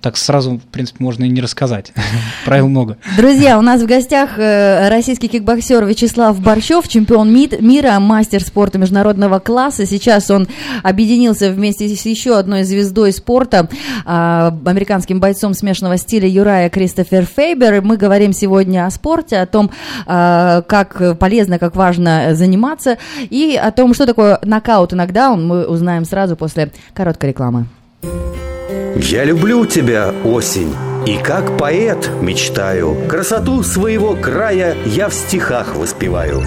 Так 0.00 0.16
сразу, 0.16 0.58
в 0.58 0.62
принципе, 0.70 1.02
можно 1.02 1.24
и 1.24 1.28
не 1.28 1.40
рассказать. 1.40 1.92
Правил 2.44 2.68
много. 2.68 2.98
Друзья, 3.16 3.58
у 3.58 3.62
нас 3.62 3.82
в 3.82 3.86
гостях 3.86 4.38
э, 4.38 4.88
российский 4.88 5.26
кикбоксер 5.26 5.84
Вячеслав 5.84 6.40
Борщев, 6.40 6.86
чемпион 6.86 7.32
мира, 7.32 7.98
мастер 7.98 8.44
спорта 8.44 8.78
международного 8.78 9.40
класса. 9.40 9.86
Сейчас 9.86 10.30
он 10.30 10.46
объединился 10.84 11.50
вместе 11.50 11.88
с 11.88 12.06
еще 12.06 12.38
одной 12.38 12.62
звездой 12.62 13.12
спорта, 13.12 13.68
а, 14.04 14.56
американским 14.64 15.18
бойцом 15.18 15.52
смешанного 15.52 15.96
стиля 15.96 16.28
Юрая 16.28 16.70
Кристофер 16.70 17.24
Фейбер. 17.24 17.82
Мы 17.82 17.96
говорим 17.96 18.32
сегодня 18.32 18.86
о 18.86 18.90
спорте, 18.90 19.38
о 19.38 19.46
том, 19.46 19.72
а, 20.06 20.62
как 20.62 21.18
полезно, 21.18 21.58
как 21.58 21.74
важно 21.74 22.36
заниматься, 22.36 22.98
и 23.30 23.58
о 23.60 23.72
том, 23.72 23.94
что 23.94 24.06
такое 24.06 24.38
нокаут 24.44 24.92
и 24.92 24.96
нокдаун, 24.96 25.44
мы 25.44 25.66
узнаем 25.66 26.04
сразу 26.04 26.36
после 26.36 26.70
короткой 26.94 27.30
рекламы. 27.30 27.66
Я 28.02 29.24
люблю 29.24 29.64
тебя, 29.66 30.12
осень, 30.24 30.74
и 31.06 31.16
как 31.16 31.56
поэт 31.56 32.10
мечтаю. 32.20 32.96
Красоту 33.08 33.62
своего 33.62 34.14
края 34.14 34.76
я 34.84 35.08
в 35.08 35.14
стихах 35.14 35.76
воспеваю. 35.76 36.42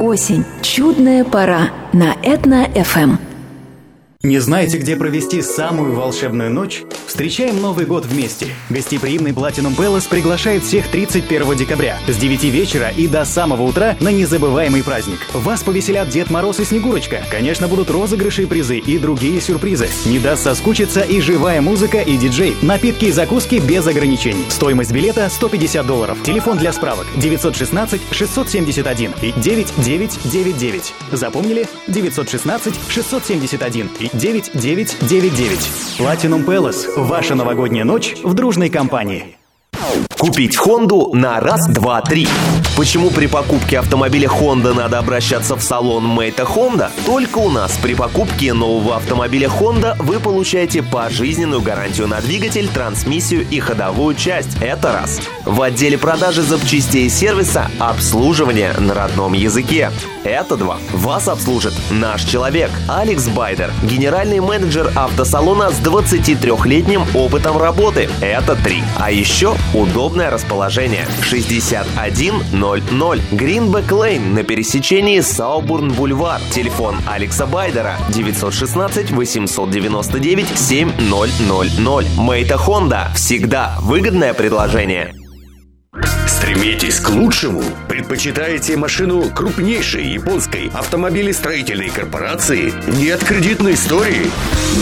Осень. 0.00 0.44
Чудная 0.62 1.24
пора 1.24 1.70
на 1.92 2.14
Этно-ФМ. 2.22 3.33
Не 4.24 4.38
знаете, 4.38 4.78
где 4.78 4.96
провести 4.96 5.42
самую 5.42 5.94
волшебную 5.94 6.50
ночь? 6.50 6.84
Встречаем 7.06 7.60
Новый 7.60 7.84
год 7.84 8.06
вместе. 8.06 8.46
Гостеприимный 8.70 9.32
Platinum 9.32 9.76
Palace 9.76 10.08
приглашает 10.08 10.62
всех 10.64 10.88
31 10.88 11.54
декабря 11.58 11.98
с 12.08 12.16
9 12.16 12.44
вечера 12.44 12.88
и 12.88 13.06
до 13.06 13.26
самого 13.26 13.60
утра 13.64 13.98
на 14.00 14.08
незабываемый 14.08 14.82
праздник. 14.82 15.18
Вас 15.34 15.62
повеселят 15.62 16.08
Дед 16.08 16.30
Мороз 16.30 16.58
и 16.58 16.64
Снегурочка. 16.64 17.22
Конечно, 17.30 17.68
будут 17.68 17.90
розыгрыши 17.90 18.46
призы 18.46 18.78
и 18.78 18.96
другие 18.96 19.42
сюрпризы. 19.42 19.88
Не 20.06 20.18
даст 20.18 20.44
соскучиться 20.44 21.02
и 21.02 21.20
живая 21.20 21.60
музыка 21.60 22.00
и 22.00 22.16
диджей. 22.16 22.56
Напитки 22.62 23.04
и 23.04 23.12
закуски 23.12 23.56
без 23.56 23.86
ограничений. 23.86 24.46
Стоимость 24.48 24.92
билета 24.92 25.28
150 25.28 25.86
долларов. 25.86 26.16
Телефон 26.24 26.56
для 26.56 26.72
справок 26.72 27.06
916 27.18 28.00
671 28.10 29.12
и 29.20 29.34
9999. 29.36 30.94
Запомнили? 31.12 31.68
916 31.88 32.74
671 32.88 33.90
и 34.00 34.13
9999. 34.18 35.98
Platinum 35.98 36.44
Palace. 36.44 36.86
Ваша 36.96 37.34
новогодняя 37.34 37.84
ночь 37.84 38.14
в 38.22 38.34
дружной 38.34 38.70
компании. 38.70 39.36
Купить 40.18 40.56
Хонду 40.56 41.10
на 41.12 41.38
раз, 41.40 41.66
два, 41.68 42.00
три. 42.00 42.26
Почему 42.76 43.10
при 43.10 43.26
покупке 43.26 43.78
автомобиля 43.78 44.28
Honda 44.28 44.72
надо 44.72 44.98
обращаться 44.98 45.54
в 45.54 45.62
салон 45.62 46.04
Мэйта 46.06 46.44
Honda? 46.44 46.90
Только 47.06 47.38
у 47.38 47.50
нас 47.50 47.78
при 47.82 47.94
покупке 47.94 48.52
нового 48.52 48.96
автомобиля 48.96 49.48
Honda 49.48 49.94
вы 49.98 50.18
получаете 50.18 50.82
пожизненную 50.82 51.60
гарантию 51.60 52.08
на 52.08 52.20
двигатель, 52.20 52.68
трансмиссию 52.68 53.46
и 53.48 53.60
ходовую 53.60 54.16
часть. 54.16 54.56
Это 54.60 54.92
раз. 54.92 55.20
В 55.44 55.60
отделе 55.60 55.98
продажи 55.98 56.42
запчастей 56.42 57.06
и 57.06 57.10
сервиса 57.10 57.70
обслуживание 57.78 58.72
на 58.78 58.94
родном 58.94 59.34
языке. 59.34 59.90
Это 60.24 60.56
два. 60.56 60.78
Вас 60.92 61.28
обслужит 61.28 61.74
наш 61.90 62.24
человек 62.24 62.70
Алекс 62.88 63.28
Байдер, 63.28 63.70
генеральный 63.82 64.40
менеджер 64.40 64.90
автосалона 64.96 65.70
с 65.70 65.78
23-летним 65.80 67.02
опытом 67.14 67.58
работы. 67.58 68.08
Это 68.22 68.56
три. 68.56 68.82
А 68.98 69.10
еще 69.10 69.54
удобное 69.74 70.30
расположение. 70.30 71.06
6100 71.22 73.16
Гринбек 73.32 73.90
Лейн 73.92 74.34
на 74.34 74.42
пересечении 74.44 75.20
Саубурн-Бульвар. 75.20 76.40
Телефон 76.50 76.96
Алекса 77.06 77.46
Байдера 77.46 77.96
916 78.10 79.10
899 79.10 80.46
7000. 80.56 82.16
Мейта 82.16 82.56
Хонда. 82.56 83.08
Всегда 83.14 83.76
выгодное 83.80 84.34
предложение. 84.34 85.14
Стремитесь 86.26 87.00
к 87.00 87.08
лучшему? 87.10 87.62
Предпочитаете 87.94 88.76
машину 88.76 89.30
крупнейшей 89.30 90.04
японской 90.04 90.68
автомобилестроительной 90.74 91.90
корпорации? 91.90 92.72
Нет 92.88 93.22
кредитной 93.22 93.74
истории? 93.74 94.32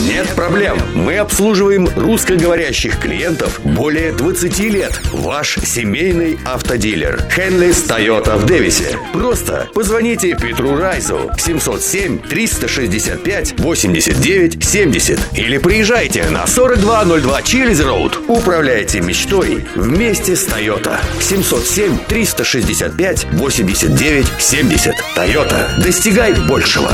Нет 0.08 0.26
проблем. 0.28 0.78
Мы 0.94 1.18
обслуживаем 1.18 1.90
русскоговорящих 1.94 2.98
клиентов 2.98 3.60
более 3.64 4.12
20 4.12 4.58
лет. 4.60 4.98
Ваш 5.12 5.58
семейный 5.62 6.38
автодилер. 6.46 7.22
Хенлис 7.30 7.82
Тойота 7.82 8.38
в 8.38 8.46
Дэвисе. 8.46 8.98
Просто 9.12 9.68
позвоните 9.74 10.34
Петру 10.34 10.76
Райзу 10.76 11.30
707 11.36 12.18
365 12.18 13.60
89 13.60 14.64
70 14.64 15.20
или 15.36 15.58
приезжайте 15.58 16.24
на 16.30 16.46
4202 16.46 17.42
Чилиз 17.42 17.80
Роуд. 17.82 18.18
Управляйте 18.26 19.02
мечтой 19.02 19.66
вместе 19.74 20.34
с 20.34 20.44
Тойота. 20.44 20.98
707 21.20 21.98
365 22.08 23.01
89 23.32 24.26
70. 24.38 24.94
Тойота. 25.16 25.74
Достигай 25.82 26.34
большего. 26.46 26.88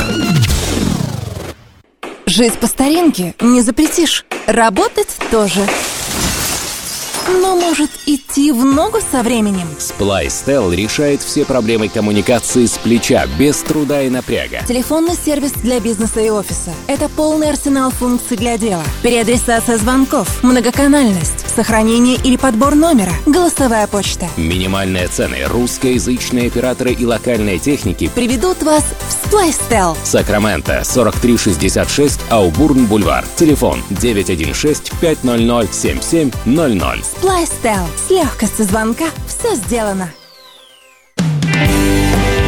Жить 2.25 2.55
по 2.55 2.67
старинке 2.67 3.35
не 3.41 3.61
запретишь. 3.61 4.25
Работать 4.47 5.15
тоже. 5.31 5.61
Но 7.29 7.57
может 7.57 7.91
идти 8.07 8.53
в 8.53 8.65
ногу 8.65 8.99
со 9.13 9.23
временем. 9.23 9.69
Splystel 9.79 10.75
решает 10.75 11.23
все 11.23 11.45
проблемы 11.45 11.89
коммуникации 11.89 12.67
с 12.67 12.79
плеча, 12.79 13.27
без 13.39 13.59
труда 13.59 14.03
и 14.03 14.09
напряга. 14.09 14.63
Телефонный 14.67 15.15
сервис 15.15 15.53
для 15.53 15.79
бизнеса 15.79 16.21
и 16.21 16.31
офиса. 16.31 16.73
Это 16.87 17.09
полный 17.09 17.51
арсенал 17.51 17.91
функций 17.91 18.37
для 18.37 18.57
дела. 18.57 18.83
Переадресация 19.03 19.77
звонков, 19.77 20.43
многоканальность, 20.43 21.55
сохранение 21.55 22.17
или 22.25 22.37
подбор 22.37 22.75
номера, 22.75 23.13
голосовая 23.27 23.87
почта. 23.87 24.29
Минимальные 24.37 25.09
цены, 25.09 25.45
русскоязычные 25.47 26.47
операторы 26.49 26.93
и 26.93 27.05
локальные 27.05 27.59
техники 27.59 28.11
Приведут 28.15 28.63
вас 28.63 28.85
в 29.09 29.33
Splystel. 29.33 29.97
Сакраменто, 30.03 30.83
4366 30.85 32.21
Аубурн 32.31 32.87
Бульвар. 32.87 33.25
Телефон 33.37 33.83
916 33.91 34.93
500 35.01 35.75
7700. 35.75 37.18
Splystel. 37.21 37.85
С 37.97 38.11
легкостью 38.11 38.65
звонка 38.65 39.07
все 39.27 39.55
сделано. 39.57 40.11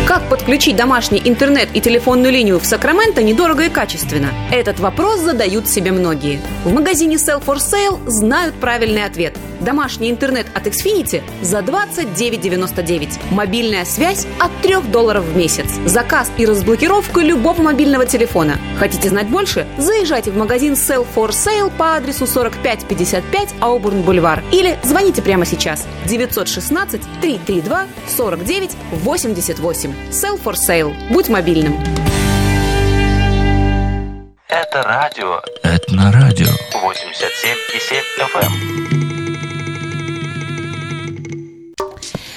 Как 0.06 0.28
подключить 0.28 0.76
домашний 0.76 1.20
интернет 1.24 1.68
и 1.74 1.80
телефонную 1.80 2.32
линию 2.32 2.60
в 2.60 2.66
Сакраменто 2.66 3.22
недорого 3.22 3.64
и 3.64 3.68
качественно? 3.68 4.28
Этот 4.52 4.78
вопрос 4.78 5.20
задают 5.20 5.66
себе 5.66 5.90
многие. 5.90 6.40
В 6.64 6.72
магазине 6.72 7.16
Sell 7.16 7.44
for 7.44 7.56
Sale 7.56 7.98
знают 8.08 8.54
правильный 8.56 9.04
ответ. 9.04 9.36
Домашний 9.60 10.10
интернет 10.10 10.46
от 10.54 10.66
Xfinity 10.66 11.22
за 11.42 11.58
29,99. 11.58 13.18
Мобильная 13.30 13.84
связь 13.84 14.26
от 14.38 14.50
3 14.62 14.90
долларов 14.90 15.24
в 15.24 15.36
месяц. 15.36 15.66
Заказ 15.86 16.30
и 16.38 16.46
разблокировка 16.46 17.20
любого 17.20 17.62
мобильного 17.62 18.06
телефона. 18.06 18.58
Хотите 18.78 19.08
знать 19.08 19.28
больше? 19.28 19.66
Заезжайте 19.78 20.30
в 20.30 20.36
магазин 20.36 20.72
Sell 20.72 21.06
for 21.14 21.28
Sale 21.30 21.70
по 21.76 21.96
адресу 21.96 22.26
4555 22.26 23.54
Аубурн 23.60 24.02
Бульвар 24.02 24.42
или 24.52 24.78
звоните 24.82 25.22
прямо 25.22 25.44
сейчас 25.44 25.86
916 26.06 27.00
332 27.20 27.86
49 28.16 28.70
88. 28.92 29.94
Sell 30.10 30.42
for 30.42 30.54
Sale. 30.54 30.94
Будь 31.10 31.28
мобильным. 31.28 31.78
Это 34.48 34.82
радио. 34.82 35.40
Это 35.62 35.94
на 35.94 36.10
радио. 36.12 36.48
87,7 36.72 38.02
FM. 38.34 39.09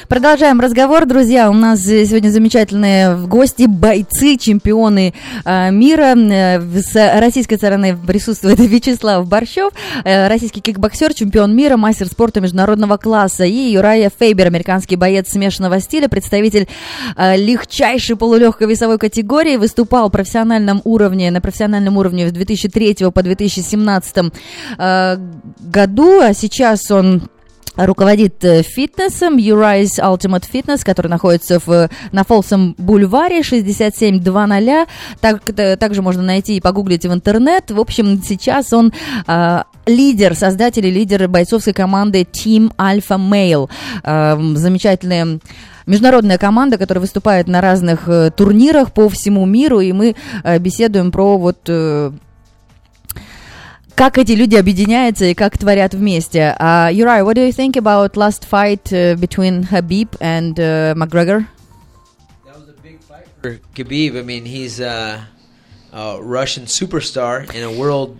Продолжаем 0.09 0.59
разговор, 0.59 1.05
друзья. 1.05 1.49
У 1.49 1.53
нас 1.53 1.81
сегодня 1.81 2.29
замечательные 2.29 3.15
гости, 3.25 3.67
бойцы, 3.67 4.37
чемпионы 4.37 5.13
э, 5.45 5.71
мира. 5.71 6.15
С 6.15 7.19
российской 7.19 7.55
стороны 7.55 7.97
присутствует 7.97 8.59
Вячеслав 8.59 9.25
Борщев, 9.27 9.71
э, 10.03 10.27
российский 10.27 10.59
кикбоксер, 10.59 11.13
чемпион 11.13 11.55
мира, 11.55 11.77
мастер 11.77 12.07
спорта 12.07 12.41
международного 12.41 12.97
класса. 12.97 13.45
И 13.45 13.71
Юрая 13.71 14.11
Фейбер, 14.19 14.47
американский 14.47 14.97
боец 14.97 15.29
смешанного 15.29 15.79
стиля, 15.79 16.09
представитель 16.09 16.67
э, 17.15 17.37
легчайшей 17.37 18.17
полулегкой 18.17 18.67
весовой 18.67 18.97
категории. 18.97 19.55
Выступал 19.55 20.09
в 20.09 20.11
профессиональном 20.11 20.81
уровне, 20.83 21.31
на 21.31 21.39
профессиональном 21.39 21.97
уровне 21.97 22.27
в 22.27 22.31
2003 22.31 23.09
по 23.13 23.23
2017 23.23 24.17
э, 24.77 25.17
году. 25.61 26.19
А 26.19 26.33
сейчас 26.33 26.91
он 26.91 27.29
руководит 27.75 28.43
э, 28.43 28.62
фитнесом 28.63 29.38
Uri's 29.38 29.99
Ultimate 29.99 30.45
Fitness, 30.51 30.83
который 30.83 31.07
находится 31.07 31.59
в, 31.59 31.89
на 32.12 32.23
Фолсом 32.23 32.75
бульваре 32.77 33.43
6720. 33.43 34.88
Так, 35.19 35.41
э, 35.57 35.75
также 35.77 36.01
можно 36.01 36.21
найти 36.21 36.57
и 36.57 36.62
погуглить 36.62 37.05
в 37.05 37.13
интернет. 37.13 37.71
В 37.71 37.79
общем, 37.79 38.21
сейчас 38.23 38.73
он 38.73 38.93
э, 39.27 39.63
лидер, 39.86 40.36
создатель 40.36 40.86
и 40.86 40.91
лидер 40.91 41.27
бойцовской 41.27 41.73
команды 41.73 42.21
Team 42.21 42.73
Alpha 42.77 43.17
Male. 43.17 43.69
Э, 44.03 44.38
замечательные 44.55 45.39
международная 45.86 46.38
команда, 46.38 46.77
которая 46.77 47.01
выступает 47.01 47.47
на 47.47 47.59
разных 47.59 48.07
э, 48.07 48.31
турнирах 48.31 48.93
по 48.93 49.09
всему 49.09 49.45
миру, 49.45 49.79
и 49.79 49.91
мы 49.91 50.15
беседуем 50.59 51.12
про 51.12 51.38
вот 51.38 51.69
как 53.95 54.17
эти 54.17 54.34
люди 54.34 54.56
объединяются 54.56 55.25
и 55.25 55.34
как 55.34 55.58
творят 55.58 55.93
вместе. 55.93 56.56
Uh, 56.60 56.89
Uriah, 56.91 57.23
what 57.23 57.36
do 57.36 57.41
you 57.41 57.51
think 57.51 57.75
about 57.75 58.15
last 58.15 58.45
fight 58.45 58.91
uh, 58.91 59.15
between 59.15 59.63
Habib 59.63 60.10
and 60.19 60.60
uh, 60.60 60.93
McGregor? 60.95 61.45
For 63.41 63.60
Khabib, 63.75 64.17
I 64.17 64.21
mean, 64.21 64.45
he's 64.45 64.79
a, 64.79 65.27
a 65.91 66.17
Russian 66.21 66.65
superstar 66.65 67.41
and 67.53 67.63
a 67.63 67.71
world 67.71 68.17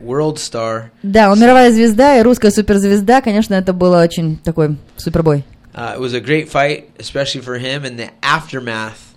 world 0.00 0.38
star. 0.38 0.90
Да, 1.02 1.30
он 1.30 1.40
мировая 1.40 1.70
звезда 1.72 2.18
и 2.18 2.22
русская 2.22 2.50
суперзвезда. 2.50 3.22
Конечно, 3.22 3.54
это 3.54 3.72
было 3.72 4.02
очень 4.02 4.38
такой 4.38 4.76
супербой. 4.96 5.44
Uh, 5.74 5.94
it 5.94 6.00
was 6.00 6.14
a 6.14 6.20
great 6.20 6.48
fight, 6.48 6.90
especially 6.98 7.42
for 7.42 7.58
him. 7.58 7.84
And 7.84 7.98
the 7.98 8.10
aftermath, 8.22 9.14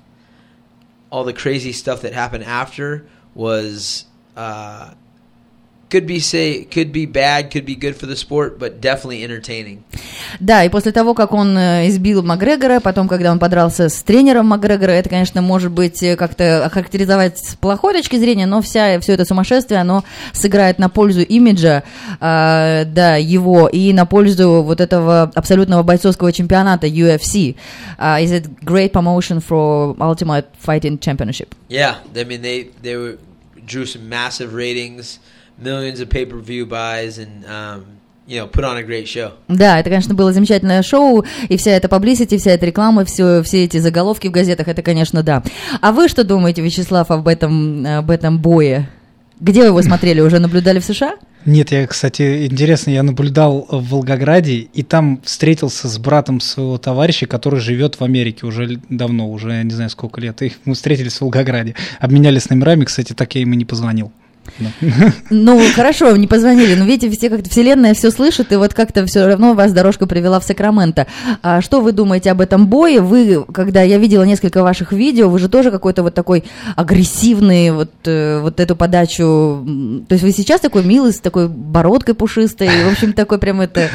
all 1.10 1.24
the 1.24 1.34
crazy 1.34 1.72
stuff 1.72 2.02
that 2.02 2.14
happened 2.14 2.44
after 2.44 3.06
was 3.34 4.06
uh, 4.36 4.92
could 5.90 6.06
be 6.06 6.20
say 6.20 6.66
could 6.66 6.92
be 6.92 7.06
bad, 7.06 7.52
could 7.52 7.66
be 7.66 7.76
good 7.76 7.96
for 7.96 8.06
the 8.06 8.16
sport, 8.16 8.60
but 8.60 8.80
definitely 8.80 9.24
entertaining. 9.24 9.84
Да, 10.40 10.64
и 10.64 10.70
после 10.70 10.92
того, 10.92 11.14
как 11.14 11.34
он 11.34 11.58
э, 11.58 11.88
избил 11.88 12.24
Макгрегора, 12.24 12.80
потом, 12.80 13.08
когда 13.08 13.32
он 13.32 13.40
подрался 13.40 13.90
с 13.90 14.02
тренером 14.04 14.48
Макгрегора, 14.48 14.92
это, 14.92 15.10
конечно, 15.10 15.42
может 15.42 15.72
быть 15.72 16.02
э, 16.04 16.16
как-то 16.16 16.66
охарактеризовать 16.66 17.40
с 17.40 17.56
плохой 17.56 17.94
точки 17.94 18.18
зрения, 18.18 18.46
но 18.46 18.62
вся, 18.62 19.00
все 19.00 19.14
это 19.14 19.26
сумасшествие, 19.26 19.82
оно 19.82 20.04
сыграет 20.34 20.80
на 20.80 20.90
пользу 20.90 21.22
имиджа, 21.22 21.84
э, 22.20 22.84
да, 22.86 23.16
его, 23.16 23.68
и 23.68 23.92
на 23.94 24.06
пользу 24.06 24.62
вот 24.64 24.82
этого 24.82 25.32
абсолютного 25.34 25.84
бойцовского 25.84 26.32
чемпионата 26.32 26.88
UFC. 26.88 27.56
Uh, 27.98 28.22
is 28.22 28.32
it 28.32 28.48
great 28.64 28.92
promotion 28.92 29.40
for 29.40 29.96
Ultimate 30.00 30.46
Fighting 30.58 31.00
Championship? 31.00 31.54
Yeah, 31.68 31.96
I 32.16 32.24
mean 32.24 32.42
they 32.42 32.70
they 32.82 32.96
were, 32.96 33.18
drew 33.66 33.86
some 33.86 34.08
massive 34.08 34.54
ratings, 34.54 35.20
millions 35.62 36.00
of 36.00 36.10
pay 36.10 36.26
per 36.26 36.38
view 36.38 36.66
buys, 36.66 37.18
and 37.18 37.46
um, 37.46 37.86
you 38.28 38.40
know 38.40 38.48
put 38.48 38.64
on 38.64 38.78
a 38.78 38.84
great 38.84 39.08
show. 39.08 39.32
Да, 39.48 39.80
это, 39.80 39.90
конечно, 39.90 40.14
было 40.14 40.34
замечательное 40.34 40.84
шоу, 40.84 41.26
и 41.48 41.58
вся 41.58 41.72
эта 41.72 41.88
паблисити, 41.88 42.38
вся 42.38 42.52
эта 42.52 42.66
реклама, 42.66 43.06
все, 43.06 43.42
все 43.44 43.66
эти 43.66 43.78
заголовки 43.78 44.28
в 44.28 44.32
газетах, 44.32 44.68
это, 44.68 44.82
конечно, 44.82 45.24
да. 45.24 45.44
А 45.82 45.92
вы 45.92 46.08
что 46.08 46.24
думаете, 46.24 46.62
Вячеслав, 46.62 47.12
об 47.12 47.28
этом, 47.28 47.86
об 47.86 48.10
этом 48.10 48.40
бое? 48.40 48.90
Где 49.40 49.62
вы 49.62 49.68
его 49.68 49.82
смотрели? 49.82 50.20
Уже 50.20 50.40
наблюдали 50.40 50.80
в 50.80 50.84
США? 50.84 51.16
Нет, 51.46 51.72
я, 51.72 51.88
кстати, 51.88 52.46
интересно, 52.46 52.92
я 52.92 53.04
наблюдал 53.04 53.66
в 53.72 53.92
Волгограде, 53.92 54.56
и 54.56 54.84
там 54.84 55.22
встретился 55.24 55.88
с 55.88 55.98
братом 55.98 56.42
своего 56.42 56.78
товарища, 56.78 57.26
который 57.26 57.62
живет 57.62 57.96
в 57.98 58.04
Америке 58.04 58.46
уже 58.46 58.78
давно, 58.90 59.32
уже 59.32 59.52
я 59.52 59.64
не 59.64 59.72
знаю 59.72 59.90
сколько 59.90 60.20
лет. 60.20 60.42
И 60.42 60.52
мы 60.66 60.74
встретились 60.74 61.14
в 61.14 61.22
Волгограде, 61.22 61.76
обменялись 62.02 62.50
номерами, 62.50 62.84
кстати, 62.84 63.14
так 63.14 63.34
я 63.36 63.42
ему 63.42 63.54
не 63.54 63.64
позвонил. 63.64 64.12
Ну, 65.30 65.62
хорошо, 65.76 66.16
не 66.16 66.28
позвонили, 66.28 66.76
но 66.76 66.86
видите, 66.86 67.16
все 67.16 67.30
как-то 67.30 67.50
вселенная 67.50 67.94
все 67.94 68.12
слышит, 68.12 68.52
и 68.52 68.56
вот 68.56 68.74
как-то 68.74 69.06
все 69.06 69.26
равно 69.26 69.54
вас 69.54 69.72
дорожка 69.72 70.06
привела 70.08 70.40
в 70.40 70.44
Сакраменто. 70.44 71.08
А 71.42 71.62
что 71.62 71.82
вы 71.82 71.92
думаете 71.92 72.32
об 72.32 72.42
этом 72.42 72.68
бое? 72.68 73.02
Вы, 73.02 73.46
когда 73.54 73.82
я 73.82 73.98
видела 73.98 74.24
несколько 74.24 74.64
ваших 74.64 74.92
видео, 74.92 75.30
вы 75.30 75.40
же 75.40 75.50
тоже 75.50 75.72
какой-то 75.72 76.04
вот 76.04 76.14
такой 76.14 76.44
агрессивный, 76.76 77.72
вот, 77.72 77.92
э, 78.06 78.40
вот 78.42 78.60
эту 78.60 78.76
подачу, 78.76 79.66
то 80.08 80.14
есть 80.14 80.24
вы 80.24 80.32
сейчас 80.32 80.62
такой 80.62 80.84
милый, 80.84 81.14
с 81.14 81.20
такой 81.20 81.48
бородкой 81.48 82.16
пушистой, 82.16 82.68
и, 82.68 82.84
в 82.84 82.92
общем, 82.92 83.14
такой 83.14 83.38
прям 83.38 83.62
это, 83.62 83.90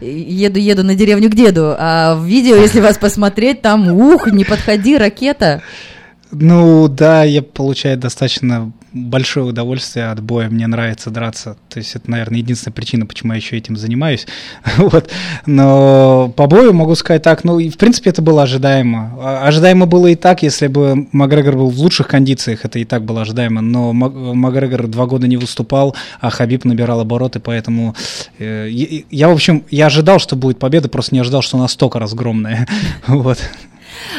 еду-еду 0.00 0.84
на 0.84 0.94
деревню 0.94 1.30
к 1.30 1.34
деду, 1.34 1.74
а 1.78 2.14
в 2.16 2.24
видео, 2.24 2.56
если 2.56 2.80
вас 2.80 2.98
посмотреть, 2.98 3.62
там, 3.62 3.92
ух, 3.92 4.30
не 4.30 4.44
подходи, 4.44 4.96
ракета. 4.96 5.62
Ну 6.30 6.88
да, 6.88 7.24
я 7.24 7.42
получаю 7.42 7.96
достаточно 7.96 8.72
большое 8.92 9.46
удовольствие 9.46 10.06
от 10.06 10.22
боя. 10.22 10.48
Мне 10.48 10.66
нравится 10.66 11.10
драться. 11.10 11.56
То 11.68 11.78
есть 11.78 11.94
это, 11.94 12.10
наверное, 12.10 12.38
единственная 12.38 12.74
причина, 12.74 13.06
почему 13.06 13.32
я 13.32 13.38
еще 13.38 13.56
этим 13.56 13.76
занимаюсь. 13.76 14.26
вот. 14.76 15.10
Но 15.46 16.32
по 16.36 16.46
бою 16.46 16.72
могу 16.74 16.94
сказать 16.94 17.22
так, 17.22 17.44
ну, 17.44 17.58
и 17.58 17.70
в 17.70 17.78
принципе 17.78 18.10
это 18.10 18.20
было 18.22 18.42
ожидаемо. 18.42 19.12
А, 19.20 19.46
ожидаемо 19.46 19.86
было 19.86 20.08
и 20.08 20.16
так, 20.16 20.42
если 20.42 20.66
бы 20.66 21.06
Макгрегор 21.12 21.56
был 21.56 21.70
в 21.70 21.78
лучших 21.78 22.08
кондициях, 22.08 22.64
это 22.64 22.78
и 22.78 22.84
так 22.84 23.04
было 23.04 23.22
ожидаемо. 23.22 23.60
Но 23.60 23.92
Макгрегор 23.92 24.86
два 24.86 25.06
года 25.06 25.26
не 25.26 25.36
выступал, 25.36 25.96
а 26.20 26.30
Хабиб 26.30 26.64
набирал 26.64 27.00
обороты, 27.00 27.40
поэтому 27.40 27.94
э, 28.38 28.68
я, 28.70 29.28
в 29.28 29.32
общем, 29.32 29.64
я 29.70 29.86
ожидал, 29.86 30.18
что 30.18 30.36
будет 30.36 30.58
победа, 30.58 30.88
просто 30.88 31.14
не 31.14 31.20
ожидал, 31.20 31.42
что 31.42 31.56
настолько 31.56 31.98
разгромная. 31.98 32.66
вот. 33.06 33.38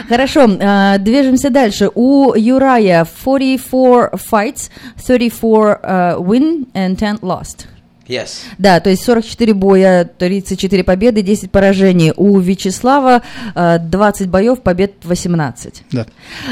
Хорошо, 0.07 0.47
э, 0.47 0.97
движемся 0.99 1.49
дальше. 1.49 1.89
У 1.93 2.33
Юрая 2.35 3.05
44 3.05 4.11
fights, 4.13 4.69
34 5.05 5.79
uh, 5.83 6.17
win 6.19 6.67
and 6.73 6.95
10 6.95 7.21
lost. 7.21 7.67
Yes. 8.09 8.41
Да, 8.57 8.79
то 8.79 8.89
есть 8.89 9.03
44 9.03 9.53
боя, 9.53 10.03
34 10.03 10.83
победы, 10.83 11.21
10 11.21 11.51
поражений. 11.51 12.11
У 12.15 12.39
Вячеслава 12.39 13.21
uh, 13.53 13.77
20 13.77 14.29
боев, 14.29 14.61
побед 14.63 14.93
18. 15.03 15.83
Да. 15.91 16.07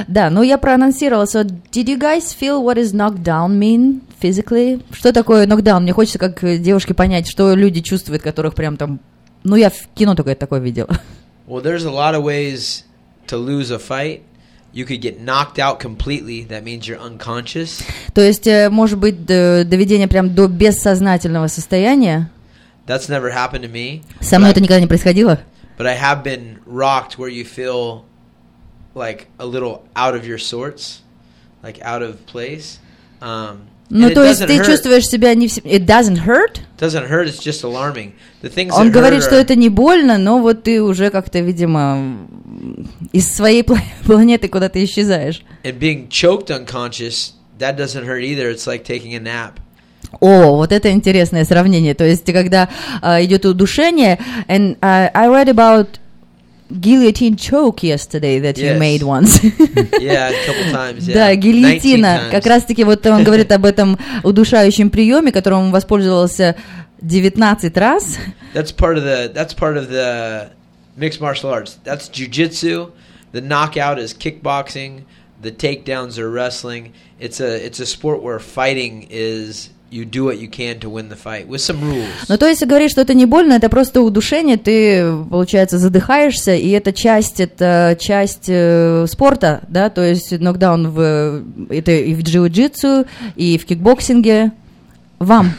Да, 0.08 0.30
ну 0.30 0.44
я 0.44 0.60
проанонсировала. 0.60 1.26
So, 1.26 1.44
did 1.44 1.88
you 1.88 1.98
guys 1.98 2.32
feel 2.40 2.64
what 2.64 2.78
is 2.78 2.94
knockdown 2.94 3.58
mean 3.58 4.02
physically? 4.22 4.84
Что 4.92 5.12
такое 5.12 5.48
knockdown? 5.48 5.80
Мне 5.80 5.94
хочется 5.94 6.20
как 6.20 6.40
девушке 6.62 6.94
понять, 6.94 7.28
что 7.28 7.56
люди 7.56 7.82
чувствуют, 7.82 8.22
которых 8.22 8.54
прям 8.54 8.78
там... 8.78 9.00
Ну, 9.44 9.56
я 9.56 9.72
в 9.72 9.88
кино 9.96 10.14
только 10.14 10.36
такое 10.36 10.60
видела. 10.60 10.90
Well, 11.48 11.64
there's 11.64 11.86
a 11.86 11.92
lot 11.92 12.14
of 12.14 12.24
ways 12.24 12.84
to 13.27 13.37
lose 13.37 13.71
a 13.71 13.79
fight. 13.79 14.23
You 14.73 14.85
could 14.87 15.03
get 15.03 15.21
knocked 15.21 15.59
out 15.59 15.79
completely. 15.81 16.45
That 16.45 16.65
means 16.65 16.89
you're 16.89 16.99
unconscious. 16.99 17.83
То 18.15 18.23
есть, 18.23 18.47
может 18.71 18.99
быть, 18.99 19.27
доведение 19.27 20.09
прям 20.09 20.35
до 20.35 20.47
бессознательного 20.49 21.49
состояния. 21.49 22.31
That's 22.87 23.09
never 23.09 23.31
happened 23.31 23.63
to 23.65 23.69
me. 23.69 24.03
Со 24.21 24.39
мной 24.39 24.51
это 24.51 24.61
никогда 24.61 24.81
не 24.81 24.87
происходило. 24.87 25.41
But 25.77 25.87
I 25.87 25.95
have 25.95 26.23
been 26.23 26.59
rocked 26.67 27.19
where 27.19 27.29
you 27.29 27.45
feel 27.45 28.05
like 28.95 29.29
a 29.39 29.47
little 29.47 29.85
out 29.95 30.15
of 30.15 30.27
your 30.27 30.39
sorts, 30.39 31.03
like 31.63 31.81
out 31.83 32.03
of 32.03 32.25
place. 32.27 32.79
Um, 33.21 33.69
ну, 33.90 34.10
то 34.10 34.24
есть 34.24 34.46
ты 34.46 34.58
hurt. 34.58 34.66
чувствуешь 34.66 35.06
себя 35.06 35.34
не 35.34 35.48
в 35.48 35.58
It 35.58 35.86
doesn't 35.86 36.26
hurt? 36.26 36.62
Doesn't 36.78 37.08
hurt, 37.08 37.28
it's 37.28 37.40
just 37.40 37.64
alarming. 37.64 38.14
The 38.42 38.54
things 38.54 38.74
Он 38.74 38.92
говорит, 38.92 39.24
что 39.24 39.36
это 39.36 39.56
не 39.56 39.70
больно, 39.70 40.18
но 40.18 40.40
вот 40.40 40.64
ты 40.64 40.82
уже 40.82 41.10
как-то, 41.10 41.40
видимо, 41.40 42.28
из 43.14 43.34
своей 43.34 43.64
планеты 44.06 44.48
куда-то 44.50 44.84
исчезаешь. 44.84 45.44
And 45.64 45.80
being 45.80 46.10
choked 46.10 46.52
unconscious, 46.52 47.34
that 47.60 47.78
doesn't 47.78 48.06
hurt 48.06 48.24
either. 48.24 48.50
It's 48.50 48.68
like 48.68 48.84
taking 48.84 49.16
a 49.16 49.20
nap. 49.20 49.60
О, 50.20 50.56
вот 50.56 50.72
это 50.72 50.92
интересное 50.92 51.44
сравнение. 51.44 51.94
То 51.94 52.06
есть, 52.06 52.26
когда 52.32 52.70
uh, 53.02 53.24
идет 53.24 53.46
удушение, 53.46 54.20
and 54.48 54.78
uh, 54.80 55.12
I 55.14 55.28
read 55.28 55.50
about 55.50 56.00
guillotine 56.81 57.37
choke 57.37 57.83
yesterday 57.83 58.39
that 58.39 58.57
yes. 58.57 58.73
you 58.73 58.79
made 58.79 59.03
once. 59.03 59.43
yeah, 60.01 60.31
a 60.31 60.47
couple 60.47 60.73
times. 60.73 61.07
Yeah. 61.07 61.15
Да, 61.15 61.35
гильотина. 61.35 62.29
Как 62.31 62.47
раз-таки 62.47 62.85
вот 62.85 63.07
он 63.07 63.25
говорит 63.25 63.53
об 63.53 63.65
этом 63.65 63.99
удушающем 64.23 64.91
приеме, 64.91 65.33
которым 65.33 65.61
он 65.61 65.71
воспользовался 65.71 66.57
19 67.01 67.77
раз. 67.77 68.19
That's 68.55 68.73
part 68.73 68.97
of 68.97 69.05
the. 69.05 69.33
That's 69.33 69.55
part 69.55 69.77
of 69.77 69.89
the 69.91 70.51
mixed 70.97 71.21
martial 71.21 71.51
arts. 71.51 71.79
That's 71.85 72.09
jujitsu. 72.09 72.93
The 73.33 73.41
knockout 73.41 73.99
is 73.99 74.15
kickboxing. 74.15 75.05
The 75.41 75.51
takedowns 75.51 76.19
are 76.19 76.31
wrestling. 76.31 76.93
It's 77.19 77.41
a 77.41 77.65
it's 77.65 77.81
a 77.81 77.87
sport 77.87 78.23
where 78.23 78.39
fighting 78.39 79.09
is 79.11 79.71
you 79.92 80.06
do 80.06 80.26
what 80.26 80.38
you 80.38 80.50
can 80.50 80.80
to 80.80 80.90
win 80.90 81.10
the 81.10 81.16
fight 81.16 81.48
with 81.48 81.62
some 81.62 81.82
rules. 81.82 82.08
Ну, 82.28 82.38
то 82.38 82.48
есть 82.48 82.66
говоришь, 82.66 82.92
что 82.92 83.02
это 83.02 83.14
не 83.14 83.26
больно, 83.26 83.54
это 83.54 83.70
просто 83.70 84.02
удушение, 84.02 84.58
ты, 84.58 85.06
получается, 85.30 85.78
задыхаешься, 85.78 86.56
и 86.56 86.70
это 86.70 86.92
часть, 86.94 87.40
это 87.40 87.98
часть 88.00 88.46
э, 88.48 89.06
спорта, 89.08 89.62
да, 89.68 89.90
то 89.90 90.04
есть 90.04 90.32
нокдаун 90.40 90.90
в, 90.90 91.44
это 91.70 91.92
и 91.92 92.14
в 92.14 92.22
джиу-джитсу, 92.22 93.06
и 93.36 93.58
в 93.58 93.66
кикбоксинге. 93.66 94.52
Вам 95.20 95.54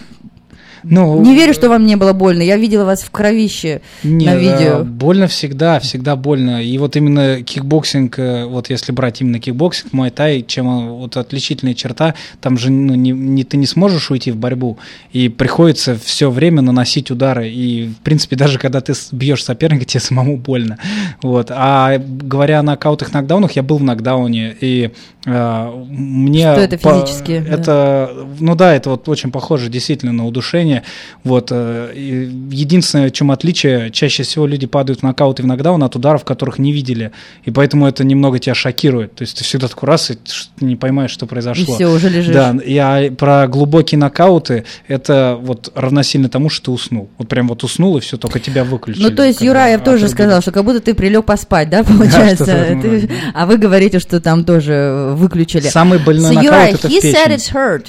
ну, 0.91 1.21
не 1.21 1.35
верю, 1.35 1.53
что 1.53 1.69
вам 1.69 1.85
не 1.85 1.97
было 1.97 2.13
больно. 2.13 2.43
Я 2.43 2.57
видела 2.57 2.85
вас 2.85 3.03
в 3.03 3.11
кровище 3.11 3.83
не, 4.03 4.27
на 4.27 4.37
видео. 4.37 4.85
Больно 4.85 5.27
всегда, 5.27 5.81
всегда 5.81 6.17
больно. 6.17 6.63
И 6.63 6.79
вот 6.79 6.97
именно 6.97 7.43
кикбоксинг, 7.43 8.19
э, 8.19 8.45
вот 8.47 8.71
если 8.71 8.93
брать 8.93 9.21
именно 9.21 9.39
кикбоксинг, 9.39 9.93
муай-тай, 9.93 10.43
чем 10.47 10.95
вот 10.95 11.17
отличительная 11.17 11.75
черта, 11.75 12.15
там 12.41 12.57
же 12.59 12.71
ну, 12.71 12.95
не, 12.95 13.11
не, 13.11 13.45
ты 13.45 13.57
не 13.57 13.67
сможешь 13.67 14.11
уйти 14.11 14.31
в 14.31 14.37
борьбу, 14.37 14.79
и 15.13 15.29
приходится 15.29 15.99
все 16.03 16.31
время 16.31 16.63
наносить 16.63 17.11
удары. 17.11 17.51
И, 17.51 17.89
в 17.89 18.03
принципе, 18.03 18.37
даже 18.37 18.59
когда 18.59 18.81
ты 18.81 18.95
бьешь 19.13 19.45
соперника, 19.45 19.85
тебе 19.85 20.01
самому 20.01 20.37
больно. 20.37 20.79
Вот. 21.23 21.51
А 21.51 21.99
говоря 21.99 22.61
о 22.61 22.63
нокаутах, 22.63 23.13
нокдаунах, 23.13 23.53
я 23.53 23.63
был 23.63 23.79
в 23.79 23.83
нокдауне, 23.83 24.57
и 24.61 24.91
э, 25.27 25.85
мне... 25.89 26.53
Что 26.53 26.61
это 26.61 26.77
физически? 26.79 27.41
По, 27.41 27.49
это, 27.49 27.65
да. 27.67 28.27
ну 28.41 28.55
да, 28.55 28.75
это 28.75 28.91
вот 28.91 29.09
очень 29.09 29.31
похоже 29.31 29.69
действительно 29.69 30.13
на 30.13 30.27
удушение 30.27 30.78
движения. 30.79 30.83
Вот. 31.25 31.49
Э, 31.51 31.93
единственное, 31.95 33.11
чем 33.11 33.31
отличие, 33.31 33.91
чаще 33.91 34.23
всего 34.23 34.47
люди 34.47 34.67
падают 34.67 35.01
в 35.01 35.03
нокаут 35.03 35.41
и 35.41 35.43
в 35.43 35.47
нокдаун 35.47 35.83
от 35.83 35.97
ударов, 35.97 36.25
которых 36.25 36.59
не 36.59 36.73
видели. 36.73 37.13
И 37.45 37.51
поэтому 37.51 37.87
это 37.87 38.05
немного 38.05 38.39
тебя 38.39 38.55
шокирует. 38.55 39.15
То 39.15 39.23
есть 39.23 39.39
ты 39.39 39.45
всегда 39.45 39.69
такой 39.69 39.89
раз, 39.89 40.11
и 40.11 40.15
ты 40.15 40.65
не 40.65 40.77
понимаешь, 40.77 41.11
что 41.11 41.27
произошло. 41.27 41.75
И 41.75 41.77
все, 41.77 41.87
уже 41.89 42.09
лежишь. 42.09 42.35
Да, 42.35 42.57
я 42.65 43.11
про 43.17 43.47
глубокие 43.47 43.99
нокауты, 43.99 44.65
это 44.87 45.39
вот 45.41 45.73
равносильно 45.75 46.29
тому, 46.29 46.49
что 46.49 46.67
ты 46.67 46.71
уснул. 46.71 47.11
Вот 47.19 47.29
прям 47.29 47.49
вот 47.49 47.65
уснул, 47.65 47.97
и 47.99 48.01
все, 48.01 48.17
только 48.17 48.41
тебя 48.41 48.65
выключили. 48.65 49.03
Ну, 49.03 49.11
то 49.15 49.25
есть 49.25 49.41
Юраев 49.41 49.83
тоже 49.83 50.09
сказал, 50.09 50.43
что 50.43 50.53
как 50.53 50.65
будто 50.65 50.81
ты 50.81 50.95
прилег 50.95 51.25
поспать, 51.25 51.71
да, 51.71 51.85
получается? 51.85 52.47
Да, 52.47 52.81
ты, 52.81 53.11
а 53.35 53.47
вы 53.47 53.57
говорите, 53.57 53.99
что 53.99 54.21
там 54.21 54.45
тоже 54.45 55.13
выключили. 55.15 55.69
Самый 55.69 55.99
больной 55.99 56.33
so, 56.33 56.35
нокаут 56.35 56.45
Юрай, 56.45 56.73
это 56.73 56.89
he 56.89 57.01
в 57.01 57.05
said 57.05 57.35
it 57.35 57.53
hurt. 57.53 57.87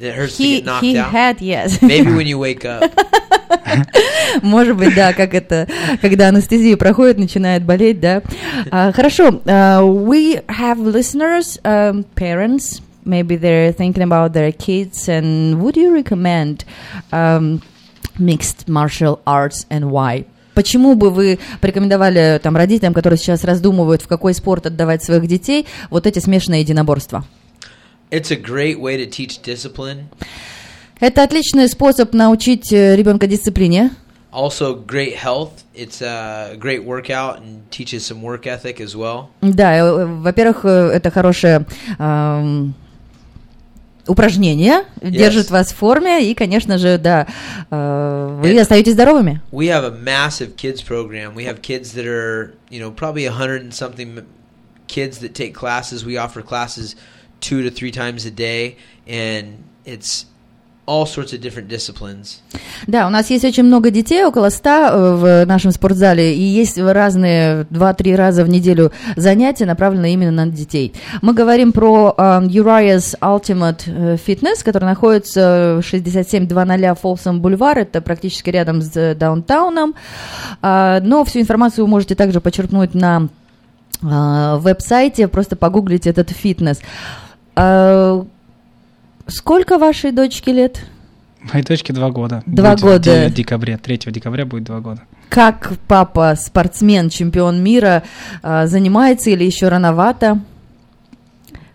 Hurts 0.00 0.36
he, 0.36 0.44
to 0.44 0.56
get 0.56 0.64
knocked 0.64 0.84
he 0.84 0.96
out. 0.96 1.10
had, 1.10 1.40
yes. 1.40 1.82
Maybe 1.82 2.12
when 2.12 2.26
you 2.26 2.38
wake 2.46 2.64
up. 2.64 2.90
Может 4.42 4.76
быть, 4.76 4.94
да, 4.94 5.12
как 5.12 5.34
это, 5.34 5.66
когда 6.00 6.28
анестезия 6.28 6.76
проходит, 6.76 7.18
начинает 7.18 7.64
болеть, 7.64 8.00
да. 8.00 8.22
Uh, 8.70 8.92
хорошо, 8.92 9.40
uh, 9.44 9.84
we 9.84 10.42
have 10.48 10.78
listeners, 10.78 11.58
um, 11.64 12.04
parents, 12.14 12.80
maybe 13.04 13.36
they're 13.36 13.72
thinking 13.72 14.02
about 14.02 14.32
their 14.32 14.52
kids, 14.52 15.08
and 15.08 15.60
would 15.60 15.76
you 15.76 15.92
recommend 15.92 16.64
um, 17.12 17.62
mixed 18.18 18.68
martial 18.68 19.20
arts 19.26 19.66
and 19.70 19.90
why? 19.90 20.26
Почему 20.54 20.94
бы 20.96 21.10
вы 21.10 21.38
порекомендовали 21.60 22.40
там 22.42 22.56
родителям, 22.56 22.92
которые 22.92 23.16
сейчас 23.18 23.44
раздумывают, 23.44 24.02
в 24.02 24.08
какой 24.08 24.34
спорт 24.34 24.66
отдавать 24.66 25.04
своих 25.04 25.26
детей, 25.26 25.66
вот 25.88 26.06
эти 26.06 26.18
смешанные 26.18 26.62
единоборства? 26.62 27.24
It's 28.11 28.31
a 28.31 28.35
great 28.35 28.79
way 28.79 28.97
to 28.97 29.07
teach 29.07 29.41
discipline. 29.41 30.05
Это 30.99 31.23
отличный 31.23 31.67
способ 31.67 32.13
научить 32.13 32.71
ребенка 32.71 33.27
дисциплине. 33.27 33.91
Also, 34.31 34.75
great 34.75 35.15
health. 35.15 35.63
It's 35.75 36.01
a 36.01 36.55
great 36.57 36.83
workout 36.83 37.37
and 37.37 37.69
teaches 37.69 38.05
some 38.05 38.21
work 38.21 38.47
ethic 38.47 38.81
as 38.81 38.95
well. 38.95 39.29
Да, 39.41 40.05
во-первых, 40.05 40.65
это 40.65 41.11
хорошее 41.11 41.67
эм, 41.99 42.73
упражнение, 44.07 44.85
yes. 45.01 45.11
держит 45.11 45.51
вас 45.51 45.71
в 45.71 45.75
форме, 45.75 46.29
и, 46.29 46.33
конечно 46.33 46.77
же, 46.77 46.97
да, 46.97 47.27
э, 47.69 48.39
вы 48.41 48.49
And 48.51 48.59
остаетесь 48.59 48.93
здоровыми. 48.93 49.41
We 49.51 49.67
have 49.67 49.83
a 49.83 49.91
massive 49.91 50.55
kids 50.55 50.81
program. 50.81 51.35
We 51.35 51.45
have 51.45 51.61
kids 51.61 51.93
that 51.93 52.05
are, 52.05 52.55
you 52.69 52.79
know, 52.79 52.91
probably 52.91 53.25
a 53.25 53.31
hundred 53.31 53.61
and 53.61 53.73
something 53.73 54.25
kids 54.87 55.19
that 55.19 55.33
take 55.33 55.53
classes. 55.53 56.03
We 56.03 56.17
offer 56.17 56.41
classes 56.41 56.95
two 57.40 57.62
to 57.62 57.70
three 57.70 57.90
times 57.90 58.26
a 58.26 58.30
day, 58.30 58.76
and 59.06 59.64
it's 59.84 60.26
all 60.88 61.04
sorts 61.04 61.32
of 61.34 61.40
different 61.40 61.68
disciplines. 61.68 62.40
Да, 62.86 63.06
у 63.06 63.10
нас 63.10 63.28
есть 63.30 63.44
очень 63.44 63.64
много 63.64 63.90
детей, 63.90 64.24
около 64.24 64.48
ста 64.48 64.90
э, 64.90 65.14
в 65.14 65.46
нашем 65.46 65.70
спортзале, 65.70 66.34
и 66.34 66.40
есть 66.40 66.78
разные 66.78 67.66
два-три 67.68 68.16
раза 68.16 68.42
в 68.42 68.48
неделю 68.48 68.90
занятия, 69.14 69.66
направленные 69.66 70.14
именно 70.14 70.46
на 70.46 70.50
детей. 70.50 70.94
Мы 71.20 71.34
говорим 71.34 71.72
про 71.72 72.14
э, 72.16 72.22
Uriah's 72.46 73.18
Ultimate 73.20 73.82
э, 73.86 74.16
Fitness, 74.16 74.64
который 74.64 74.86
находится 74.86 75.80
6700 75.84 76.98
Фолсом 76.98 77.42
Бульвар, 77.42 77.78
это 77.78 78.00
практически 78.00 78.48
рядом 78.48 78.80
с 78.80 78.96
э, 78.96 79.14
даунтауном, 79.14 79.94
А, 80.62 81.00
но 81.00 81.24
всю 81.24 81.40
информацию 81.40 81.84
вы 81.84 81.90
можете 81.90 82.14
также 82.14 82.40
почерпнуть 82.40 82.94
на 82.94 83.28
а, 84.02 84.56
веб-сайте, 84.58 85.28
просто 85.28 85.56
погуглите 85.56 86.10
этот 86.10 86.30
фитнес. 86.30 86.80
А, 87.60 88.24
Сколько 89.26 89.78
вашей 89.78 90.12
дочке 90.12 90.52
лет? 90.52 90.80
Моей 91.52 91.64
дочке 91.64 91.92
два 91.92 92.10
года. 92.10 92.42
Два 92.46 92.70
Будет 92.70 92.82
года. 92.82 93.28
В 93.28 93.34
декабре, 93.34 93.76
3 93.76 93.98
декабря 94.06 94.46
будет 94.46 94.64
два 94.64 94.80
года. 94.80 95.02
Как 95.28 95.72
папа, 95.86 96.34
спортсмен, 96.40 97.10
чемпион 97.10 97.62
мира, 97.62 98.04
а, 98.42 98.66
занимается 98.66 99.30
или 99.30 99.44
еще 99.44 99.68
рановато? 99.68 100.40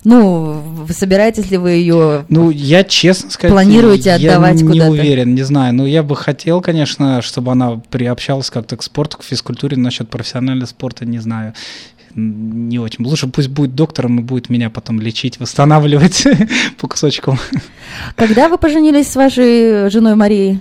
Ну, 0.03 0.61
собираетесь 0.89 1.49
ли 1.51 1.57
вы 1.57 1.71
ее... 1.71 2.25
Ну, 2.27 2.49
я 2.49 2.83
честно 2.83 3.29
сказать, 3.29 3.53
Планируете 3.53 4.09
я 4.09 4.15
отдавать 4.15 4.61
не 4.61 4.67
куда-то? 4.67 4.91
уверен, 4.91 5.35
не 5.35 5.43
знаю. 5.43 5.73
Но 5.73 5.85
я 5.85 6.03
бы 6.03 6.15
хотел, 6.15 6.59
конечно, 6.61 7.21
чтобы 7.21 7.51
она 7.51 7.81
приобщалась 7.89 8.49
как-то 8.49 8.75
к 8.77 8.83
спорту, 8.83 9.17
к 9.19 9.23
физкультуре. 9.23 9.77
Насчет 9.77 10.09
профессионального 10.09 10.67
спорта 10.67 11.05
не 11.05 11.19
знаю. 11.19 11.53
Не 12.15 12.79
очень. 12.79 13.05
Лучше 13.05 13.27
пусть 13.27 13.49
будет 13.49 13.75
доктором 13.75 14.19
и 14.19 14.23
будет 14.23 14.49
меня 14.49 14.69
потом 14.69 15.01
лечить, 15.01 15.39
восстанавливать 15.39 16.27
по 16.79 16.87
кусочкам. 16.87 17.39
Когда 18.15 18.49
вы 18.49 18.57
поженились 18.57 19.07
с 19.07 19.15
вашей 19.15 19.89
женой 19.89 20.15
Марией? 20.15 20.59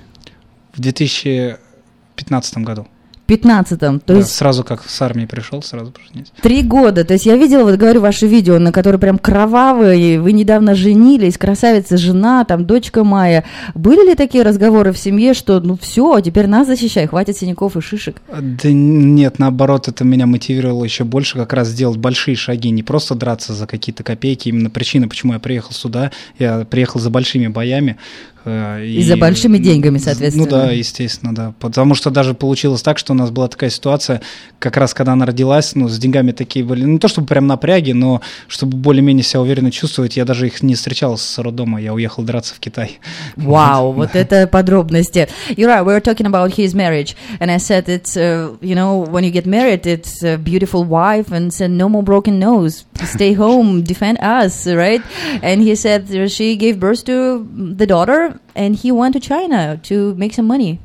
В 0.72 0.80
2015 0.80 2.58
году. 2.58 2.86
В 3.32 3.34
15-м, 3.34 4.00
то 4.00 4.12
Да, 4.12 4.18
есть 4.18 4.32
Сразу 4.34 4.62
как 4.64 4.88
с 4.88 5.02
армии 5.02 5.24
пришел, 5.24 5.62
сразу 5.62 5.90
поженился. 5.92 6.32
три 6.42 6.62
года. 6.62 7.04
То 7.04 7.14
есть 7.14 7.24
я 7.26 7.36
видела, 7.36 7.62
вот 7.64 7.76
говорю, 7.76 8.00
ваши 8.00 8.26
видео, 8.26 8.58
на 8.58 8.72
которые 8.72 8.98
прям 9.00 9.18
кровавые, 9.18 10.20
вы 10.20 10.32
недавно 10.32 10.74
женились, 10.74 11.38
красавица 11.38 11.96
жена, 11.96 12.44
там 12.44 12.64
дочка 12.66 13.04
Майя. 13.04 13.44
Были 13.74 14.08
ли 14.10 14.14
такие 14.14 14.44
разговоры 14.44 14.92
в 14.92 14.98
семье, 14.98 15.34
что 15.34 15.60
ну 15.60 15.78
все, 15.80 16.20
теперь 16.20 16.46
нас 16.46 16.66
защищай, 16.66 17.06
хватит 17.06 17.36
синяков 17.36 17.76
и 17.76 17.80
шишек? 17.80 18.20
Да 18.28 18.68
нет, 18.70 19.38
наоборот, 19.38 19.88
это 19.88 20.04
меня 20.04 20.26
мотивировало 20.26 20.84
еще 20.84 21.04
больше 21.04 21.36
как 21.36 21.52
раз 21.52 21.68
сделать 21.68 21.96
большие 21.98 22.36
шаги, 22.36 22.70
не 22.70 22.82
просто 22.82 23.14
драться 23.14 23.52
за 23.54 23.66
какие-то 23.66 24.02
копейки. 24.02 24.48
Именно 24.48 24.70
причина, 24.70 25.08
почему 25.08 25.32
я 25.32 25.38
приехал 25.38 25.72
сюда, 25.72 26.10
я 26.38 26.64
приехал 26.64 27.00
за 27.00 27.10
большими 27.10 27.46
боями. 27.48 27.96
Э, 28.44 28.84
И 28.84 29.02
за 29.02 29.16
большими 29.16 29.58
деньгами, 29.58 29.98
соответственно. 29.98 30.44
Ну 30.44 30.50
да, 30.50 30.70
естественно, 30.70 31.34
да. 31.34 31.54
Потому 31.60 31.94
что 31.94 32.10
даже 32.10 32.34
получилось 32.34 32.82
так, 32.82 32.98
что 32.98 33.12
у 33.12 33.16
нас 33.16 33.30
была 33.30 33.48
такая 33.48 33.70
ситуация, 33.70 34.20
как 34.58 34.76
раз 34.76 34.94
когда 34.94 35.12
она 35.12 35.26
родилась, 35.26 35.74
ну, 35.74 35.88
с 35.88 35.98
деньгами 35.98 36.32
такие 36.32 36.64
были, 36.64 36.84
ну, 36.84 36.92
не 36.92 36.98
то 36.98 37.08
чтобы 37.08 37.26
прям 37.26 37.46
напряги, 37.46 37.92
но 37.92 38.20
чтобы 38.48 38.76
более-менее 38.76 39.24
себя 39.24 39.40
уверенно 39.40 39.70
чувствовать, 39.70 40.16
я 40.16 40.24
даже 40.24 40.46
их 40.46 40.62
не 40.62 40.74
встречал 40.74 41.16
с 41.16 41.38
роддома, 41.38 41.80
я 41.80 41.94
уехал 41.94 42.22
драться 42.22 42.54
в 42.54 42.60
Китай. 42.60 42.98
Вау, 43.36 43.92
вот 43.92 44.14
это 44.14 44.46
подробности. 44.46 45.28
Right, 45.56 45.84
we 45.84 45.92
were 45.94 46.00
talking 46.00 46.26
about 46.26 46.52
his 46.54 46.74
marriage, 46.74 47.16
and 47.40 47.50
I 47.50 47.58
said 47.58 47.88
it's, 47.88 48.16
uh, 48.16 48.56
you 48.60 48.74
know, 48.74 48.98
when 48.98 49.24
you 49.24 49.30
get 49.30 49.46
married, 49.46 49.86
it's 49.86 50.22
a 50.22 50.36
beautiful 50.36 50.84
wife, 50.84 51.32
and 51.32 51.52
said 51.52 51.70
no 51.70 51.88
more 51.88 52.02
broken 52.02 52.38
nose, 52.38 52.84
stay 53.04 53.32
home, 53.32 53.82
defend 53.82 54.18
us, 54.20 54.66
right? 54.66 55.02
And 55.42 55.62
he 55.62 55.74
said 55.74 56.30
she 56.30 56.56
gave 56.56 56.78
birth 56.78 57.04
to 57.06 57.46
the 57.54 57.86
daughter, 57.86 58.31
and 58.55 58.75
he 58.75 58.91
went 58.91 59.13
to 59.13 59.19
China 59.19 59.77
to 59.83 60.15
make 60.15 60.33
some 60.33 60.47
money. 60.47 60.79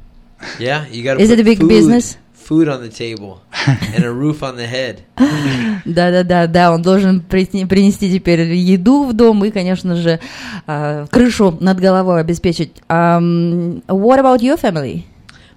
Yeah, 0.59 0.87
you 0.89 1.03
got 1.05 1.14
to 1.14 1.22
Is 1.22 1.30
it 1.30 1.39
a 1.41 1.45
big 1.45 1.66
business? 1.66 2.16
Food 2.35 2.68
on 2.68 2.80
the 2.83 2.89
table 2.89 3.41
and 3.95 4.03
a 4.05 4.11
roof 4.12 4.43
on 4.43 4.57
the 4.57 4.66
head. 4.66 5.03
Да-да-да, 5.87 6.47
да, 6.49 6.72
он 6.72 6.83
должен 6.83 7.20
присни- 7.20 7.64
принести 7.66 8.12
теперь 8.12 8.41
еду 8.53 9.05
в 9.05 9.12
дом 9.12 9.45
и, 9.45 9.51
конечно 9.53 9.95
же, 9.95 10.18
а, 10.66 11.07
крышу 11.07 11.57
над 11.61 11.78
головой 11.78 12.20
обеспечить. 12.20 12.72
Um, 12.89 13.83
what 13.87 14.18
about 14.18 14.41
your 14.43 14.57
family? 14.57 15.05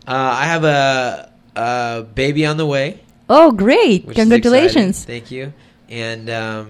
Uh, 0.07 0.35
I 0.39 0.45
have 0.45 0.63
a, 0.63 1.29
a 1.55 2.03
baby 2.13 2.45
on 2.45 2.57
the 2.57 2.67
way. 2.67 2.99
Oh, 3.27 3.51
great! 3.51 4.05
which 4.05 4.17
is 4.17 4.23
Congratulations! 4.23 5.03
exciting. 5.03 5.21
Thank 5.21 5.31
you. 5.31 5.53
And 5.89 6.29
um, 6.29 6.67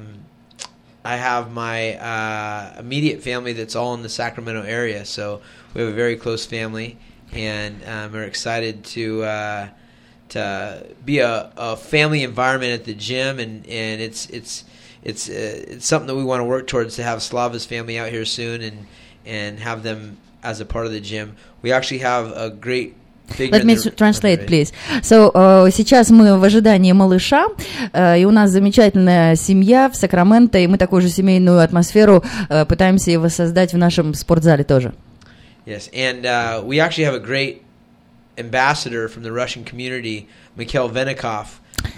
I 1.05 1.16
have 1.16 1.51
my 1.51 1.94
uh, 1.94 2.76
immediate 2.78 3.22
family 3.22 3.53
that's 3.53 3.74
all 3.74 3.94
in 3.94 4.03
the 4.03 4.09
Sacramento 4.09 4.62
area. 4.62 5.05
So 5.05 5.40
we 5.74 5.80
have 5.80 5.90
a 5.90 5.94
very 5.94 6.16
close 6.16 6.44
family, 6.44 6.98
and 7.32 7.82
um, 7.86 8.12
we're 8.12 8.24
excited 8.24 8.84
to 8.84 9.22
uh, 9.24 9.68
to 10.30 10.86
be 11.05 11.18
a, 11.20 11.53
a 11.57 11.76
family 11.76 12.22
environment 12.22 12.72
at 12.72 12.84
the 12.84 12.94
gym, 12.94 13.38
and, 13.38 13.66
and 13.66 14.01
it's 14.01 14.28
it's 14.30 14.64
it's 15.03 15.28
uh, 15.28 15.32
it's 15.68 15.86
something 15.86 16.07
that 16.09 16.16
we 16.16 16.24
want 16.24 16.40
to 16.40 16.44
work 16.44 16.66
towards 16.66 16.96
to 16.96 17.03
have 17.03 17.22
Slava's 17.22 17.64
family 17.64 17.98
out 17.98 18.11
here 18.11 18.24
soon, 18.24 18.61
and 18.61 18.86
and 19.24 19.59
have 19.59 19.82
them 19.82 20.18
as 20.42 20.61
a 20.61 20.66
part 20.66 20.86
of 20.86 20.92
the 20.92 21.01
gym. 21.01 21.36
We 21.62 21.72
actually 21.72 21.98
have 21.98 22.30
a 22.36 22.51
great. 22.51 22.96
Let 23.39 23.64
me 23.64 23.76
translate, 23.76 24.47
please. 24.47 24.72
So, 25.03 25.31
э, 25.33 25.70
сейчас 25.72 26.11
мы 26.11 26.39
в 26.39 26.45
ожидании 26.45 26.93
малыша, 26.93 27.47
э, 27.93 28.20
и 28.20 28.24
у 28.24 28.31
нас 28.31 28.51
замечательная 28.51 29.37
семья 29.37 29.89
в 29.89 29.97
Сакраменто, 29.97 30.59
и 30.59 30.66
мы 30.66 30.78
такую 30.78 31.03
же 31.03 31.09
семейную 31.09 31.61
атмосферу 31.61 32.22
э, 32.49 32.64
пытаемся 32.64 33.11
и 33.11 33.16
воссоздать 33.16 33.72
в 33.72 33.78
нашем 33.78 34.14
спортзале 34.14 34.64
тоже. 34.64 34.93
Yes, 35.66 35.91
and 35.93 36.24
uh, 36.24 36.62
we 36.64 36.81
actually 36.81 37.05
have 37.05 37.14
a 37.14 37.20
great 37.20 37.62
ambassador 38.39 39.09
from 39.09 39.22
the 39.22 39.33
Russian 39.33 39.64
community, 39.64 40.26
Mikhail 40.57 40.89
Venikov, 40.89 41.47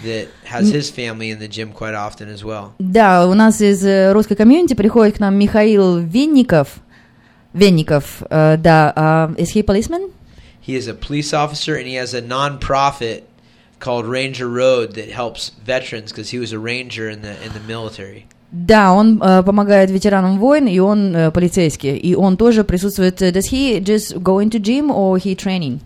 that 0.03 0.27
has 0.45 0.69
his 0.69 0.89
family 0.89 1.29
in 1.29 1.39
the 1.39 1.47
gym 1.47 1.71
quite 1.71 1.95
often 1.95 2.29
as 2.29 2.43
well. 2.43 2.73
Да, 2.79 3.27
у 3.27 3.33
нас 3.33 3.61
из 3.61 3.83
э, 3.85 4.11
русской 4.11 4.35
комьюнити 4.35 4.73
приходит 4.73 5.17
к 5.17 5.19
нам 5.19 5.35
Михаил 5.35 5.97
Винников. 5.97 6.69
Венников, 7.53 8.23
э, 8.29 8.57
да. 8.57 8.93
а, 8.95 9.31
is 9.37 9.53
he 9.53 9.63
policeman? 9.63 10.11
He 10.62 10.74
is 10.76 10.86
a 10.88 10.94
police 10.94 11.32
officer, 11.32 11.74
and 11.76 11.86
he 11.86 11.94
has 11.94 12.12
a 12.14 12.20
non-profit 12.20 13.24
called 13.80 14.06
Ranger 14.06 14.48
Road 14.48 14.94
that 14.96 15.08
helps 15.10 15.50
veterans 15.64 16.10
because 16.12 16.30
he 16.30 16.38
was 16.38 16.52
a 16.52 16.58
ranger 16.58 17.08
in 17.08 17.22
the 17.22 17.34
in 17.44 17.52
the 17.54 17.60
military. 17.66 18.26
Да, 18.50 18.92
он 18.94 19.18
э, 19.22 19.42
помогает 19.42 19.90
ветеранам 19.90 20.38
войн, 20.38 20.66
и 20.68 20.78
он 20.78 21.14
э, 21.14 21.30
полицейский. 21.30 21.96
И 21.96 22.14
он 22.14 22.36
тоже 22.36 22.64
присутствует. 22.64 23.20
э, 23.22 23.30
Does 23.30 23.46
he 23.50 23.78
just 23.80 24.22
go 24.22 24.38
into 24.40 24.58
gym 24.58 24.90
or 24.90 25.18
he 25.18 25.34
training? 25.34 25.80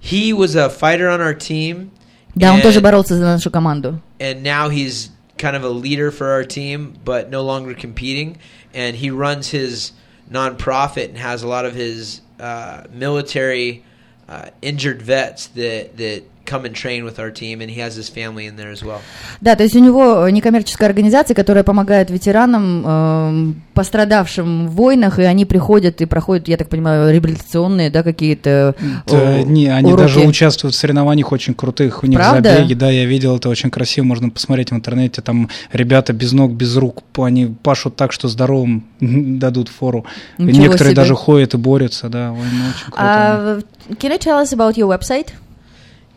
He 0.00 0.32
was 0.34 0.54
a 0.54 0.68
fighter 0.68 1.08
on 1.08 1.20
our 1.22 1.32
team, 1.34 1.90
Да, 2.34 2.52
он 2.52 2.60
and, 2.60 2.62
тоже 2.62 2.80
боролся 2.82 3.16
за 3.16 3.24
нашу 3.24 3.50
команду. 3.50 4.00
and 4.20 4.42
now 4.42 4.68
he's 4.68 5.10
kind 5.38 5.56
of 5.56 5.64
a 5.64 5.68
leader 5.70 6.10
for 6.10 6.28
our 6.30 6.44
team, 6.44 6.92
but 7.04 7.30
no 7.30 7.42
longer 7.42 7.72
competing. 7.74 8.36
And 8.74 8.96
he 8.96 9.10
runs 9.10 9.48
his 9.50 9.92
nonprofit 10.30 11.08
and 11.08 11.16
has 11.18 11.42
a 11.42 11.48
lot 11.48 11.64
of 11.64 11.74
his 11.74 12.20
uh, 12.38 12.82
military 12.92 13.82
uh, 14.29 14.49
injured 14.61 15.01
vets 15.01 15.47
that 15.47 15.97
that 15.97 16.23
come 16.49 16.63
and 16.65 16.73
train 16.73 17.03
with 17.03 17.19
our 17.19 17.31
team, 17.31 17.61
and 17.61 17.69
he 17.69 17.79
has 17.79 17.95
his 17.95 18.09
family 18.09 18.45
in 18.47 18.55
there 18.55 18.71
as 18.71 18.81
well. 18.83 18.99
Да, 19.41 19.55
то 19.55 19.63
есть 19.63 19.75
у 19.75 19.79
него 19.79 20.27
некоммерческая 20.29 20.89
организация, 20.89 21.35
которая 21.35 21.63
помогает 21.63 22.09
ветеранам, 22.09 22.83
эм, 22.85 23.61
пострадавшим 23.73 24.67
в 24.67 24.71
войнах, 24.71 25.19
и 25.19 25.23
они 25.23 25.45
приходят 25.45 26.01
и 26.01 26.05
проходят, 26.05 26.47
я 26.47 26.57
так 26.57 26.69
понимаю, 26.69 27.11
реабилитационные, 27.13 27.89
да, 27.89 28.03
какие-то 28.03 28.75
Да, 29.07 29.37
э, 29.37 29.43
не, 29.43 29.67
они 29.67 29.93
уроки. 29.93 30.07
даже 30.07 30.19
участвуют 30.27 30.75
в 30.75 30.77
соревнованиях 30.77 31.31
очень 31.31 31.53
крутых. 31.53 32.03
У 32.03 32.07
них 32.07 32.19
Правда? 32.19 32.53
забеги, 32.55 32.73
да, 32.73 32.89
я 32.89 33.05
видел, 33.05 33.37
это 33.37 33.49
очень 33.49 33.69
красиво, 33.69 34.05
можно 34.05 34.29
посмотреть 34.29 34.71
в 34.71 34.75
интернете. 34.75 35.21
Там 35.21 35.49
ребята 35.71 36.13
без 36.13 36.33
ног, 36.33 36.51
без 36.51 36.75
рук, 36.75 37.03
они 37.17 37.45
пашут 37.63 37.95
так, 37.95 38.11
что 38.11 38.27
здоровым 38.27 38.83
дадут 38.99 39.69
фору. 39.69 40.05
Ничего 40.37 40.63
Некоторые 40.63 40.91
себе. 40.91 41.01
даже 41.01 41.15
ходят 41.15 41.53
и 41.53 41.57
борются, 41.57 42.09
да, 42.09 42.31
очень 42.31 42.85
круто. 42.85 42.97
А, 42.97 43.59
can 43.89 44.11
you 44.11 44.19
tell 44.19 44.41
us 44.41 44.51
about 44.53 44.75
your 44.75 44.87
website? 44.87 45.27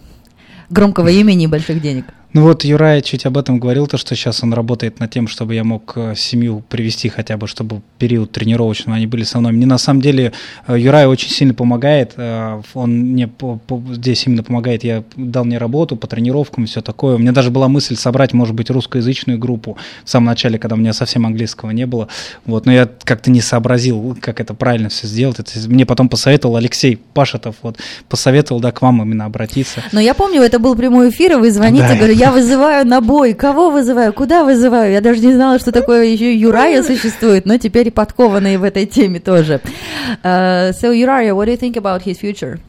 громкого 0.70 1.10
имени 1.10 1.44
и 1.44 1.48
больших 1.48 1.82
денег? 1.82 2.06
Ну 2.33 2.43
вот 2.43 2.63
Юрай 2.63 3.03
чуть 3.03 3.27
об 3.27 3.37
этом 3.37 3.59
говорил, 3.59 3.89
то, 3.89 3.97
что 3.97 4.15
сейчас 4.15 4.45
он 4.45 4.55
работает 4.55 5.01
над 5.01 5.11
тем, 5.11 5.27
чтобы 5.27 5.57
я 5.57 5.65
мог 5.65 5.95
э, 5.97 6.15
семью 6.17 6.63
привести 6.69 7.09
хотя 7.09 7.37
бы, 7.37 7.49
чтобы 7.49 7.83
период 7.99 8.31
тренировочный 8.31 8.95
они 8.95 9.09
были 9.09 9.25
со 9.25 9.41
мной. 9.41 9.51
Мне 9.51 9.67
на 9.67 9.79
самом 9.79 10.01
деле 10.01 10.33
э, 10.69 10.79
Юрай 10.79 11.07
очень 11.07 11.31
сильно 11.31 11.55
помогает, 11.55 12.13
э, 12.17 12.63
он 12.75 12.99
мне 13.01 13.27
по, 13.27 13.57
по, 13.67 13.83
здесь 13.91 14.29
именно 14.29 14.45
помогает, 14.45 14.85
я 14.85 15.03
дал 15.17 15.45
мне 15.45 15.59
работу 15.59 15.97
по 15.97 16.07
тренировкам, 16.07 16.67
все 16.67 16.83
такое. 16.83 17.17
У 17.17 17.19
меня 17.19 17.33
даже 17.33 17.51
была 17.51 17.67
мысль 17.67 17.97
собрать, 17.97 18.33
может 18.33 18.55
быть, 18.55 18.71
русскоязычную 18.71 19.37
группу 19.37 19.77
в 20.05 20.09
самом 20.09 20.27
начале, 20.27 20.57
когда 20.61 20.77
у 20.77 20.79
меня 20.79 20.93
совсем 20.93 21.27
английского 21.27 21.71
не 21.71 21.87
было. 21.87 22.07
Вот, 22.47 22.65
но 22.65 22.73
я 22.73 22.89
как-то 23.03 23.33
не 23.33 23.41
сообразил, 23.41 24.17
как 24.21 24.39
это 24.39 24.55
правильно 24.55 24.89
все 24.89 25.09
сделать. 25.09 25.41
Это 25.41 25.51
мне 25.69 25.85
потом 25.85 26.09
посоветовал 26.09 26.55
Алексей 26.55 26.97
Пашетов, 26.97 27.57
вот, 27.63 27.79
посоветовал, 28.09 28.61
да, 28.61 28.71
к 28.71 28.83
вам 28.83 29.03
именно 29.03 29.25
обратиться. 29.25 29.83
Но 29.91 29.99
я 29.99 30.15
помню, 30.15 30.43
это 30.43 30.61
был 30.61 30.77
прямой 30.77 31.11
эфир, 31.11 31.33
и 31.33 31.35
вы 31.35 31.51
звоните, 31.51 31.89
да. 31.89 31.97
говорю, 31.97 32.20
я 32.21 32.31
вызываю 32.31 32.87
на 32.87 33.01
бой. 33.01 33.33
Кого 33.35 33.71
вызываю? 33.71 34.13
Куда 34.13 34.45
вызываю? 34.45 34.93
Я 34.93 35.01
даже 35.01 35.21
не 35.21 35.33
знала, 35.33 35.59
что 35.59 35.73
такое 35.73 36.05
еще 36.05 36.35
Юрая 36.35 36.83
существует, 36.83 37.47
но 37.47 37.57
теперь 37.57 37.91
подкованные 37.91 38.59
в 38.59 38.65
этой 38.65 38.87
теме 38.87 39.21
тоже. 39.21 39.61
Uh, 40.23 40.71
so, 40.73 40.93
Uriah, 40.93 41.35
what 41.35 41.47
do 41.47 41.53
you 41.53 41.57
think 41.57 41.77
about 41.77 42.03
his 42.03 42.19
future? 42.19 42.61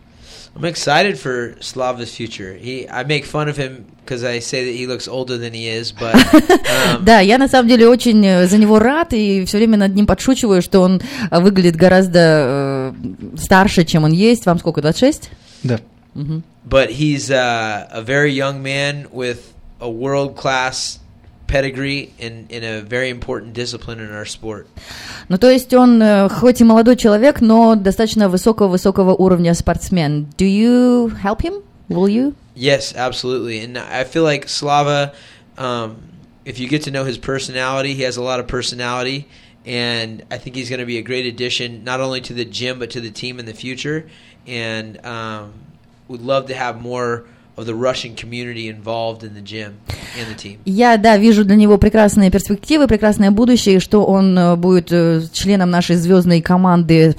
I'm 0.56 0.66
excited 0.66 1.18
for 1.18 1.56
Slava's 1.60 2.14
future. 2.14 2.54
He, 2.54 2.88
I 2.90 3.04
make 3.04 3.26
fun 3.26 3.48
of 3.50 3.58
him 3.58 3.86
because 4.04 4.24
I 4.24 4.40
say 4.40 4.66
that 4.66 4.72
he 4.72 4.86
looks 4.86 5.08
older 5.08 5.38
than 5.38 5.54
he 5.54 5.68
is, 5.68 5.92
but. 5.92 6.14
Um, 6.16 7.02
да, 7.06 7.20
я 7.20 7.38
на 7.38 7.48
самом 7.48 7.70
деле 7.70 7.88
очень 7.88 8.26
э, 8.26 8.48
за 8.48 8.58
него 8.58 8.80
рад 8.80 9.14
и 9.14 9.46
все 9.46 9.58
время 9.58 9.78
над 9.78 9.96
ним 9.96 10.06
подшучиваю, 10.06 10.62
что 10.62 10.82
он 10.82 11.02
э, 11.30 11.40
выглядит 11.40 11.76
гораздо 11.76 12.20
э, 12.20 13.38
старше, 13.38 13.86
чем 13.86 14.04
он 14.04 14.12
есть. 14.12 14.46
Вам 14.46 14.60
сколько, 14.60 14.82
26? 14.82 15.30
Да. 15.64 15.80
Mm-hmm. 16.17 16.41
But 16.65 16.91
he's 16.91 17.31
uh, 17.31 17.89
a 17.91 18.03
very 18.03 18.33
young 18.33 18.63
man 18.63 19.09
with 19.13 19.55
a 19.81 19.91
world 19.91 20.37
class 20.37 20.99
pedigree 21.47 22.13
in, 22.19 22.47
in 22.49 22.65
a 22.65 22.81
very 22.81 23.09
important 23.11 23.53
discipline 23.53 24.01
in 24.01 24.11
our 24.13 24.25
sport. 24.25 24.67
Ну, 25.29 25.39
то 25.39 25.51
есть 25.51 25.73
он 25.75 26.03
э, 26.03 26.29
хоть 26.29 26.61
и 26.61 26.65
молодой 26.65 26.97
человек, 26.97 27.41
но 27.41 27.75
достаточно 27.77 28.29
высокого-высокого 28.29 29.15
уровня 29.15 29.55
спортсмен. 29.55 30.27
Do 30.37 30.45
you 30.45 31.09
help 31.23 31.43
him? 31.43 31.63
Will 31.89 32.09
you? 32.09 32.35
Yes, 32.55 32.95
absolutely. 32.97 33.61
And 33.61 33.79
I 33.79 34.05
feel 34.05 34.25
like 34.25 34.49
Slava, 34.49 35.13
um, 35.57 35.97
if 36.45 36.59
you 36.59 36.69
get 36.69 36.83
to 36.85 36.91
know 36.91 37.05
his 37.05 37.19
personality, 37.19 37.95
he 37.95 38.03
has 38.03 38.17
a 38.17 38.23
lot 38.23 38.41
of 38.41 38.49
personality. 38.49 39.29
And 39.65 40.25
I 40.31 40.39
think 40.39 40.57
he's 40.57 40.71
going 40.71 40.81
to 40.81 40.87
be 40.87 40.99
a 40.99 41.03
great 41.03 41.27
addition, 41.27 41.85
not 41.85 42.01
only 42.01 42.21
to 42.23 42.33
the 42.33 42.45
gym, 42.45 42.79
but 42.79 42.91
to 42.91 43.01
the 43.01 43.11
team 43.11 43.39
in 43.39 43.47
the 43.47 43.55
future. 43.55 44.09
And 44.47 45.05
um, 45.05 45.53
would 46.12 46.22
love 46.22 46.48
to 46.48 46.54
have 46.54 46.82
more 46.82 47.26
of 47.62 47.68
the 47.68 47.76
Russian 47.76 48.16
community 48.16 48.68
involved 48.68 49.24
in 49.24 49.34
the 49.34 49.42
gym 49.42 49.72
and 50.18 50.28
the 50.30 50.36
team. 50.36 50.58
Я, 50.66 50.98
да, 50.98 51.18
вижу 51.18 51.46
для 51.46 51.56
него 51.56 51.78
прекрасные 51.78 52.32
перспективы, 52.32 52.88
прекрасное 52.88 53.32
будущее, 53.32 53.80
что 53.80 54.04
он 54.04 54.38
э, 54.38 54.56
будет 54.56 54.92
э, 54.92 55.22
членом 55.32 55.70
нашей 55.70 55.96
звездной 55.96 56.42
команды 56.42 57.14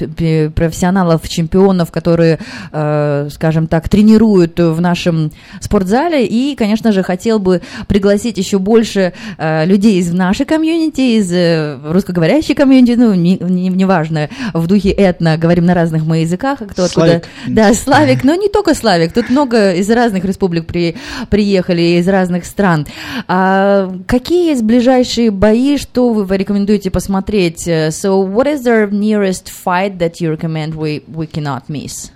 профессионалов, 0.54 1.28
чемпионов, 1.28 1.90
которые, 1.90 2.38
э, 2.72 3.28
скажем 3.30 3.66
так, 3.66 3.88
тренируют 3.88 4.58
в 4.58 4.80
нашем 4.80 5.30
спортзале. 5.60 6.26
И, 6.26 6.54
конечно 6.56 6.92
же, 6.92 7.02
хотел 7.02 7.38
бы 7.38 7.62
пригласить 7.86 8.38
еще 8.38 8.58
больше 8.58 9.12
людей 9.38 9.98
из 9.98 10.12
нашей 10.12 10.46
комьюнити, 10.46 11.18
из 11.18 11.82
русскоговорящей 11.84 12.54
комьюнити, 12.54 12.92
ну, 12.96 13.14
неважно, 13.14 14.18
не, 14.18 14.54
не 14.54 14.58
в 14.58 14.66
духе 14.66 14.90
этно, 14.90 15.36
говорим 15.36 15.66
на 15.66 15.74
разных 15.74 16.04
мы 16.04 16.18
языках, 16.18 16.58
кто 16.58 16.86
Славик. 16.86 17.14
откуда. 17.14 17.32
Да, 17.46 17.74
Славик, 17.74 18.24
но 18.24 18.34
не 18.34 18.48
только 18.48 18.74
Славик, 18.74 19.12
тут 19.12 19.30
много 19.30 19.72
из 19.72 19.88
разных 19.90 20.24
республик 20.32 20.66
при, 20.66 20.96
приехали, 21.30 21.98
из 21.98 22.08
разных 22.08 22.44
стран. 22.44 22.86
А, 23.28 23.92
какие 24.06 24.50
есть 24.50 24.62
ближайшие 24.62 25.30
бои, 25.30 25.76
что 25.76 26.12
вы 26.12 26.36
рекомендуете 26.36 26.90
посмотреть? 26.90 27.66
So, 27.66 28.22
what 28.22 28.46
is 28.46 28.64
the 28.64 28.90
nearest 28.90 29.48
fight 29.48 29.98
that 29.98 30.20
you 30.20 30.30
recommend 30.30 30.74
we, 30.74 31.02
we 31.06 31.26
cannot 31.26 31.68
miss? 31.68 32.10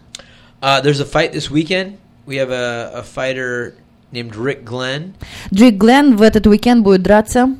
Uh, 0.63 0.81
there's 0.81 1.01
a 1.01 1.05
fight 1.05 1.33
this 1.33 1.51
weekend. 1.51 1.99
We 2.27 2.37
have 2.37 2.51
a, 2.51 2.91
a 2.95 3.03
fighter 3.03 3.75
named 4.11 4.35
Rick 4.35 4.65
Glenn. 4.65 5.15
Rick 5.53 5.79
Glenn 5.79 6.17
в 6.17 6.23
этот 6.23 6.47
уикенд 6.47 6.83
будет 6.83 7.03
драться. 7.03 7.57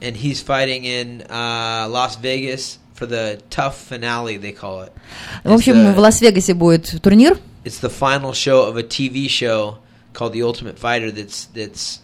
And 0.00 0.16
he's 0.16 0.40
fighting 0.40 0.84
in 0.84 1.22
uh, 1.28 1.88
Las 1.88 2.16
Vegas 2.16 2.78
for 2.96 3.06
the 3.06 3.40
tough 3.50 3.76
finale, 3.76 4.36
they 4.36 4.52
call 4.52 4.82
it. 4.82 4.92
В 5.44 5.52
общем, 5.52 5.74
the, 5.74 5.94
в 5.94 5.98
Лас-Вегасе 5.98 6.54
будет 6.54 7.00
турнир. 7.02 7.38
It's 7.64 7.78
the 7.80 7.90
final 7.90 8.32
show 8.32 8.66
of 8.66 8.76
a 8.76 8.82
TV 8.82 9.28
show 9.28 9.78
called 10.16 10.32
The 10.32 10.42
Ultimate 10.42 10.78
Fighter 10.78 11.10
that's 11.10 11.46
that's 11.52 12.00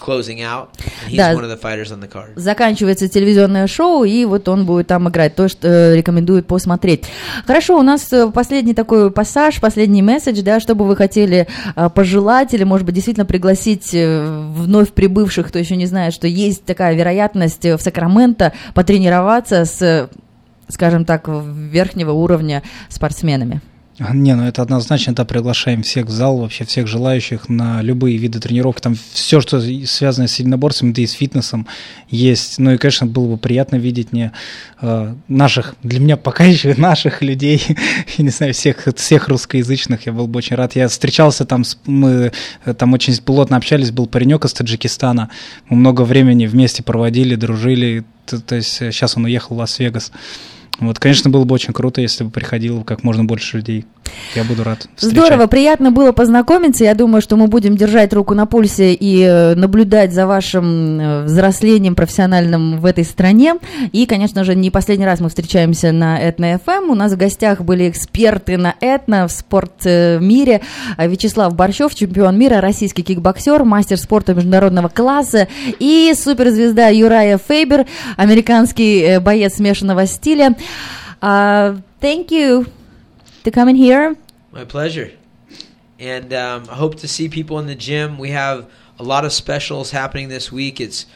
closing 0.00 0.42
out. 0.42 0.68
And 1.04 1.10
he's 1.10 1.18
да. 1.18 1.34
one 1.34 1.44
of 1.44 1.50
the 1.50 1.56
fighters 1.56 1.92
on 1.92 2.00
the 2.00 2.08
card. 2.08 2.32
Заканчивается 2.36 3.08
телевизионное 3.08 3.66
шоу, 3.66 4.04
и 4.04 4.24
вот 4.24 4.48
он 4.48 4.66
будет 4.66 4.86
там 4.86 5.08
играть, 5.08 5.36
то, 5.36 5.48
что 5.48 5.68
э, 5.68 5.96
рекомендует 5.96 6.46
посмотреть. 6.46 7.04
Хорошо, 7.46 7.78
у 7.78 7.82
нас 7.82 8.12
э, 8.12 8.30
последний 8.30 8.74
такой 8.74 9.10
пассаж, 9.10 9.60
последний 9.60 10.02
месседж, 10.02 10.42
да, 10.42 10.58
что 10.58 10.74
бы 10.74 10.86
вы 10.86 10.96
хотели 10.96 11.46
э, 11.76 11.90
пожелать, 11.90 12.54
или, 12.54 12.64
может 12.64 12.86
быть, 12.86 12.94
действительно 12.94 13.26
пригласить 13.26 13.94
э, 13.94 14.26
вновь 14.54 14.90
прибывших, 14.92 15.48
кто 15.48 15.58
еще 15.58 15.76
не 15.76 15.86
знает, 15.86 16.14
что 16.14 16.26
есть 16.26 16.64
такая 16.64 16.94
вероятность 16.94 17.64
в 17.64 17.78
Сакраменто 17.78 18.52
потренироваться 18.74 19.64
с, 19.64 20.08
скажем 20.68 21.04
так, 21.04 21.28
верхнего 21.28 22.12
уровня 22.12 22.62
спортсменами. 22.88 23.60
Не, 24.00 24.34
ну 24.34 24.44
это 24.44 24.62
однозначно, 24.62 25.14
да, 25.14 25.26
приглашаем 25.26 25.82
всех 25.82 26.06
в 26.06 26.10
зал, 26.10 26.38
вообще 26.38 26.64
всех 26.64 26.86
желающих 26.86 27.50
на 27.50 27.82
любые 27.82 28.16
виды 28.16 28.40
тренировок. 28.40 28.80
Там 28.80 28.96
все, 29.12 29.42
что 29.42 29.60
связано 29.60 30.26
с 30.26 30.38
единоборством, 30.38 30.94
да 30.94 31.02
и 31.02 31.06
с 31.06 31.12
фитнесом 31.12 31.66
есть. 32.08 32.58
Ну 32.58 32.72
и, 32.72 32.78
конечно, 32.78 33.06
было 33.06 33.32
бы 33.32 33.36
приятно 33.36 33.76
видеть 33.76 34.14
не 34.14 34.32
э, 34.80 35.14
наших, 35.28 35.74
для 35.82 36.00
меня 36.00 36.16
пока 36.16 36.44
еще 36.44 36.74
наших 36.78 37.20
людей, 37.20 37.62
я 38.16 38.24
не 38.24 38.30
знаю, 38.30 38.54
всех, 38.54 38.88
всех 38.96 39.28
русскоязычных, 39.28 40.06
я 40.06 40.12
был 40.12 40.26
бы 40.26 40.38
очень 40.38 40.56
рад. 40.56 40.76
Я 40.76 40.88
встречался 40.88 41.44
там, 41.44 41.64
с, 41.64 41.78
мы 41.84 42.32
там 42.78 42.94
очень 42.94 43.14
плотно 43.18 43.58
общались, 43.58 43.90
был 43.90 44.06
паренек 44.06 44.46
из 44.46 44.54
Таджикистана, 44.54 45.28
мы 45.68 45.76
много 45.76 46.02
времени 46.02 46.46
вместе 46.46 46.82
проводили, 46.82 47.34
дружили, 47.34 48.04
то, 48.24 48.40
то 48.40 48.54
есть 48.54 48.72
сейчас 48.72 49.18
он 49.18 49.26
уехал 49.26 49.56
в 49.56 49.58
Лас-Вегас. 49.58 50.10
Вот, 50.80 50.98
конечно, 50.98 51.30
было 51.30 51.44
бы 51.44 51.54
очень 51.54 51.74
круто, 51.74 52.00
если 52.00 52.24
бы 52.24 52.30
приходило 52.30 52.82
как 52.82 53.04
можно 53.04 53.24
больше 53.24 53.58
людей. 53.58 53.84
Я 54.34 54.44
буду 54.44 54.62
рад. 54.62 54.86
Встречать. 54.94 55.26
Здорово, 55.26 55.46
приятно 55.46 55.90
было 55.90 56.12
познакомиться. 56.12 56.84
Я 56.84 56.94
думаю, 56.94 57.20
что 57.20 57.36
мы 57.36 57.48
будем 57.48 57.76
держать 57.76 58.12
руку 58.12 58.34
на 58.34 58.46
пульсе 58.46 58.94
и 58.94 59.22
э, 59.22 59.54
наблюдать 59.54 60.12
за 60.12 60.26
вашим 60.26 61.00
э, 61.00 61.24
взрослением 61.24 61.94
профессиональным 61.94 62.78
в 62.78 62.86
этой 62.86 63.04
стране. 63.04 63.56
И, 63.92 64.06
конечно 64.06 64.44
же, 64.44 64.54
не 64.54 64.70
последний 64.70 65.04
раз 65.04 65.20
мы 65.20 65.28
встречаемся 65.28 65.90
на 65.90 66.18
Этно 66.18 66.60
ФМ. 66.64 66.90
У 66.90 66.94
нас 66.94 67.12
в 67.12 67.16
гостях 67.16 67.62
были 67.62 67.88
эксперты 67.88 68.56
на 68.56 68.74
Этно 68.80 69.26
в 69.26 69.32
спорт-мире. 69.32 70.60
Вячеслав 70.96 71.54
Борщев, 71.54 71.94
чемпион 71.94 72.38
мира, 72.38 72.60
российский 72.60 73.02
кикбоксер, 73.02 73.64
мастер 73.64 73.96
спорта 73.98 74.34
международного 74.34 74.88
класса. 74.88 75.48
И 75.80 76.12
суперзвезда 76.14 76.88
Юрая 76.88 77.38
Фейбер, 77.38 77.86
американский 78.16 79.00
э, 79.00 79.20
боец 79.20 79.56
смешанного 79.56 80.06
стиля. 80.06 80.54
Uh, 81.20 81.78
thank 82.00 82.30
you 82.30 82.66
to 83.44 83.50
come 83.50 83.68
in 83.68 83.76
here. 83.76 84.16
My 84.52 84.64
pleasure. 84.64 85.12
And 85.98 86.32
um, 86.32 86.66
I 86.70 86.74
hope 86.74 86.96
to 86.96 87.08
see 87.08 87.28
people 87.28 87.58
in 87.58 87.66
the 87.66 87.74
gym. 87.74 88.18
We 88.18 88.30
have 88.30 88.70
a 88.98 89.02
lot 89.02 89.24
of 89.24 89.32
specials 89.32 89.90
happening 89.90 90.28
this 90.28 90.50
week. 90.50 90.80
It's 90.80 91.06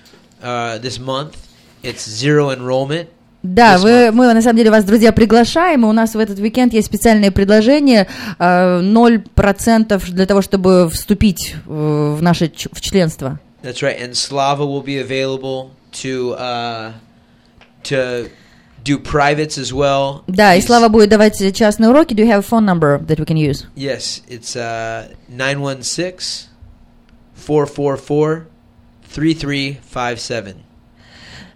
uh, 0.42 0.78
this 0.78 0.98
month. 0.98 1.48
It's 1.82 2.08
zero 2.08 2.50
enrollment. 2.50 3.08
Да, 3.42 3.76
вы, 3.76 4.10
мы 4.10 4.32
на 4.32 4.40
самом 4.40 4.56
деле 4.56 4.70
вас, 4.70 4.84
друзья, 4.84 5.12
приглашаем. 5.12 5.84
И 5.84 5.88
у 5.88 5.92
нас 5.92 6.14
в 6.14 6.18
этот 6.18 6.38
уикенд 6.38 6.72
есть 6.72 6.86
специальные 6.86 7.30
предложения. 7.30 8.08
0% 8.38 10.10
для 10.12 10.26
того, 10.26 10.40
чтобы 10.40 10.88
вступить 10.88 11.54
в 11.66 12.22
наше 12.22 12.50
в 12.72 12.80
членство. 12.80 13.38
That's 13.62 13.82
right. 13.82 14.00
And 14.00 14.14
Slava 14.14 14.64
will 14.64 14.82
be 14.82 14.98
available 14.98 15.72
to, 16.02 16.34
uh, 16.38 16.92
to 17.84 18.30
do 18.83 18.97
privates 18.97 19.57
as 19.57 19.73
well. 19.73 20.23
Да, 20.27 20.55
и 20.55 20.61
Слава 20.61 20.89
будет 20.89 21.09
давать 21.09 21.37
частные 21.55 21.89
уроки. 21.89 22.13
Do 22.13 22.23
you 22.23 22.29
have 22.29 22.39
a 22.39 22.41
phone 22.41 22.65
number 22.65 22.99
that 23.05 23.19
we 23.19 23.25
can 23.25 23.37
use? 23.37 23.65
Yes, 23.75 24.21
it's 24.27 24.55
uh, 24.55 25.09
916 25.27 26.49
444 27.35 28.47
3357. 29.03 30.63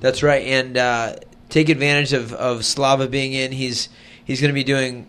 That's 0.01 0.24
right, 0.24 0.43
and 0.43 0.76
uh, 0.78 1.14
take 1.49 1.70
advantage 1.70 2.14
of, 2.14 2.34
of 2.34 2.66
Slava 2.66 3.08
being 3.08 3.34
in. 3.34 3.51
He's, 3.51 3.89
he's 4.26 4.41
going 4.41 4.49
to 4.49 4.55
be 4.55 4.64
doing 4.64 5.05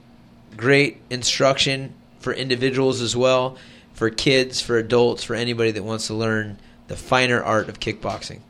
great 0.56 0.98
instruction 1.08 1.94
for 2.20 2.32
individuals 2.32 3.00
as 3.00 3.16
well, 3.16 3.56
for 3.94 4.10
kids, 4.10 4.60
for 4.60 4.78
adults, 4.78 5.24
for 5.24 5.34
anybody 5.34 5.70
that 5.72 5.84
wants 5.84 6.06
to 6.08 6.14
learn 6.14 6.58
the 6.88 6.96
finer 6.96 7.42
art 7.44 7.68
of 7.68 7.78
kickboxing. 7.78 8.40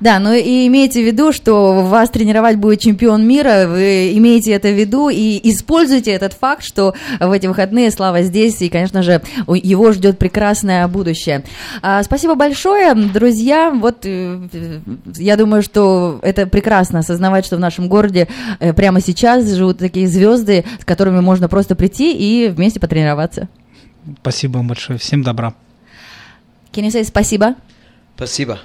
Да, 0.00 0.18
ну 0.18 0.32
и 0.32 0.66
имейте 0.66 1.02
в 1.02 1.06
виду, 1.06 1.32
что 1.32 1.82
вас 1.82 2.10
тренировать 2.10 2.56
будет 2.56 2.80
чемпион 2.80 3.26
мира, 3.26 3.66
вы 3.66 4.12
имеете 4.16 4.52
это 4.52 4.68
в 4.68 4.78
виду 4.78 5.08
и 5.08 5.40
используйте 5.50 6.12
этот 6.12 6.32
факт, 6.32 6.64
что 6.64 6.94
в 7.18 7.30
эти 7.30 7.46
выходные 7.46 7.90
Слава 7.90 8.22
здесь, 8.22 8.62
и, 8.62 8.68
конечно 8.68 9.02
же, 9.02 9.20
его 9.46 9.92
ждет 9.92 10.18
прекрасное 10.18 10.86
будущее. 10.88 11.44
А, 11.82 12.02
спасибо 12.02 12.34
большое, 12.34 12.94
друзья, 12.94 13.70
вот 13.70 14.04
э, 14.04 14.38
я 15.16 15.36
думаю, 15.36 15.62
что 15.62 16.20
это 16.22 16.46
прекрасно 16.46 17.00
осознавать, 17.00 17.44
что 17.44 17.56
в 17.56 17.60
нашем 17.60 17.88
городе 17.88 18.28
э, 18.60 18.72
прямо 18.72 19.00
сейчас 19.00 19.48
живут 19.50 19.78
такие 19.78 20.08
звезды, 20.08 20.64
с 20.80 20.84
которыми 20.84 21.20
можно 21.20 21.48
просто 21.48 21.74
прийти 21.74 22.12
и 22.12 22.48
вместе 22.48 22.80
потренироваться. 22.80 23.48
Спасибо 24.20 24.58
вам 24.58 24.68
большое, 24.68 24.98
всем 24.98 25.22
добра. 25.22 25.54
Can 26.72 26.84
you 26.84 26.90
say 26.90 27.04
спасибо? 27.04 27.56
Спасибо. 28.16 28.60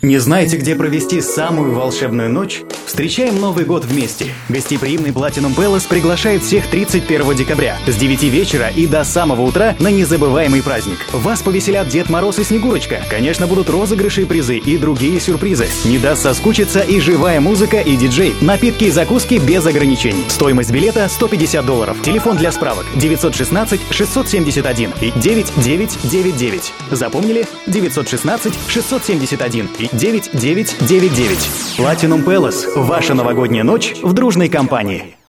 Не 0.00 0.18
знаете, 0.18 0.56
где 0.58 0.76
провести 0.76 1.20
самую 1.20 1.74
волшебную 1.74 2.30
ночь? 2.30 2.62
Встречаем 2.86 3.40
Новый 3.40 3.64
год 3.64 3.84
вместе. 3.84 4.26
Гостеприимный 4.48 5.10
Platinum 5.10 5.56
Palace 5.56 5.88
приглашает 5.88 6.44
всех 6.44 6.68
31 6.68 7.34
декабря 7.34 7.76
с 7.84 7.96
9 7.96 8.22
вечера 8.22 8.68
и 8.68 8.86
до 8.86 9.02
самого 9.02 9.42
утра 9.42 9.74
на 9.80 9.88
незабываемый 9.88 10.62
праздник. 10.62 10.98
Вас 11.12 11.42
повеселят 11.42 11.88
Дед 11.88 12.10
Мороз 12.10 12.38
и 12.38 12.44
Снегурочка. 12.44 13.02
Конечно, 13.10 13.48
будут 13.48 13.68
розыгрыши 13.68 14.22
и 14.22 14.24
призы 14.24 14.58
и 14.58 14.78
другие 14.78 15.18
сюрпризы. 15.18 15.66
Не 15.84 15.98
даст 15.98 16.22
соскучиться 16.22 16.80
и 16.80 17.00
живая 17.00 17.40
музыка 17.40 17.80
и 17.80 17.96
диджей. 17.96 18.36
Напитки 18.40 18.84
и 18.84 18.90
закуски 18.92 19.34
без 19.34 19.66
ограничений. 19.66 20.24
Стоимость 20.28 20.70
билета 20.70 21.08
150 21.08 21.66
долларов. 21.66 22.00
Телефон 22.02 22.36
для 22.36 22.52
справок 22.52 22.86
916 22.94 23.80
671 23.90 24.92
и 25.00 25.12
9999. 25.16 26.72
Запомнили? 26.92 27.46
916 27.66 28.54
671 28.68 29.68
и 29.80 29.87
9999. 29.92 31.78
Platinum 31.78 32.24
Palace. 32.24 32.66
Ваша 32.76 33.14
новогодняя 33.14 33.64
ночь 33.64 33.94
в 34.02 34.12
дружной 34.12 34.48
компании. 34.48 35.18